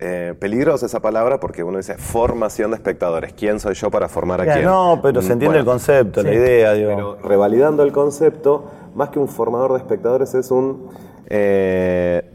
eh, 0.00 0.34
peligrosa 0.38 0.86
esa 0.86 1.00
palabra 1.00 1.40
porque 1.40 1.64
uno 1.64 1.78
dice 1.78 1.96
formación 1.98 2.70
de 2.70 2.76
espectadores. 2.76 3.32
¿Quién 3.32 3.58
soy 3.58 3.74
yo 3.74 3.90
para 3.90 4.08
formar 4.08 4.40
a 4.40 4.44
quién? 4.44 4.64
No, 4.64 5.00
pero 5.02 5.20
se 5.22 5.30
Mm, 5.30 5.32
entiende 5.32 5.46
bueno, 5.46 5.60
el 5.60 5.64
concepto, 5.66 6.22
la 6.22 6.32
idea, 6.32 6.72
digo. 6.74 6.90
Pero 6.94 7.18
revalidando 7.22 7.82
el 7.82 7.92
concepto, 7.92 8.70
más 8.94 9.08
que 9.10 9.18
un 9.18 9.28
formador 9.28 9.72
de 9.72 9.78
espectadores, 9.78 10.34
es 10.34 10.50
un, 10.50 10.88
eh, 11.26 12.30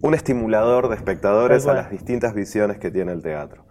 un 0.00 0.14
estimulador 0.14 0.88
de 0.88 0.96
espectadores 0.96 1.66
a 1.66 1.74
las 1.74 1.90
distintas 1.90 2.34
visiones 2.34 2.78
que 2.78 2.90
tiene 2.90 3.12
el 3.12 3.22
teatro. 3.22 3.64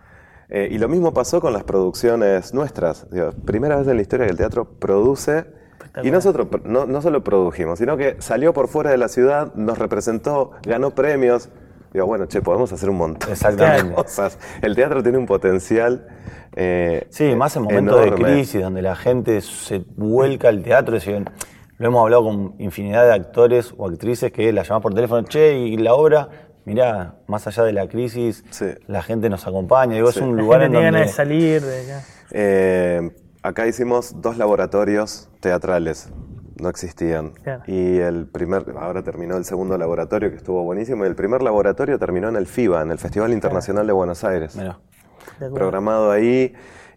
Eh, 0.50 0.68
y 0.70 0.78
lo 0.78 0.88
mismo 0.88 1.14
pasó 1.14 1.42
con 1.42 1.54
las 1.54 1.64
producciones 1.64 2.54
nuestras. 2.54 3.10
Digo, 3.10 3.32
primera 3.46 3.78
vez 3.78 3.88
en 3.88 3.96
la 3.96 4.02
historia 4.02 4.26
que 4.26 4.32
el 4.32 4.38
teatro 4.38 4.66
produce. 4.66 5.46
Y 6.04 6.12
nosotros 6.12 6.48
no, 6.64 6.86
no 6.86 7.02
solo 7.02 7.24
produjimos, 7.24 7.80
sino 7.80 7.98
que 7.98 8.16
salió 8.20 8.54
por 8.54 8.68
fuera 8.68 8.92
de 8.92 8.98
la 8.98 9.08
ciudad, 9.08 9.54
nos 9.56 9.78
representó, 9.80 10.52
ganó 10.64 10.92
premios. 10.92 11.50
Digo, 11.94 12.06
bueno, 12.06 12.26
che, 12.28 12.42
podemos 12.42 12.72
hacer 12.72 12.90
un 12.90 12.98
montón 12.98 13.32
Exactamente. 13.32 13.90
de 13.90 13.94
cosas. 13.96 14.38
El 14.62 14.76
teatro 14.76 15.04
tiene 15.04 15.18
un 15.18 15.26
potencial. 15.26 16.08
eh, 16.56 17.06
Sí, 17.10 17.36
más 17.36 17.56
en 17.58 17.64
momentos 17.64 18.02
de 18.02 18.12
crisis, 18.12 18.62
donde 18.62 18.82
la 18.82 18.96
gente 18.96 19.42
se 19.42 19.84
vuelca 19.98 20.50
al 20.50 20.64
teatro. 20.64 20.96
es 20.96 21.06
decir, 21.06 21.26
lo 21.78 21.88
hemos 21.88 22.02
hablado 22.04 22.24
con 22.24 22.56
infinidad 22.60 23.04
de 23.06 23.14
actores 23.14 23.74
o 23.78 23.88
actrices 23.88 24.32
que 24.32 24.54
la 24.54 24.64
llaman 24.64 24.82
por 24.82 24.94
teléfono, 24.94 25.24
che, 25.24 25.58
y 25.58 25.78
la 25.78 25.94
obra, 25.96 26.30
mirá, 26.66 27.16
más 27.28 27.46
allá 27.48 27.64
de 27.64 27.74
la 27.74 27.88
crisis, 27.88 28.46
Sí. 28.52 28.66
la 28.88 29.02
gente 29.02 29.30
nos 29.30 29.46
acompaña. 29.48 29.96
Digo, 29.96 30.12
Sí. 30.12 30.20
es 30.20 30.26
un 30.26 30.38
La 30.38 30.44
lugar 30.44 30.62
gente 30.62 30.78
en 30.78 30.82
tiene 30.84 30.86
donde... 30.86 31.00
ganas 31.00 31.10
de 31.10 31.16
salir. 31.16 31.62
De 31.62 31.82
acá. 31.92 32.06
Eh, 32.32 33.12
acá 33.44 33.68
hicimos 33.68 34.22
dos 34.22 34.38
laboratorios 34.38 35.30
teatrales. 35.42 36.10
No 36.62 36.70
existían. 36.70 37.32
Claro. 37.44 37.64
Y 37.66 37.98
el 37.98 38.28
primer, 38.28 38.64
ahora 38.80 39.02
terminó 39.04 39.36
el 39.36 39.46
segundo 39.46 39.78
laboratorio 39.78 40.30
que 40.30 40.36
estuvo 40.38 40.64
buenísimo. 40.64 41.04
Y 41.06 41.08
el 41.08 41.16
primer 41.16 41.42
laboratorio 41.42 41.98
terminó 41.98 42.30
en 42.30 42.36
el 42.36 42.46
FIBA, 42.46 42.84
en 42.84 42.92
el 42.92 43.00
Festival 43.00 43.34
Internacional 43.34 43.88
de 43.88 43.94
Buenos 43.94 44.24
Aires. 44.24 44.56
Programado 45.54 46.12
ahí. 46.12 46.54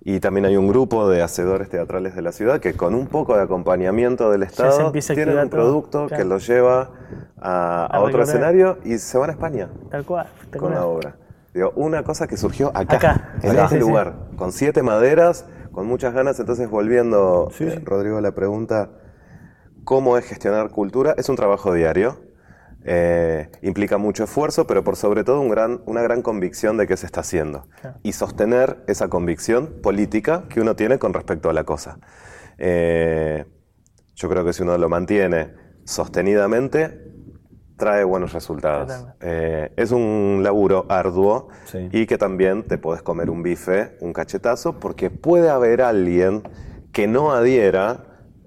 Y 0.06 0.20
también 0.20 0.44
hay 0.44 0.58
un 0.58 0.68
grupo 0.68 1.08
de 1.08 1.22
hacedores 1.22 1.70
teatrales 1.70 2.14
de 2.14 2.20
la 2.20 2.30
ciudad 2.32 2.60
que 2.60 2.74
con 2.74 2.94
un 2.94 3.06
poco 3.06 3.34
de 3.36 3.42
acompañamiento 3.42 4.30
del 4.30 4.42
Estado 4.42 4.92
tienen 4.92 5.38
un 5.38 5.48
producto 5.48 6.08
Claro. 6.08 6.22
que 6.22 6.28
los 6.28 6.46
lleva 6.46 6.90
a, 7.40 7.86
a 7.86 7.86
A 7.86 8.00
otro 8.00 8.22
escenario 8.22 8.76
y 8.84 8.98
se 8.98 9.16
van 9.16 9.30
a 9.30 9.32
España 9.32 9.70
Tal 9.90 10.04
cual. 10.04 10.26
tal 10.50 10.60
con 10.60 10.68
cual. 10.72 10.74
la 10.74 10.86
obra. 10.86 11.16
Digo, 11.54 11.72
una 11.76 12.02
cosa 12.02 12.26
que 12.26 12.36
surgió 12.36 12.70
acá, 12.74 12.96
Acá, 12.96 13.30
en 13.36 13.52
sí, 13.52 13.56
este 13.56 13.68
sí, 13.68 13.74
sí. 13.76 13.80
lugar, 13.80 14.14
con 14.36 14.52
siete 14.52 14.82
maderas, 14.82 15.46
con 15.72 15.86
muchas 15.86 16.12
ganas. 16.12 16.38
Entonces, 16.38 16.68
volviendo, 16.68 17.50
eh, 17.60 17.80
Rodrigo, 17.82 18.18
a 18.18 18.20
la 18.20 18.32
pregunta, 18.32 18.90
¿cómo 19.84 20.16
es 20.18 20.24
gestionar 20.24 20.70
cultura? 20.70 21.14
Es 21.16 21.28
un 21.28 21.36
trabajo 21.36 21.72
diario, 21.72 22.20
eh, 22.84 23.50
implica 23.62 23.96
mucho 23.98 24.24
esfuerzo, 24.24 24.66
pero 24.66 24.84
por 24.84 24.96
sobre 24.96 25.24
todo 25.24 25.40
un 25.40 25.48
gran, 25.48 25.80
una 25.86 26.02
gran 26.02 26.20
convicción 26.22 26.76
de 26.76 26.86
qué 26.86 26.96
se 26.96 27.06
está 27.06 27.20
haciendo. 27.20 27.66
Claro. 27.80 27.98
Y 28.02 28.12
sostener 28.12 28.84
esa 28.86 29.08
convicción 29.08 29.74
política 29.82 30.44
que 30.48 30.60
uno 30.60 30.76
tiene 30.76 30.98
con 30.98 31.14
respecto 31.14 31.48
a 31.48 31.52
la 31.52 31.64
cosa. 31.64 31.98
Eh, 32.58 33.44
yo 34.14 34.28
creo 34.28 34.44
que 34.44 34.52
si 34.52 34.62
uno 34.62 34.76
lo 34.78 34.88
mantiene 34.88 35.54
sostenidamente, 35.84 37.00
trae 37.76 38.04
buenos 38.04 38.32
resultados. 38.32 39.06
Eh, 39.20 39.72
es 39.76 39.90
un 39.90 40.40
laburo 40.42 40.86
arduo 40.88 41.48
Sí. 41.64 41.88
y 41.90 42.06
que 42.06 42.18
también 42.18 42.62
te 42.62 42.78
podés 42.78 43.02
comer 43.02 43.30
un 43.30 43.42
bife, 43.42 43.96
un 44.00 44.12
cachetazo, 44.12 44.78
porque 44.78 45.10
puede 45.10 45.48
haber 45.50 45.82
alguien 45.82 46.42
que 46.92 47.06
no 47.08 47.32
adhiera. 47.32 48.04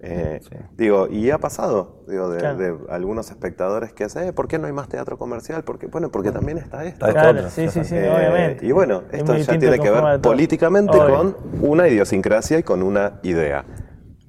Eh, 0.10 0.40
Digo, 0.78 1.08
y 1.10 1.30
ha 1.32 1.38
pasado, 1.38 2.04
digo, 2.08 2.30
de, 2.30 2.40
Claro. 2.40 2.58
de 2.58 2.78
algunos 2.90 3.30
espectadores 3.30 3.92
que 3.94 4.06
hacen, 4.06 4.30
eh, 4.30 4.34
¿por 4.34 4.48
qué 4.48 4.58
no 4.58 4.68
hay 4.68 4.74
más 4.74 4.88
teatro 4.88 5.18
comercial? 5.18 5.64
Porque, 5.64 5.88
bueno, 5.88 6.10
porque 6.12 6.32
también 6.32 6.58
está 6.58 6.86
esto. 6.86 7.06
Claro, 7.08 7.50
sí, 7.50 7.68
sí, 7.70 7.84
sí, 7.84 7.96
Eh, 7.96 8.10
obviamente. 8.10 8.66
Y 8.66 8.72
bueno, 8.72 9.04
Es 9.12 9.20
esto 9.20 9.36
ya 9.36 9.60
tiene 9.60 9.80
que 9.80 9.90
ver 9.92 10.22
políticamente 10.22 10.98
Obvio. 10.98 11.16
con 11.16 11.36
una 11.62 11.88
idiosincrasia 11.88 12.60
y 12.60 12.64
con 12.64 12.84
una 12.84 13.20
idea. 13.24 13.66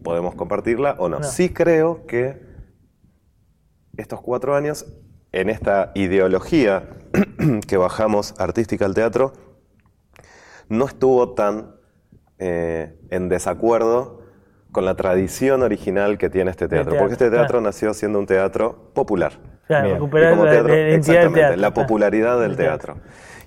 Podemos 0.02 0.34
compartirla 0.34 0.96
o 0.98 1.08
no. 1.08 1.18
No. 1.20 1.24
Sí 1.24 1.50
creo 1.50 2.06
que 2.06 2.42
estos 3.96 4.20
cuatro 4.20 4.54
años, 4.56 4.86
en 5.32 5.48
esta 5.50 5.92
ideología 5.94 6.88
que 7.68 7.76
bajamos 7.76 8.34
artística 8.38 8.84
al 8.84 8.94
teatro, 8.94 9.32
no 10.68 10.86
estuvo 10.86 11.34
tan 11.34 11.76
eh, 12.38 12.98
en 13.10 13.28
desacuerdo 13.28 14.20
con 14.78 14.84
la 14.84 14.94
tradición 14.94 15.62
original 15.62 16.18
que 16.18 16.30
tiene 16.30 16.50
este 16.52 16.68
teatro. 16.68 16.92
teatro, 16.92 16.98
porque 17.00 17.14
este 17.14 17.30
teatro 17.30 17.46
claro. 17.58 17.60
nació 17.62 17.92
siendo 17.94 18.18
un 18.20 18.26
teatro 18.26 18.90
popular. 18.94 19.32
Claro, 19.66 19.92
recuperar 19.94 20.30
como 20.30 20.44
la, 20.44 20.50
teatro- 20.52 20.68
la 20.74 20.88
exactamente, 20.94 21.40
teatro. 21.56 21.74
popularidad 21.74 22.38
del 22.40 22.50
Del 22.50 22.56
teatro. 22.66 22.96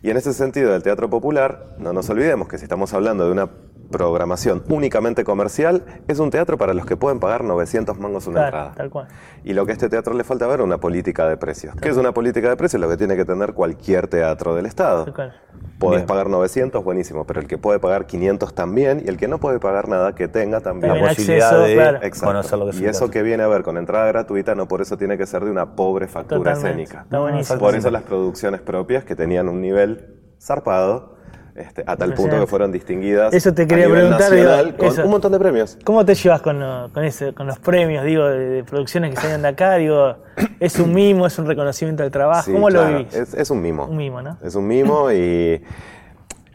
Y 0.01 0.09
en 0.09 0.17
ese 0.17 0.33
sentido, 0.33 0.71
del 0.73 0.83
teatro 0.83 1.09
popular, 1.09 1.75
no 1.77 1.93
nos 1.93 2.09
olvidemos 2.09 2.47
que 2.47 2.57
si 2.57 2.63
estamos 2.65 2.93
hablando 2.93 3.25
de 3.25 3.31
una 3.31 3.49
programación 3.91 4.63
únicamente 4.69 5.23
comercial, 5.23 5.83
es 6.07 6.19
un 6.19 6.31
teatro 6.31 6.57
para 6.57 6.73
los 6.73 6.85
que 6.85 6.95
pueden 6.97 7.19
pagar 7.19 7.43
900 7.43 7.97
mangos 7.99 8.25
una 8.27 8.35
Claro, 8.41 8.47
entrada. 8.57 8.75
tal 8.75 8.89
cual. 8.89 9.07
Y 9.43 9.53
lo 9.53 9.65
que 9.65 9.71
a 9.71 9.73
este 9.73 9.89
teatro 9.89 10.13
le 10.13 10.23
falta 10.23 10.47
ver 10.47 10.59
es 10.59 10.65
una 10.65 10.77
política 10.79 11.27
de 11.27 11.37
precios. 11.37 11.75
¿Qué 11.81 11.89
es 11.89 11.97
una 11.97 12.13
política 12.13 12.49
de 12.49 12.55
precios? 12.57 12.81
Lo 12.81 12.89
que 12.89 12.97
tiene 12.97 13.15
que 13.15 13.25
tener 13.25 13.53
cualquier 13.53 14.07
teatro 14.07 14.55
del 14.55 14.65
Estado. 14.65 15.05
Tal 15.05 15.13
cual. 15.13 15.33
Podés 15.81 16.01
Bien. 16.01 16.05
pagar 16.07 16.29
900, 16.29 16.83
buenísimo, 16.83 17.25
pero 17.25 17.39
el 17.41 17.47
que 17.47 17.57
puede 17.57 17.79
pagar 17.79 18.05
500 18.05 18.53
también, 18.53 19.01
y 19.03 19.09
el 19.09 19.17
que 19.17 19.27
no 19.27 19.39
puede 19.39 19.59
pagar 19.59 19.87
nada, 19.87 20.13
que 20.13 20.27
tenga 20.27 20.61
también. 20.61 20.93
También 20.93 21.09
posibilidad 21.09 21.49
acceso, 21.49 21.63
de 21.63 21.73
claro. 21.73 21.97
Exacto. 22.03 22.25
conocer 22.27 22.59
lo 22.59 22.65
que 22.65 22.71
es 22.71 22.81
y 22.81 22.85
eso 22.85 23.09
que 23.09 23.23
viene 23.23 23.41
a 23.41 23.47
ver 23.47 23.63
con 23.63 23.77
entrada 23.79 24.05
gratuita, 24.05 24.53
no 24.53 24.67
por 24.67 24.81
eso 24.81 24.95
tiene 24.95 25.17
que 25.17 25.25
ser 25.25 25.43
de 25.43 25.49
una 25.49 25.75
pobre 25.75 26.07
factura 26.07 26.37
Totalmente. 26.37 26.83
escénica. 26.83 27.01
Está 27.01 27.19
buenísimo. 27.19 27.59
Por 27.59 27.73
eso 27.73 27.89
las 27.89 28.03
producciones 28.03 28.61
propias 28.61 29.03
que 29.05 29.15
tenían 29.15 29.49
un 29.49 29.59
nivel 29.59 30.19
zarpado, 30.39 31.15
este, 31.55 31.83
a 31.85 31.95
tal 31.97 32.13
punto 32.13 32.39
que 32.39 32.47
fueron 32.47 32.71
distinguidas 32.71 33.33
Eso 33.33 33.53
te 33.53 33.63
a 33.63 33.67
quería 33.67 33.87
nivel 33.87 34.01
preguntar, 34.07 34.31
nacional 34.31 34.65
digo, 34.77 34.77
con 34.95 35.05
un 35.05 35.11
montón 35.11 35.31
de 35.33 35.39
premios. 35.39 35.77
¿Cómo 35.83 36.05
te 36.05 36.15
llevas 36.15 36.41
con, 36.41 36.59
con, 36.93 37.03
ese, 37.03 37.33
con 37.33 37.47
los 37.47 37.59
premios, 37.59 38.05
digo, 38.05 38.25
de, 38.25 38.39
de 38.49 38.63
producciones 38.63 39.13
que 39.13 39.21
salen 39.21 39.41
de 39.41 39.47
acá? 39.49 39.75
Digo, 39.75 40.15
¿es 40.59 40.79
un 40.79 40.93
mimo, 40.93 41.27
es 41.27 41.37
un 41.39 41.45
reconocimiento 41.47 42.03
del 42.03 42.11
trabajo? 42.11 42.43
Sí, 42.43 42.53
¿Cómo 42.53 42.67
claro, 42.67 42.89
lo 42.91 42.97
vivís? 42.99 43.13
Es, 43.13 43.33
es 43.33 43.49
un 43.49 43.61
mimo. 43.61 43.85
Un 43.85 43.97
mimo, 43.97 44.21
¿no? 44.21 44.37
Es 44.43 44.55
un 44.55 44.67
mimo 44.67 45.11
y, 45.13 45.61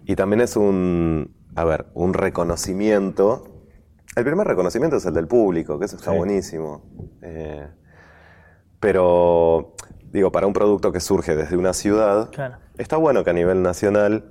y 0.04 0.16
también 0.16 0.40
es 0.40 0.56
un, 0.56 1.34
a 1.54 1.64
ver, 1.64 1.86
un 1.94 2.14
reconocimiento. 2.14 3.44
El 4.14 4.24
primer 4.24 4.46
reconocimiento 4.46 4.96
es 4.96 5.04
el 5.04 5.12
del 5.14 5.26
público, 5.26 5.78
que 5.78 5.84
eso 5.84 5.96
está 5.96 6.12
Sí. 6.12 6.16
buenísimo. 6.16 6.82
Eh, 7.22 7.66
pero, 8.80 9.74
digo, 10.12 10.30
para 10.32 10.46
un 10.46 10.52
producto 10.52 10.92
que 10.92 11.00
surge 11.00 11.34
desde 11.36 11.56
una 11.56 11.72
ciudad, 11.72 12.30
Claro. 12.30 12.56
está 12.78 12.96
bueno 12.96 13.24
que 13.24 13.30
a 13.30 13.32
nivel 13.32 13.62
nacional, 13.62 14.24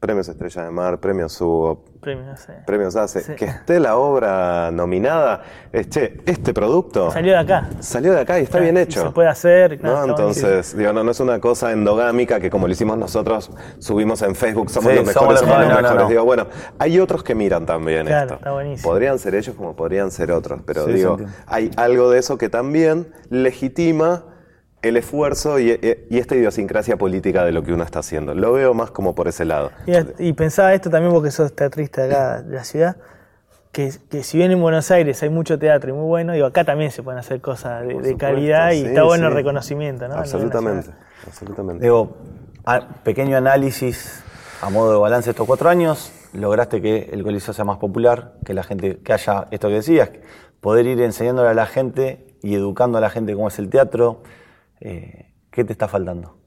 premios 0.00 0.28
Estrella 0.28 0.64
de 0.64 0.70
Mar, 0.70 0.98
premios 1.00 1.32
Subo, 1.32 1.84
Premios, 2.00 2.46
premios 2.66 2.96
ACE, 2.96 3.20
Sí. 3.22 3.32
que 3.34 3.46
esté 3.46 3.80
la 3.80 3.96
obra 3.96 4.70
nominada, 4.70 5.42
es, 5.72 5.88
che, 5.88 6.20
este 6.26 6.52
producto 6.52 7.10
Salió 7.10 7.32
de 7.32 7.38
acá. 7.38 7.68
salió 7.80 8.12
de 8.12 8.20
acá 8.20 8.38
y 8.38 8.42
está 8.42 8.58
bien 8.60 8.76
Y 8.76 8.80
hecho. 8.80 9.02
Se 9.04 9.10
puede 9.10 9.28
hacer. 9.28 9.78
claro, 9.78 10.06
¿no? 10.08 10.12
Entonces, 10.12 10.76
digo, 10.76 10.92
no, 10.92 11.02
no 11.02 11.10
es 11.12 11.20
una 11.20 11.40
cosa 11.40 11.72
endogámica 11.72 12.40
que 12.40 12.50
como 12.50 12.66
lo 12.66 12.72
hicimos 12.74 12.98
nosotros, 12.98 13.50
subimos 13.78 14.20
en 14.20 14.34
Facebook, 14.34 14.68
somos 14.68 14.92
Sí, 14.92 14.98
los 14.98 15.12
somos 15.12 15.28
mejores, 15.32 15.40
los 15.40 15.40
somos 15.40 15.58
los 15.66 15.82
mejores, 15.82 16.02
no. 16.02 16.08
Digo, 16.10 16.24
bueno, 16.24 16.46
hay 16.78 17.00
otros 17.00 17.24
que 17.24 17.34
miran 17.34 17.64
también 17.64 18.04
Claro, 18.06 18.24
esto. 18.24 18.34
está 18.34 18.52
buenísimo. 18.52 18.90
Podrían 18.90 19.18
ser 19.18 19.34
ellos 19.34 19.54
como 19.56 19.74
podrían 19.74 20.10
ser 20.10 20.30
otros, 20.30 20.60
pero 20.66 20.84
digo, 20.84 21.16
hay 21.46 21.70
algo 21.76 22.10
de 22.10 22.18
eso 22.18 22.36
que 22.36 22.50
también 22.50 23.08
legitima 23.30 24.24
el 24.88 24.96
esfuerzo 24.96 25.58
y, 25.58 25.70
y 26.10 26.18
esta 26.18 26.36
idiosincrasia 26.36 26.96
política 26.96 27.44
de 27.44 27.52
lo 27.52 27.62
que 27.62 27.72
uno 27.72 27.82
está 27.84 28.00
haciendo. 28.00 28.34
Lo 28.34 28.52
veo 28.52 28.74
más 28.74 28.90
como 28.90 29.14
por 29.14 29.28
ese 29.28 29.44
lado. 29.44 29.70
Y, 29.86 30.28
y 30.28 30.32
pensaba 30.34 30.74
esto 30.74 30.90
también, 30.90 31.12
vos 31.12 31.22
que 31.24 31.30
sos 31.30 31.54
teatrista 31.54 32.02
de 32.02 32.14
acá, 32.14 32.42
de 32.42 32.54
la 32.56 32.64
ciudad, 32.64 32.96
que, 33.72 33.92
que 34.10 34.22
si 34.22 34.38
bien 34.38 34.52
en 34.52 34.60
Buenos 34.60 34.90
Aires 34.90 35.22
hay 35.22 35.30
mucho 35.30 35.58
teatro 35.58 35.90
y 35.90 35.92
muy 35.92 36.06
bueno, 36.06 36.32
digo, 36.32 36.46
acá 36.46 36.64
también 36.64 36.90
se 36.90 37.02
pueden 37.02 37.18
hacer 37.18 37.40
cosas 37.40 37.86
de, 37.86 38.16
calidad 38.16 38.70
y 38.72 38.80
sí, 38.82 38.86
está 38.86 39.02
bueno 39.02 39.28
el 39.28 39.34
reconocimiento, 39.34 40.06
¿no? 40.06 40.14
Absolutamente, 40.14 40.90
absolutamente. 41.26 41.82
Digo, 41.82 42.16
a- 42.64 42.86
pequeño 43.02 43.36
análisis 43.36 44.22
a 44.62 44.70
modo 44.70 44.92
de 44.92 44.98
balance 44.98 45.26
de 45.26 45.30
estos 45.32 45.46
cuatro 45.46 45.68
años. 45.68 46.12
Lograste 46.32 46.80
que 46.82 47.10
el 47.12 47.22
Coliseo 47.22 47.54
sea 47.54 47.64
más 47.64 47.78
popular, 47.78 48.34
que 48.44 48.54
la 48.54 48.62
gente, 48.62 48.98
que 49.04 49.12
haya 49.12 49.46
esto 49.50 49.68
que 49.68 49.74
decías, 49.74 50.10
poder 50.60 50.86
ir 50.86 51.00
enseñándole 51.00 51.48
a 51.48 51.54
la 51.54 51.66
gente 51.66 52.26
y 52.42 52.54
educando 52.54 52.98
a 52.98 53.00
la 53.00 53.10
gente 53.10 53.34
cómo 53.34 53.48
es 53.48 53.58
el 53.58 53.70
teatro. 53.70 54.22
Eh, 54.80 55.32
¿Qué 55.50 55.64
te 55.64 55.72
está 55.72 55.88
faltando? 55.88 56.38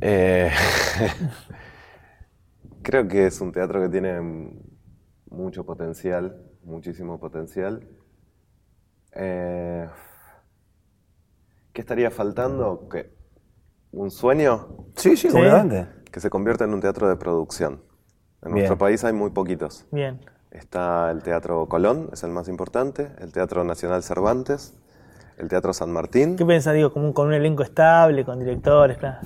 Eh, 0.00 0.50
creo 2.82 3.06
que 3.08 3.26
es 3.26 3.40
un 3.40 3.52
teatro 3.52 3.80
que 3.82 3.88
tiene 3.88 4.20
mucho 5.30 5.64
potencial, 5.64 6.42
muchísimo 6.64 7.18
potencial. 7.20 7.86
Eh, 9.14 9.88
¿Qué 11.72 11.80
estaría 11.80 12.10
faltando? 12.10 12.88
¿Qué? 12.90 13.12
¿Un 13.92 14.10
sueño? 14.10 14.86
Sí, 14.96 15.16
sí, 15.16 15.30
Sí. 15.30 15.36
obviamente. 15.36 15.86
Que 16.10 16.20
se 16.20 16.30
convierta 16.30 16.64
en 16.64 16.74
un 16.74 16.80
teatro 16.80 17.08
de 17.08 17.16
producción. 17.16 17.82
En 18.42 18.52
Bien. 18.52 18.54
nuestro 18.54 18.78
país 18.78 19.04
hay 19.04 19.12
muy 19.12 19.30
poquitos. 19.30 19.86
Bien. 19.92 20.20
Está 20.50 21.10
el 21.10 21.22
Teatro 21.22 21.66
Colón, 21.68 22.10
es 22.12 22.22
el 22.24 22.30
más 22.30 22.48
importante, 22.48 23.10
el 23.20 23.32
Teatro 23.32 23.64
Nacional 23.64 24.02
Cervantes, 24.02 24.74
el 25.38 25.48
Teatro 25.48 25.72
San 25.72 25.90
Martín, 25.92 26.36
¿Qué 26.36 26.44
pensás, 26.46 26.74
digo, 26.74 26.92
como 26.92 27.06
un- 27.06 27.12
con 27.12 27.28
un 27.28 27.34
elenco 27.34 27.62
estable, 27.62 28.24
con 28.24 28.38
directores, 28.38 28.98
claro, 28.98 29.18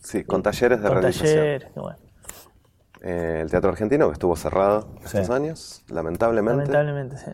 sí, 0.00 0.24
con 0.24 0.42
talleres 0.42 0.80
de 0.80 0.88
con 0.88 0.96
realización. 1.00 1.34
talleres? 1.36 1.68
qué 1.74 1.80
bueno. 1.80 1.98
Eh, 3.02 3.40
el 3.42 3.50
Teatro 3.50 3.70
Argentino, 3.70 4.06
que 4.08 4.14
estuvo 4.14 4.34
cerrado 4.36 4.88
estos 5.04 5.30
años, 5.30 5.84
lamentablemente. 5.88 6.60
Lamentablemente, 6.72 7.16
sí. 7.18 7.30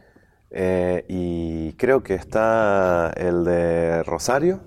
Eh, 0.51 1.05
y 1.09 1.73
creo 1.75 2.03
que 2.03 2.15
está 2.15 3.11
el 3.17 3.45
de 3.45 4.03
Rosario, 4.03 4.61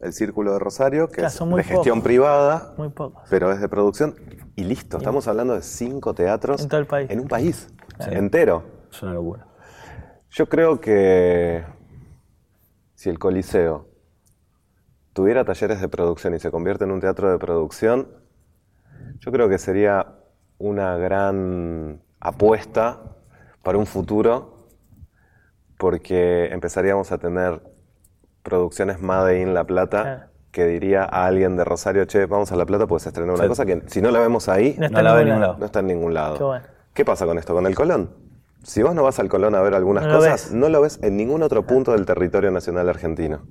el 0.00 0.12
Círculo 0.12 0.52
de 0.52 0.58
Rosario, 0.60 1.08
que 1.08 1.14
Claro, 1.14 1.28
es 1.28 1.34
son 1.34 1.48
muy 1.48 1.58
de 1.58 1.64
gestión 1.64 1.98
pocos. 1.98 2.04
privada, 2.04 2.74
Muy 2.76 2.90
pocos. 2.90 3.24
pero 3.30 3.50
es 3.50 3.60
de 3.60 3.68
producción. 3.68 4.14
Y 4.54 4.62
listo, 4.64 4.98
estamos 4.98 5.26
hablando 5.26 5.54
de 5.54 5.62
cinco 5.62 6.14
teatros 6.14 6.60
En 6.62 6.68
todo 6.68 6.80
el 6.80 6.86
país. 6.86 7.10
en 7.10 7.18
un 7.20 7.26
país 7.26 7.68
entero. 7.98 8.62
Es 8.92 9.02
una 9.02 9.14
locura. 9.14 9.46
Yo 10.30 10.48
creo 10.48 10.80
que 10.80 11.64
si 12.98 13.08
el 13.10 13.20
Coliseo 13.20 13.86
tuviera 15.12 15.44
talleres 15.44 15.80
de 15.80 15.88
producción 15.88 16.34
y 16.34 16.40
se 16.40 16.50
convierte 16.50 16.82
en 16.82 16.90
un 16.90 16.98
teatro 16.98 17.30
de 17.30 17.38
producción, 17.38 18.08
yo 19.20 19.30
creo 19.30 19.48
que 19.48 19.56
sería 19.58 20.16
una 20.58 20.96
gran 20.96 22.02
apuesta 22.18 23.00
para 23.62 23.78
un 23.78 23.86
futuro 23.86 24.66
porque 25.78 26.46
empezaríamos 26.46 27.12
a 27.12 27.18
tener 27.18 27.62
producciones 28.42 29.00
Made 29.00 29.42
in 29.42 29.54
La 29.54 29.62
Plata 29.62 30.30
que 30.50 30.66
diría 30.66 31.04
a 31.04 31.26
alguien 31.26 31.56
de 31.56 31.62
Rosario, 31.62 32.04
che, 32.06 32.26
vamos 32.26 32.50
a 32.50 32.56
La 32.56 32.66
Plata, 32.66 32.88
pues 32.88 33.04
se 33.04 33.10
estrena 33.10 33.32
una 33.32 33.42
Sí. 33.44 33.48
cosa 33.48 33.64
que 33.64 33.82
si 33.86 34.02
no 34.02 34.10
la 34.10 34.18
vemos 34.18 34.48
ahí, 34.48 34.74
No 34.76 34.86
está 34.86 35.02
No 35.02 35.14
la 35.14 35.14
en 35.14 35.18
en 35.20 35.24
ningún 35.26 35.28
ningún 35.28 35.40
lado. 35.40 35.52
lado. 35.52 35.58
no 35.60 35.66
está 35.66 35.78
en 35.78 35.86
ningún 35.86 36.14
lado. 36.14 36.36
Qué 36.36 36.42
bueno. 36.44 36.66
¿Qué 36.94 37.04
pasa 37.04 37.26
con 37.26 37.38
esto? 37.38 37.54
Con 37.54 37.64
el 37.66 37.76
Colón. 37.76 38.10
Si 38.62 38.82
vos 38.82 38.94
no 38.94 39.02
vas 39.04 39.18
al 39.18 39.28
Colón 39.28 39.54
a 39.54 39.62
ver 39.62 39.74
algunas 39.74 40.06
No 40.06 40.16
cosas, 40.18 40.52
no 40.52 40.68
lo 40.68 40.80
ves 40.82 40.98
en 41.02 41.16
ningún 41.16 41.42
otro 41.42 41.66
punto 41.66 41.92
del 41.92 42.04
territorio 42.06 42.50
nacional 42.50 42.88
argentino. 42.88 43.42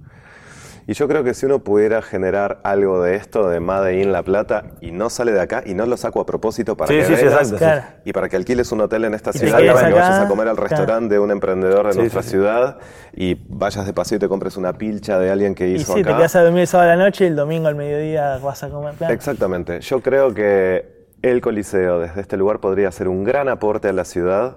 Y 0.90 0.94
yo 0.94 1.10
creo 1.10 1.22
que 1.26 1.34
si 1.34 1.46
uno 1.46 1.60
pudiera 1.60 2.02
generar 2.02 2.62
algo 2.64 3.02
de 3.04 3.16
esto, 3.16 3.50
de 3.50 3.60
Made 3.60 4.02
in 4.02 4.14
La 4.14 4.24
Plata, 4.24 4.64
y 4.80 4.92
no 4.92 5.10
sale 5.10 5.34
de 5.34 5.42
acá, 5.42 5.62
y 5.66 5.74
no 5.74 5.86
lo 5.86 5.98
saco 5.98 6.22
a 6.22 6.26
propósito 6.26 6.78
para 6.78 6.88
Sí, 6.88 6.96
que 7.00 7.04
sí, 7.04 7.16
sí, 7.18 7.46
sí. 7.46 7.56
Claro. 7.58 7.82
y 8.06 8.14
para 8.14 8.30
que 8.30 8.38
alquiles 8.38 8.72
un 8.72 8.80
hotel 8.80 9.04
en 9.04 9.14
esta 9.14 9.32
Y 9.32 9.34
te 9.34 9.40
ciudad, 9.40 9.60
y 9.60 9.68
para 9.68 9.88
que 9.90 9.94
vayas 9.94 10.20
a 10.22 10.28
comer 10.30 10.48
al 10.48 10.56
restaurante 10.56 11.16
de 11.16 11.20
un 11.20 11.32
emprendedor 11.32 11.88
de 11.88 11.92
Sí, 11.94 12.00
nuestra 12.00 12.22
sí, 12.22 12.30
sí. 12.30 12.32
ciudad, 12.36 12.78
y 13.14 13.36
vayas 13.50 13.86
de 13.86 13.92
paseo 13.92 14.16
y 14.16 14.20
te 14.20 14.30
compres 14.30 14.56
una 14.56 14.72
pilcha 14.78 15.20
de 15.20 15.30
alguien 15.30 15.56
que 15.56 15.68
Y 15.68 15.74
hizo 15.76 15.94
sí, 15.94 16.04
te 16.04 16.10
acá. 16.10 16.20
quedas 16.20 16.36
a 16.38 16.44
dormir 16.44 16.62
el 16.62 16.68
sábado 16.68 16.90
a 16.92 16.96
la 16.96 17.04
noche 17.04 17.26
y 17.26 17.28
el 17.28 17.36
domingo 17.36 17.68
al 17.68 17.76
mediodía 17.76 18.38
vas 18.38 18.64
a 18.64 18.70
comer. 18.70 18.94
Claro. 18.96 19.14
Exactamente. 19.14 19.82
Yo 19.82 20.00
creo 20.02 20.34
que 20.34 21.06
el 21.22 21.42
Coliseo 21.42 22.00
desde 22.00 22.22
este 22.22 22.38
lugar 22.38 22.62
podría 22.62 22.90
ser 22.94 23.10
un 23.10 23.26
gran 23.26 23.50
aporte 23.50 23.90
a 23.90 23.94
la 23.94 24.06
ciudad 24.06 24.56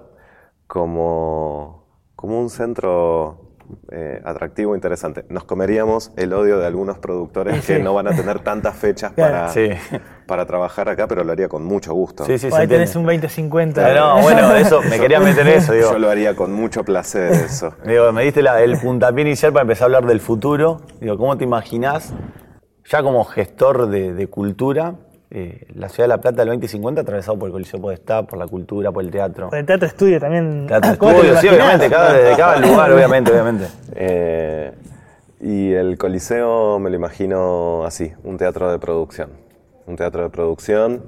como, 0.71 1.83
como 2.15 2.39
un 2.39 2.49
centro 2.49 3.41
eh, 3.91 4.21
atractivo 4.23 4.73
e 4.73 4.77
interesante. 4.77 5.25
Nos 5.27 5.43
comeríamos 5.43 6.13
el 6.15 6.31
odio 6.31 6.59
de 6.59 6.65
algunos 6.65 6.97
productores 6.97 7.55
Sí. 7.65 7.73
que 7.73 7.79
no 7.79 7.93
van 7.93 8.07
a 8.07 8.15
tener 8.15 8.39
tantas 8.39 8.77
fechas 8.77 9.11
para, 9.11 9.49
Sí. 9.49 9.67
para 10.27 10.45
trabajar 10.45 10.87
acá, 10.87 11.07
pero 11.09 11.25
lo 11.25 11.33
haría 11.33 11.49
con 11.49 11.65
mucho 11.65 11.93
gusto. 11.93 12.23
Sí, 12.23 12.37
sí, 12.37 12.47
ahí 12.53 12.67
tenés 12.69 12.95
un 12.95 13.09
entiende. 13.09 13.27
20-50. 13.27 13.79
Ah, 13.85 13.93
No, 14.15 14.21
bueno, 14.21 14.55
eso, 14.55 14.81
me 14.83 14.97
quería 14.97 15.19
meter 15.19 15.45
eso, 15.49 15.73
digo. 15.73 15.89
Yo 15.91 15.99
lo 15.99 16.09
haría 16.09 16.37
con 16.37 16.53
mucho 16.53 16.85
placer 16.85 17.33
eso. 17.33 17.73
Digo, 17.85 18.09
me 18.13 18.23
diste 18.23 18.41
la- 18.41 18.61
el 18.61 18.77
puntapié 18.79 19.23
inicial 19.25 19.51
para 19.51 19.63
empezar 19.63 19.83
a 19.83 19.85
hablar 19.87 20.05
del 20.05 20.21
futuro. 20.21 20.77
Digo, 21.01 21.17
¿cómo 21.17 21.37
te 21.37 21.43
imaginás, 21.43 22.13
ya 22.85 23.03
como 23.03 23.25
gestor 23.25 23.87
de, 23.89 24.13
de 24.13 24.27
cultura, 24.27 24.95
eh, 25.33 25.65
la 25.75 25.87
ciudad 25.87 26.03
de 26.05 26.09
La 26.09 26.21
Plata 26.21 26.41
del 26.41 26.49
2050 26.49 27.01
atravesado 27.01 27.39
por 27.39 27.47
el 27.47 27.53
Coliseo 27.53 27.79
Podestá, 27.81 28.23
por 28.23 28.37
la 28.37 28.47
cultura, 28.47 28.91
por 28.91 29.03
el 29.03 29.09
teatro? 29.11 29.49
Por 29.49 29.59
el 29.59 29.65
teatro 29.65 29.87
estudio 29.87 30.19
también. 30.19 30.67
Teatro 30.67 30.95
¿Cómo 30.97 31.11
te 31.13 31.17
lo 31.17 31.33
estudio, 31.33 31.41
sí, 31.41 31.55
obviamente, 31.55 31.89
cada, 31.89 32.13
desde 32.13 32.35
cada 32.37 32.59
lugar, 32.59 32.91
obviamente, 32.93 33.31
obviamente. 33.31 33.67
Eh, 33.95 34.71
y 35.39 35.71
el 35.71 35.97
Coliseo 35.97 36.79
me 36.79 36.89
lo 36.89 36.95
imagino 36.97 37.85
así, 37.85 38.11
un 38.23 38.37
teatro 38.37 38.71
de 38.71 38.77
producción. 38.77 39.29
Un 39.87 39.95
teatro 39.95 40.21
de 40.23 40.29
producción 40.29 41.01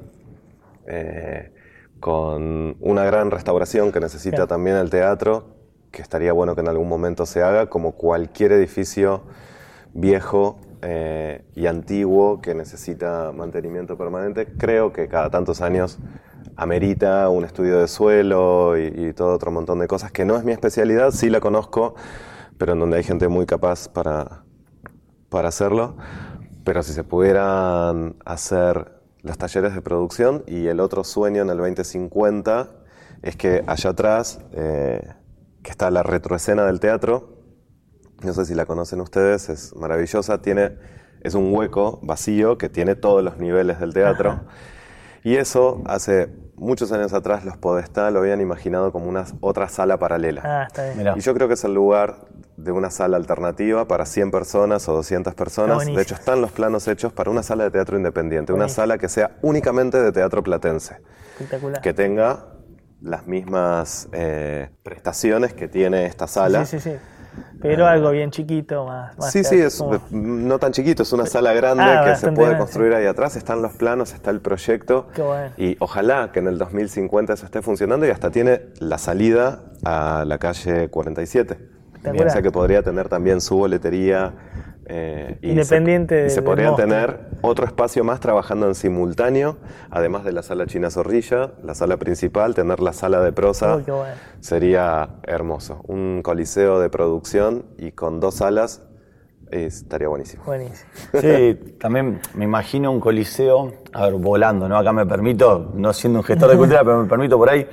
eh, 0.87 1.51
con 1.99 2.75
una 2.79 3.03
gran 3.03 3.29
restauración 3.29 3.91
que 3.91 3.99
necesita 3.99 4.35
Claro. 4.37 4.47
también 4.47 4.77
el 4.77 4.89
teatro, 4.89 5.45
que 5.91 6.01
estaría 6.01 6.33
bueno 6.33 6.55
que 6.55 6.61
en 6.61 6.67
algún 6.69 6.89
momento 6.89 7.25
se 7.25 7.43
haga, 7.43 7.67
como 7.67 7.91
cualquier 7.91 8.51
edificio 8.53 9.21
viejo 9.93 10.59
eh, 10.83 11.45
y 11.55 11.65
antiguo 11.67 12.41
que 12.41 12.53
necesita 12.53 13.31
mantenimiento 13.31 13.97
permanente. 13.97 14.47
Creo 14.57 14.91
que 14.91 15.07
cada 15.07 15.29
tantos 15.29 15.61
años 15.61 15.97
amerita 16.57 17.29
un 17.29 17.45
estudio 17.45 17.79
de 17.79 17.87
suelo 17.87 18.77
y, 18.77 19.13
todo 19.13 19.33
otro 19.33 19.49
montón 19.49 19.79
de 19.79 19.87
cosas 19.87 20.11
que 20.11 20.25
no 20.25 20.35
es 20.35 20.43
mi 20.43 20.51
especialidad, 20.51 21.11
sí 21.11 21.29
la 21.29 21.39
conozco, 21.39 21.95
pero 22.57 22.73
en 22.73 22.79
donde 22.79 22.97
hay 22.97 23.03
gente 23.03 23.27
muy 23.29 23.45
capaz 23.45 23.87
para, 23.87 24.43
para 25.29 25.47
hacerlo. 25.47 25.95
Pero 26.65 26.83
si 26.83 26.93
se 26.93 27.03
pudieran 27.03 28.15
hacer 28.25 28.91
los 29.21 29.37
talleres 29.37 29.73
de 29.73 29.81
producción 29.81 30.43
y 30.47 30.67
el 30.67 30.81
otro 30.81 31.03
sueño 31.03 31.43
en 31.43 31.49
el 31.49 31.57
2050 31.57 32.69
es 33.21 33.37
que 33.37 33.63
allá 33.67 33.91
atrás, 33.91 34.41
eh, 34.51 35.13
que 35.63 35.71
está 35.71 35.89
la 35.91 36.03
retroescena 36.03 36.65
del 36.65 36.81
teatro, 36.81 37.42
no 38.23 38.33
sé 38.33 38.45
si 38.45 38.55
la 38.55 38.65
conocen 38.65 39.01
ustedes, 39.01 39.49
es 39.49 39.75
maravillosa, 39.75 40.41
tiene, 40.41 40.77
es 41.21 41.35
un 41.35 41.53
hueco 41.53 41.99
vacío 42.03 42.57
que 42.57 42.69
tiene 42.69 42.95
todos 42.95 43.23
los 43.23 43.37
niveles 43.37 43.79
del 43.79 43.93
teatro. 43.93 44.41
Y 45.23 45.37
eso 45.37 45.81
hace 45.85 46.29
muchos 46.55 46.91
años 46.91 47.13
atrás 47.13 47.45
los 47.45 47.57
Podestá 47.57 48.11
lo 48.11 48.19
habían 48.19 48.41
imaginado 48.41 48.91
como 48.91 49.07
una 49.07 49.25
otra 49.39 49.69
sala 49.69 49.97
paralela. 49.97 50.41
Ah, 50.43 50.63
está 50.67 50.85
bien. 50.85 50.97
Mirá. 50.97 51.13
Y 51.15 51.21
yo 51.21 51.33
creo 51.33 51.47
que 51.47 51.53
es 51.53 51.63
el 51.63 51.73
lugar 51.73 52.27
de 52.57 52.71
una 52.71 52.89
sala 52.89 53.17
alternativa 53.17 53.87
para 53.87 54.05
100 54.05 54.31
personas 54.31 54.87
o 54.89 54.93
200 54.93 55.33
personas. 55.33 55.85
De 55.85 56.01
hecho, 56.01 56.15
están 56.15 56.41
los 56.41 56.51
planos 56.51 56.87
hechos 56.87 57.13
para 57.13 57.29
una 57.29 57.41
sala 57.41 57.63
de 57.63 57.71
teatro 57.71 57.97
independiente, 57.97 58.53
una 58.53 58.69
sala 58.69 58.97
que 58.97 59.09
sea 59.09 59.37
únicamente 59.41 60.01
de 60.01 60.11
teatro 60.11 60.43
platense, 60.43 60.97
Espectacular. 61.33 61.81
que 61.81 61.93
tenga 61.93 62.47
las 63.01 63.27
mismas 63.27 64.07
eh, 64.13 64.69
prestaciones 64.83 65.53
que 65.53 65.67
tiene 65.67 66.05
esta 66.05 66.27
sala. 66.27 66.65
Sí, 66.65 66.79
sí, 66.79 66.91
sí. 66.91 66.97
Pero 67.61 67.87
algo 67.87 68.11
bien 68.11 68.29
chiquito, 68.31 68.85
más. 68.85 69.17
más 69.17 69.31
Sí, 69.31 69.43
sí, 69.43 69.59
es 69.59 69.77
como- 69.77 70.01
no 70.11 70.59
tan 70.59 70.71
chiquito, 70.73 71.03
es 71.03 71.13
una 71.13 71.25
sala 71.25 71.53
grande 71.53 71.83
Ah, 71.83 72.03
que 72.05 72.15
se 72.17 72.31
puede 72.31 72.57
construir 72.57 72.93
ahí 72.93 73.05
atrás, 73.05 73.35
están 73.37 73.61
los 73.61 73.73
planos, 73.73 74.13
está 74.13 74.31
el 74.31 74.41
proyecto 74.41 75.07
Qué 75.15 75.21
bueno. 75.21 75.51
y 75.57 75.77
ojalá 75.79 76.31
que 76.33 76.39
en 76.39 76.47
el 76.47 76.57
2050 76.57 77.33
eso 77.33 77.45
esté 77.45 77.61
funcionando 77.61 78.05
y 78.05 78.09
hasta 78.09 78.31
tiene 78.31 78.61
la 78.79 78.97
salida 78.97 79.63
a 79.85 80.25
la 80.27 80.37
calle 80.39 80.89
47. 80.89 81.53
Espectacular. 81.93 82.27
O 82.27 82.29
sea 82.29 82.41
que 82.41 82.51
podría 82.51 82.83
tener 82.83 83.07
también 83.07 83.39
su 83.39 83.55
boletería. 83.57 84.33
eh, 84.85 85.37
y 85.41 85.51
Independiente 85.51 86.21
se, 86.23 86.27
y 86.27 86.29
se 86.31 86.35
del 86.35 86.43
podría 86.43 86.67
monstruo. 86.71 86.89
tener 86.89 87.19
otro 87.45 87.65
espacio 87.65 88.03
más 88.05 88.21
trabajando 88.21 88.67
en 88.67 88.73
simultáneo, 88.73 89.57
además 89.91 90.23
de 90.23 90.31
la 90.31 90.43
sala 90.43 90.65
China 90.65 90.89
Zorrilla, 90.89 91.51
la 91.61 91.75
sala 91.75 91.97
principal, 91.97 92.55
tener 92.55 92.79
la 92.79 92.93
sala 92.93 93.19
de 93.19 93.33
prosa. 93.33 93.75
Bueno. 93.77 94.05
Sería 94.39 95.09
hermoso. 95.23 95.81
Un 95.87 96.21
coliseo 96.23 96.79
de 96.79 96.89
producción 96.89 97.65
y 97.77 97.91
con 97.91 98.21
dos 98.21 98.35
salas 98.35 98.81
eh, 99.51 99.65
estaría 99.65 100.07
buenísimo. 100.07 100.43
Buenísimo. 100.45 100.89
Sí, 101.19 101.75
también 101.79 102.21
me 102.33 102.45
imagino 102.45 102.91
un 102.91 103.01
coliseo, 103.01 103.73
a 103.91 104.05
ver, 104.05 104.13
volando, 104.13 104.69
¿no? 104.69 104.77
Acá 104.77 104.93
me 104.93 105.05
permito, 105.05 105.71
no 105.75 105.91
siendo 105.91 106.19
un 106.19 106.25
gestor 106.25 106.49
de 106.49 106.57
cultura, 106.57 106.79
pero 106.85 107.03
me 107.03 107.09
permito 107.09 107.37
por 107.37 107.49
ahí, 107.49 107.67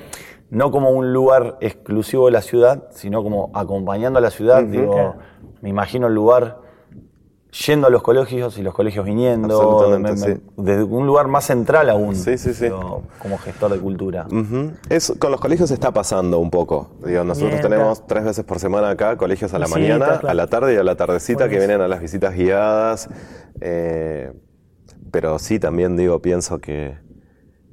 no 0.50 0.72
como 0.72 0.90
un 0.90 1.12
lugar 1.12 1.58
exclusivo 1.60 2.26
de 2.26 2.32
la 2.32 2.42
ciudad, 2.42 2.88
sino 2.90 3.22
como 3.22 3.52
acompañando 3.54 4.18
a 4.18 4.22
la 4.22 4.30
ciudad. 4.30 4.64
Digo, 4.64 4.92
Claro. 4.94 5.14
me 5.62 5.68
imagino 5.68 6.08
el 6.08 6.14
lugar 6.14 6.58
yendo 7.66 7.86
a 7.88 7.90
los 7.90 8.02
colegios 8.02 8.56
y 8.58 8.62
los 8.62 8.72
colegios 8.74 9.04
viniendo, 9.04 9.60
Absolutamente, 9.60 10.12
me- 10.20 10.28
me- 10.28 10.34
sí. 10.36 10.42
desde 10.56 10.82
un 10.84 11.06
lugar 11.06 11.26
más 11.28 11.44
central 11.44 11.90
aún. 11.90 12.14
Sí, 12.14 12.38
sí, 12.38 12.54
sí. 12.54 12.64
digo, 12.64 13.02
como 13.18 13.38
gestor 13.38 13.72
de 13.72 13.78
cultura. 13.78 14.26
Eso, 14.88 15.18
con 15.18 15.32
los 15.32 15.40
colegios 15.40 15.70
está 15.70 15.90
pasando 15.92 16.38
un 16.38 16.50
poco. 16.50 16.90
Digo, 17.04 17.24
nosotros 17.24 17.50
Bien, 17.52 17.62
tenemos 17.62 17.98
claro. 17.98 18.06
tres 18.08 18.24
veces 18.24 18.44
por 18.44 18.58
semana 18.60 18.90
acá 18.90 19.16
colegios 19.16 19.52
a 19.54 19.58
la 19.58 19.66
mañana, 19.68 20.06
claro. 20.06 20.28
a 20.28 20.34
la 20.34 20.46
tarde 20.46 20.74
y 20.74 20.76
a 20.76 20.84
la 20.84 20.94
tardecita 20.96 21.48
que 21.48 21.58
vienen 21.58 21.80
a 21.80 21.88
las 21.88 22.00
visitas 22.00 22.34
guiadas. 22.34 23.08
eh, 23.60 24.32
pero 25.10 25.38
sí, 25.40 25.58
también 25.58 25.96
digo, 25.96 26.20
pienso 26.22 26.60
que, 26.60 26.96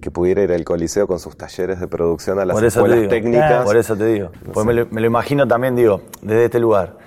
que 0.01 0.09
pudiera 0.09 0.41
ir 0.41 0.51
el 0.51 0.63
coliseo 0.65 1.05
con 1.07 1.19
sus 1.19 1.37
talleres 1.37 1.79
de 1.79 1.87
producción 1.87 2.39
a 2.39 2.45
las 2.45 2.55
Por 2.55 2.65
eso 2.65 2.79
te 2.79 2.79
escuelas 2.79 2.97
digo. 2.99 3.09
técnicas. 3.11 3.63
Por 3.63 3.77
eso 3.77 3.95
te 3.95 4.05
digo. 4.07 4.29
Pues 4.53 4.65
me, 4.65 4.73
lo, 4.73 4.87
me 4.87 5.01
lo 5.01 5.07
imagino 5.07 5.47
también, 5.47 5.75
digo, 5.75 6.01
desde 6.23 6.45
este 6.45 6.59
lugar. 6.59 6.97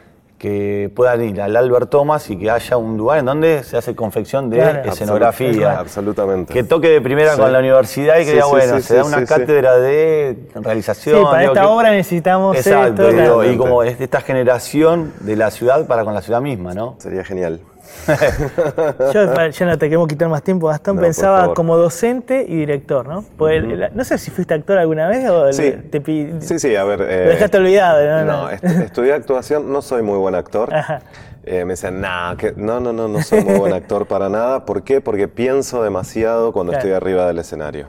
Que 0.40 0.90
puedan 0.96 1.22
ir 1.22 1.38
al 1.42 1.54
Albert 1.54 1.90
Thomas 1.90 2.30
y 2.30 2.38
que 2.38 2.50
haya 2.50 2.78
un 2.78 2.96
lugar 2.96 3.18
en 3.18 3.26
donde 3.26 3.62
se 3.62 3.76
hace 3.76 3.94
confección 3.94 4.48
de 4.48 4.56
Claro. 4.56 4.90
escenografía. 4.90 5.78
Absolutamente. 5.78 6.54
Que 6.54 6.64
toque 6.64 6.88
de 6.88 7.02
primera 7.02 7.34
Sí. 7.34 7.40
con 7.42 7.52
la 7.52 7.58
universidad 7.58 8.14
y 8.16 8.20
que 8.20 8.24
Sí, 8.24 8.32
diga, 8.32 8.44
sí, 8.46 8.50
bueno, 8.50 8.76
sí, 8.76 8.82
se 8.82 8.94
da 8.96 9.04
una 9.04 9.18
sí, 9.18 9.26
sí. 9.26 9.28
cátedra 9.34 9.76
de 9.76 10.38
realización. 10.54 11.18
Sí, 11.18 11.24
para 11.26 11.40
digo, 11.42 11.52
esta 11.52 11.60
que- 11.60 11.66
obra 11.68 11.90
necesitamos 11.90 12.56
Exacto, 12.56 13.06
esto. 13.10 13.20
digo, 13.22 13.44
y 13.44 13.56
como 13.58 13.82
es 13.82 13.98
de 13.98 14.04
esta 14.04 14.22
generación 14.22 15.12
de 15.20 15.36
la 15.36 15.50
ciudad 15.50 15.86
para 15.86 16.04
con 16.04 16.14
la 16.14 16.22
ciudad 16.22 16.40
misma, 16.40 16.72
¿no? 16.72 16.94
Sería 17.00 17.22
genial. 17.22 17.60
Yo, 19.12 19.48
ya 19.50 19.66
no 19.66 19.78
te 19.78 19.86
queremos 19.86 20.08
quitar 20.08 20.28
más 20.28 20.42
tiempo, 20.42 20.68
Gastón, 20.68 20.96
No, 20.96 21.02
pensaba 21.02 21.54
como 21.54 21.76
docente 21.76 22.44
y 22.48 22.56
director, 22.56 23.06
¿no? 23.06 23.24
Pues, 23.36 23.62
no 23.94 24.04
sé 24.04 24.18
si 24.18 24.30
fuiste 24.30 24.54
actor 24.54 24.78
alguna 24.78 25.08
vez 25.08 25.28
o 25.28 25.52
Sí, 25.52 25.72
te 25.90 26.02
sí, 26.40 26.58
sí, 26.58 26.76
a 26.76 26.84
ver. 26.84 27.02
eh, 27.02 27.24
Lo 27.26 27.30
dejaste 27.32 27.58
olvidado, 27.58 28.24
¿no? 28.24 28.42
No, 28.42 28.50
est- 28.50 28.64
estudié 28.64 29.12
actuación, 29.12 29.72
no 29.72 29.82
soy 29.82 30.02
muy 30.02 30.18
buen 30.18 30.34
actor. 30.34 30.74
Ajá. 30.74 31.00
Eh, 31.44 31.64
me 31.64 31.72
decían, 31.72 32.00
nah, 32.00 32.36
que, 32.36 32.52
no, 32.56 32.80
no, 32.80 32.92
no, 32.92 33.08
no 33.08 33.22
soy 33.22 33.42
muy 33.42 33.58
buen 33.58 33.72
actor 33.72 34.06
para 34.06 34.28
nada. 34.28 34.66
¿Por 34.66 34.82
qué? 34.82 35.00
Porque 35.00 35.26
pienso 35.26 35.82
demasiado 35.82 36.52
cuando 36.52 36.72
Claro. 36.72 36.86
estoy 36.86 36.96
arriba 36.96 37.26
del 37.26 37.38
escenario. 37.38 37.88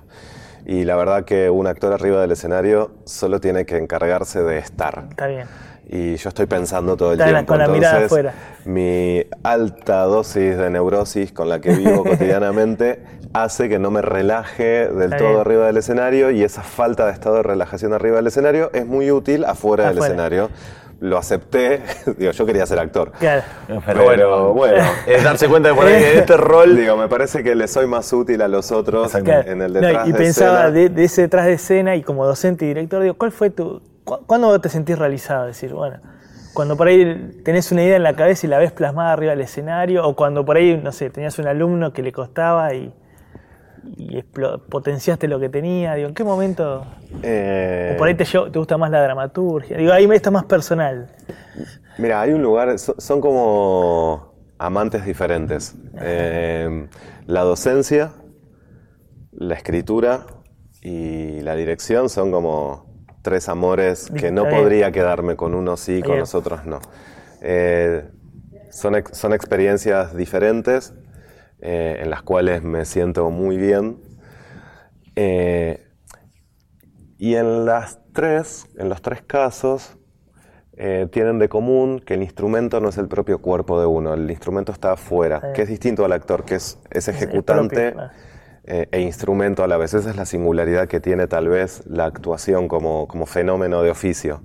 Y 0.65 0.85
la 0.85 0.95
verdad 0.95 1.25
que 1.25 1.49
un 1.49 1.67
actor 1.67 1.91
arriba 1.91 2.21
del 2.21 2.31
escenario 2.31 2.91
solo 3.03 3.41
tiene 3.41 3.65
que 3.65 3.77
encargarse 3.77 4.41
de 4.41 4.59
estar. 4.59 5.05
Está 5.09 5.27
bien. 5.27 5.47
Y 5.89 6.15
yo 6.15 6.29
estoy 6.29 6.45
pensando 6.45 6.95
todo 6.95 7.11
el 7.11 7.19
Está 7.19 7.25
la- 7.31 7.39
tiempo. 7.39 7.49
con 7.53 7.59
la 7.59 7.67
mirada 7.67 7.95
Entonces, 8.01 8.05
afuera. 8.05 8.33
mi 8.65 9.23
alta 9.43 10.03
dosis 10.03 10.57
de 10.57 10.69
neurosis 10.69 11.31
con 11.33 11.49
la 11.49 11.59
que 11.59 11.73
vivo 11.75 12.03
cotidianamente 12.05 13.03
hace 13.33 13.67
que 13.69 13.77
no 13.79 13.91
me 13.91 14.01
relaje 14.01 14.87
del 14.87 15.03
Está 15.03 15.17
todo 15.17 15.27
bien. 15.29 15.39
arriba 15.41 15.65
del 15.67 15.77
escenario 15.77 16.31
y 16.31 16.43
esa 16.43 16.61
falta 16.61 17.05
de 17.07 17.11
estado 17.13 17.35
de 17.37 17.43
relajación 17.43 17.93
arriba 17.93 18.17
del 18.17 18.27
escenario 18.27 18.69
es 18.73 18.85
muy 18.85 19.11
útil 19.11 19.43
afuera, 19.45 19.89
del 19.89 19.97
escenario. 19.99 20.49
Lo 21.01 21.17
acepté, 21.17 21.81
digo, 22.17 22.31
yo 22.31 22.45
quería 22.45 22.65
ser 22.67 22.77
actor. 22.79 23.11
Claro. 23.19 23.41
Pero, 23.85 24.03
bueno, 24.03 24.53
bueno. 24.53 24.83
es 25.07 25.23
darse 25.23 25.47
cuenta 25.47 25.69
de 25.69 25.75
por 25.75 25.87
ahí 25.87 25.95
que 26.01 26.19
este 26.19 26.37
rol. 26.37 26.75
Digo, 26.77 26.95
me 26.95 27.07
parece 27.09 27.41
que 27.43 27.55
le 27.55 27.67
soy 27.67 27.87
más 27.87 28.13
útil 28.13 28.41
a 28.43 28.47
los 28.47 28.71
otros 28.71 29.13
en 29.15 29.27
el 29.61 29.73
No, 29.73 29.79
detrás 29.81 30.07
y 30.07 30.11
de 30.11 30.17
pensaba 30.17 30.59
escena. 30.67 30.71
de, 30.71 30.89
de 30.89 31.03
ese 31.03 31.21
detrás 31.23 31.47
de 31.47 31.53
escena 31.53 31.95
y 31.95 32.03
como 32.03 32.25
docente 32.25 32.65
y 32.65 32.67
director, 32.69 33.01
digo, 33.01 33.15
¿cuál 33.15 33.31
fue 33.31 33.49
tu. 33.49 33.81
Cu- 34.03 34.25
¿Cuándo 34.25 34.59
te 34.61 34.69
sentís 34.69 34.97
realizado? 34.97 35.47
Es 35.47 35.55
decir, 35.55 35.73
bueno, 35.73 35.99
cuando 36.53 36.75
por 36.77 36.87
ahí 36.87 37.39
tenés 37.43 37.71
una 37.71 37.83
idea 37.83 37.95
en 37.95 38.03
la 38.03 38.15
cabeza 38.15 38.45
y 38.45 38.49
la 38.49 38.57
ves 38.57 38.71
plasmada 38.71 39.13
arriba 39.13 39.31
del 39.31 39.41
escenario, 39.41 40.05
o 40.07 40.15
cuando 40.15 40.43
por 40.45 40.57
ahí, 40.57 40.77
no 40.81 40.91
sé, 40.91 41.09
tenías 41.09 41.37
un 41.39 41.47
alumno 41.47 41.93
que 41.93 42.01
le 42.03 42.11
costaba 42.11 42.73
y, 42.73 42.93
y 43.97 44.21
potenciaste 44.23 45.27
lo 45.27 45.39
que 45.39 45.49
tenía, 45.49 45.95
digo, 45.95 46.09
¿en 46.09 46.13
qué 46.13 46.23
momento? 46.23 46.85
Eh, 47.23 47.91
O 47.93 47.97
por 47.97 48.07
ahí 48.07 48.15
te, 48.15 48.25
te 48.25 48.59
gusta 48.59 48.77
más 48.77 48.91
la 48.91 49.01
dramaturgia. 49.01 49.77
Digo, 49.77 49.93
ahí 49.93 50.07
me 50.07 50.15
está 50.15 50.29
más 50.31 50.45
personal. 50.45 51.09
Mira, 51.97 52.21
hay 52.21 52.31
un 52.33 52.41
lugar, 52.41 52.77
so- 52.79 52.95
son 52.97 53.21
como 53.21 54.33
amantes 54.57 55.05
diferentes. 55.05 55.75
Eh, 56.01 56.87
la 57.27 57.41
docencia, 57.41 58.11
la 59.31 59.55
escritura 59.55 60.25
y 60.81 61.41
la 61.41 61.55
dirección 61.55 62.09
son 62.09 62.31
como 62.31 62.90
tres 63.21 63.49
amores 63.49 64.09
que 64.11 64.31
no 64.31 64.45
bien. 64.45 64.55
podría 64.55 64.91
quedarme 64.91 65.35
con 65.35 65.53
uno 65.53 65.77
sí, 65.77 66.01
con 66.01 66.19
los 66.19 66.35
otros 66.35 66.65
no. 66.65 66.79
Eh, 67.41 68.09
son, 68.71 68.95
ex- 68.95 69.17
son 69.17 69.33
experiencias 69.33 70.15
diferentes 70.15 70.93
eh, 71.59 71.99
en 72.01 72.09
las 72.09 72.21
cuales 72.23 72.63
me 72.63 72.85
siento 72.85 73.29
muy 73.29 73.57
bien. 73.57 73.97
Eh, 75.15 75.87
y 77.17 77.35
en 77.35 77.65
las 77.65 77.99
tres, 78.13 78.67
en 78.77 78.89
los 78.89 79.01
tres 79.01 79.21
casos, 79.21 79.97
eh, 80.77 81.07
tienen 81.11 81.37
de 81.37 81.49
común 81.49 81.99
que 81.99 82.15
el 82.15 82.23
instrumento 82.23 82.79
no 82.79 82.89
es 82.89 82.97
el 82.97 83.07
propio 83.07 83.39
cuerpo 83.41 83.79
de 83.79 83.85
uno, 83.85 84.13
el 84.13 84.29
instrumento 84.31 84.71
está 84.71 84.93
afuera, 84.93 85.51
que 85.53 85.61
es 85.63 85.69
distinto 85.69 86.03
al 86.05 86.13
actor, 86.13 86.45
que 86.45 86.55
es, 86.55 86.79
es 86.89 87.07
ejecutante 87.07 87.91
propio, 87.91 88.01
ah. 88.01 88.11
Eh, 88.65 88.87
e 88.91 89.01
instrumento 89.01 89.63
a 89.63 89.67
la 89.67 89.77
vez. 89.77 89.93
Esa 89.93 90.09
es 90.09 90.15
la 90.15 90.25
singularidad 90.25 90.87
que 90.87 90.99
tiene 90.99 91.27
tal 91.27 91.47
vez 91.49 91.83
la 91.87 92.05
actuación 92.05 92.67
como, 92.67 93.07
como 93.07 93.25
fenómeno 93.25 93.81
de 93.81 93.89
oficio. 93.91 94.41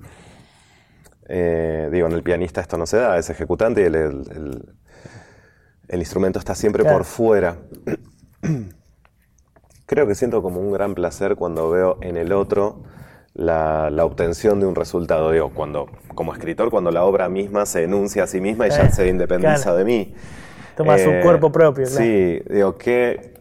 Eh, 1.28 1.88
digo, 1.92 2.06
en 2.06 2.12
el 2.12 2.22
pianista 2.22 2.60
esto 2.60 2.76
no 2.78 2.86
se 2.86 2.98
da, 2.98 3.18
es 3.18 3.28
ejecutante 3.30 3.80
y 3.82 3.84
el, 3.84 3.94
el- 3.96 4.30
el- 4.30 4.72
el 5.88 5.98
instrumento 6.00 6.38
está 6.38 6.54
siempre 6.54 6.82
Claro. 6.82 6.98
por 6.98 7.04
fuera. 7.06 7.56
Creo 9.86 10.06
que 10.06 10.14
siento 10.16 10.42
como 10.42 10.60
un 10.60 10.72
gran 10.72 10.94
placer 10.94 11.36
cuando 11.36 11.70
veo 11.70 11.98
en 12.00 12.16
el 12.16 12.32
otro 12.32 12.82
la, 13.34 13.88
la 13.90 14.04
obtención 14.04 14.58
de 14.58 14.66
un 14.66 14.74
resultado. 14.74 15.30
Digo, 15.30 15.52
cuando, 15.54 15.86
como 16.14 16.32
escritor, 16.32 16.70
cuando 16.70 16.90
la 16.90 17.04
obra 17.04 17.28
misma 17.28 17.66
se 17.66 17.84
enuncia 17.84 18.24
a 18.24 18.26
sí 18.26 18.40
misma 18.40 18.66
y 18.66 18.70
ya 18.70 18.86
Eh, 18.86 18.90
se 18.90 19.06
independiza 19.08 19.54
claro. 19.62 19.76
de 19.78 19.84
mí. 19.84 20.14
Toma 20.76 20.98
su 20.98 21.10
cuerpo 21.22 21.52
propio, 21.52 21.84
claro. 21.84 21.98
Sí, 22.04 22.40
digo, 22.50 22.76
¿qué, 22.76 23.34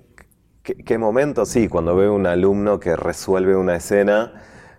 qué, 0.66 0.76
qué 0.76 0.98
momento? 0.98 1.46
Sí, 1.46 1.70
cuando 1.70 1.96
veo 1.96 2.14
un 2.14 2.28
alumno 2.28 2.80
que 2.80 2.98
resuelve 2.98 3.56
una 3.56 3.78
escena 3.78 4.34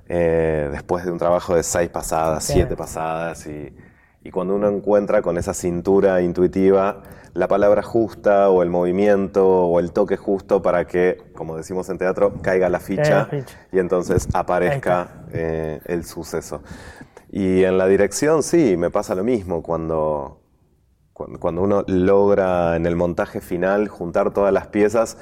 eh, 0.09 0.69
después 0.71 1.07
de 1.07 1.13
un 1.13 1.19
trabajo 1.19 1.55
de 1.55 1.63
seis 1.63 1.89
pasadas, 1.89 2.45
siete 2.45 2.77
pasadas 2.77 3.47
y, 3.47 3.75
Y 4.23 4.33
cuando 4.33 4.57
uno 4.57 4.69
encuentra 4.69 5.23
con 5.23 5.39
esa 5.39 5.55
cintura 5.55 6.21
intuitiva 6.21 7.03
la 7.33 7.47
palabra 7.47 7.83
justa 7.83 8.51
o 8.51 8.63
el 8.65 8.71
movimiento 8.71 9.47
o 9.47 9.79
el 9.79 9.93
toque 9.93 10.17
justo 10.17 10.63
para 10.63 10.85
que, 10.87 11.19
como 11.33 11.57
decimos 11.57 11.89
en 11.91 11.99
teatro, 11.99 12.35
caiga 12.43 12.69
la 12.69 12.81
ficha, 12.81 13.29
y 13.71 13.79
entonces 13.79 14.27
aparezca 14.33 15.27
eh, 15.33 15.81
el 15.85 16.05
suceso. 16.05 16.63
Y 17.31 17.63
en 17.63 17.79
la 17.79 17.87
dirección 17.87 18.43
sí, 18.43 18.77
me 18.77 18.91
pasa 18.91 19.15
lo 19.15 19.23
mismo 19.23 19.63
cuando, 19.63 20.41
cuando 21.13 21.63
uno 21.63 21.85
logra 21.87 22.75
en 22.75 22.87
el 22.87 22.97
montaje 22.97 23.41
final 23.41 23.87
juntar 23.87 24.33
todas 24.33 24.53
las 24.53 24.67
piezas 24.67 25.19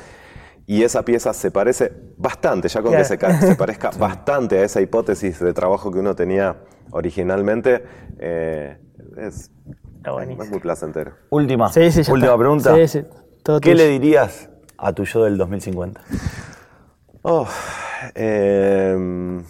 y 0.66 0.82
esa 0.82 1.02
pieza 1.04 1.32
se 1.34 1.50
parece 1.50 1.92
bastante, 2.16 2.68
ya 2.68 2.80
con 2.82 2.92
que 2.92 3.04
se, 3.04 3.18
ca- 3.18 3.40
se 3.40 3.54
parezca 3.56 3.90
bastante 3.90 4.58
a 4.58 4.64
esa 4.64 4.80
hipótesis 4.80 5.38
de 5.40 5.52
trabajo 5.52 5.90
que 5.90 5.98
uno 5.98 6.14
tenía 6.14 6.56
originalmente, 6.90 7.84
eh, 8.18 8.78
es, 9.18 9.50
Está 9.96 10.12
buenísimo. 10.12 10.42
es 10.44 10.50
muy 10.50 10.60
placentero. 10.60 11.12
Última, 11.30 11.72
Sí, 11.72 11.90
sí, 11.90 12.00
última 12.00 12.26
está. 12.26 12.38
pregunta. 12.38 12.74
Sí, 12.74 12.88
sí, 12.88 13.02
todo 13.42 13.60
¿Qué 13.60 13.72
tuyo. 13.72 13.84
le 13.84 13.90
dirías 13.90 14.48
a 14.78 14.92
tu 14.92 15.04
yo 15.04 15.24
del 15.24 15.36
2050? 15.38 16.00
Oh, 17.22 17.46
em, 18.14 19.42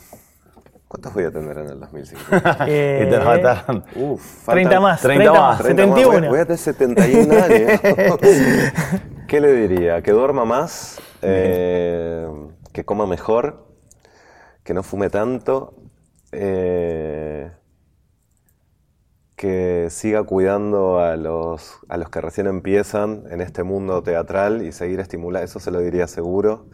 ¿Cuántos 0.87 1.13
voy 1.13 1.25
a 1.25 1.31
tener 1.33 1.59
en 1.59 1.67
el 1.71 1.81
2050? 1.81 2.67
Eh, 2.69 2.99
que 3.05 3.07
te 3.11 3.19
lo 3.19 3.25
mataron. 3.25 3.85
Uf, 3.97 4.47
30 4.47 4.71
faltan- 4.79 4.83
más, 4.83 5.01
30 5.03 5.25
30, 5.25 5.33
más, 5.33 5.41
más, 5.41 5.63
30 5.63 5.87
más, 5.87 5.97
71. 5.97 6.19
Voy, 6.21 6.29
voy 6.29 6.39
a 6.39 6.45
tener 6.45 6.59
71 6.59 7.35
años. 7.43 7.81
¿Qué 9.35 9.41
le 9.41 9.53
diría? 9.53 10.01
Que 10.01 10.13
duerma 10.13 10.45
más, 10.45 11.01
eh, 11.23 12.25
que 12.73 12.85
coma 12.85 13.05
mejor, 13.05 13.67
que 14.63 14.75
no 14.75 14.85
fume 14.85 15.11
tanto, 15.11 15.75
eh, 16.31 17.51
que 19.35 19.89
siga 19.91 20.23
cuidando 20.23 21.01
a 21.01 21.17
los, 21.17 21.81
a 21.89 21.97
los 21.97 22.11
que 22.11 22.21
recién 22.21 22.47
empiezan 22.47 23.25
en 23.29 23.41
este 23.41 23.65
mundo 23.65 24.05
teatral 24.05 24.63
y 24.63 24.71
seguir 24.71 25.01
estimulando, 25.01 25.45
eso 25.45 25.59
se 25.59 25.73
lo 25.73 25.81
diría 25.81 26.07
seguro, 26.07 26.67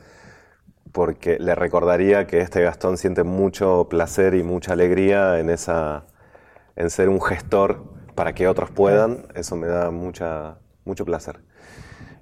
porque 0.93 1.39
le 1.39 1.55
recordaría 1.55 2.27
que 2.27 2.43
este 2.43 2.61
Gastón 2.61 2.99
siente 2.99 3.23
mucho 3.23 3.87
placer 3.89 4.35
y 4.35 4.43
mucha 4.43 4.75
alegría 4.75 5.39
en 5.39 5.49
esa 5.49 6.05
en 6.77 6.91
ser 6.91 7.09
un 7.09 7.23
gestor 7.23 7.85
para 8.15 8.35
que 8.35 8.47
otros 8.49 8.71
puedan, 8.71 9.29
eso 9.35 9.57
me 9.57 9.67
da 9.67 9.91
mucha, 9.91 10.59
mucho 10.85 11.07
placer. 11.07 11.41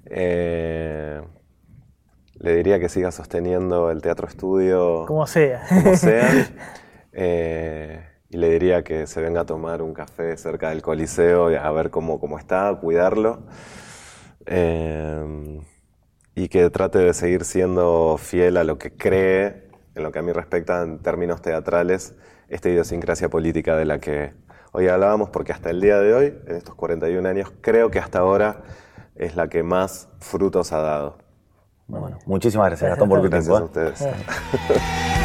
Eh, 0.09 1.21
le 2.39 2.55
diría 2.55 2.79
que 2.79 2.89
siga 2.89 3.11
sosteniendo 3.11 3.91
el 3.91 4.01
teatro 4.01 4.27
estudio 4.27 5.05
Como 5.05 5.27
sea. 5.27 5.63
como 5.69 5.95
sea. 5.95 6.29
Eh, 7.11 8.05
y 8.29 8.37
le 8.37 8.51
diría 8.51 8.83
que 8.83 9.07
se 9.07 9.19
venga 9.19 9.41
a 9.41 9.45
tomar 9.45 9.81
un 9.81 9.93
café 9.93 10.37
cerca 10.37 10.69
del 10.69 10.83
Coliseo 10.83 11.51
y 11.51 11.55
a 11.55 11.69
ver 11.71 11.89
cómo, 11.89 12.19
cómo 12.19 12.37
está, 12.37 12.73
cuidarlo. 12.79 13.39
Eh, 14.45 15.59
y 16.35 16.47
que 16.47 16.69
trate 16.69 16.99
de 16.99 17.13
seguir 17.13 17.43
siendo 17.43 18.17
fiel 18.17 18.57
a 18.57 18.63
lo 18.63 18.77
que 18.77 18.95
cree, 18.95 19.69
en 19.95 20.03
lo 20.03 20.11
que 20.11 20.19
a 20.19 20.21
mí 20.21 20.31
respecta 20.31 20.83
en 20.83 20.99
términos 20.99 21.41
teatrales, 21.41 22.15
esta 22.47 22.69
idiosincrasia 22.69 23.27
política 23.27 23.75
de 23.75 23.85
la 23.85 23.99
que 23.99 24.33
hoy 24.71 24.87
hablábamos, 24.87 25.31
porque 25.31 25.51
hasta 25.51 25.71
el 25.71 25.81
día 25.81 25.99
de 25.99 26.13
hoy, 26.13 26.33
en 26.47 26.55
estos 26.55 26.75
41 26.75 27.27
años, 27.27 27.51
creo 27.59 27.91
que 27.91 27.99
hasta 27.99 28.19
ahora 28.19 28.61
es 29.19 29.35
la 29.35 29.47
que 29.47 29.61
más 29.61 30.07
frutos 30.19 30.71
ha 30.71 30.81
dado. 30.81 31.17
Bueno, 31.87 32.17
muchísimas 32.25 32.67
gracias, 32.67 32.89
Gastón, 32.89 33.09
por 33.09 33.21
tu 33.23 33.29
Gracias 33.29 33.55
tiempo. 33.57 33.79
a 33.79 33.81
¿eh? 33.81 33.91
ustedes. 33.91 34.07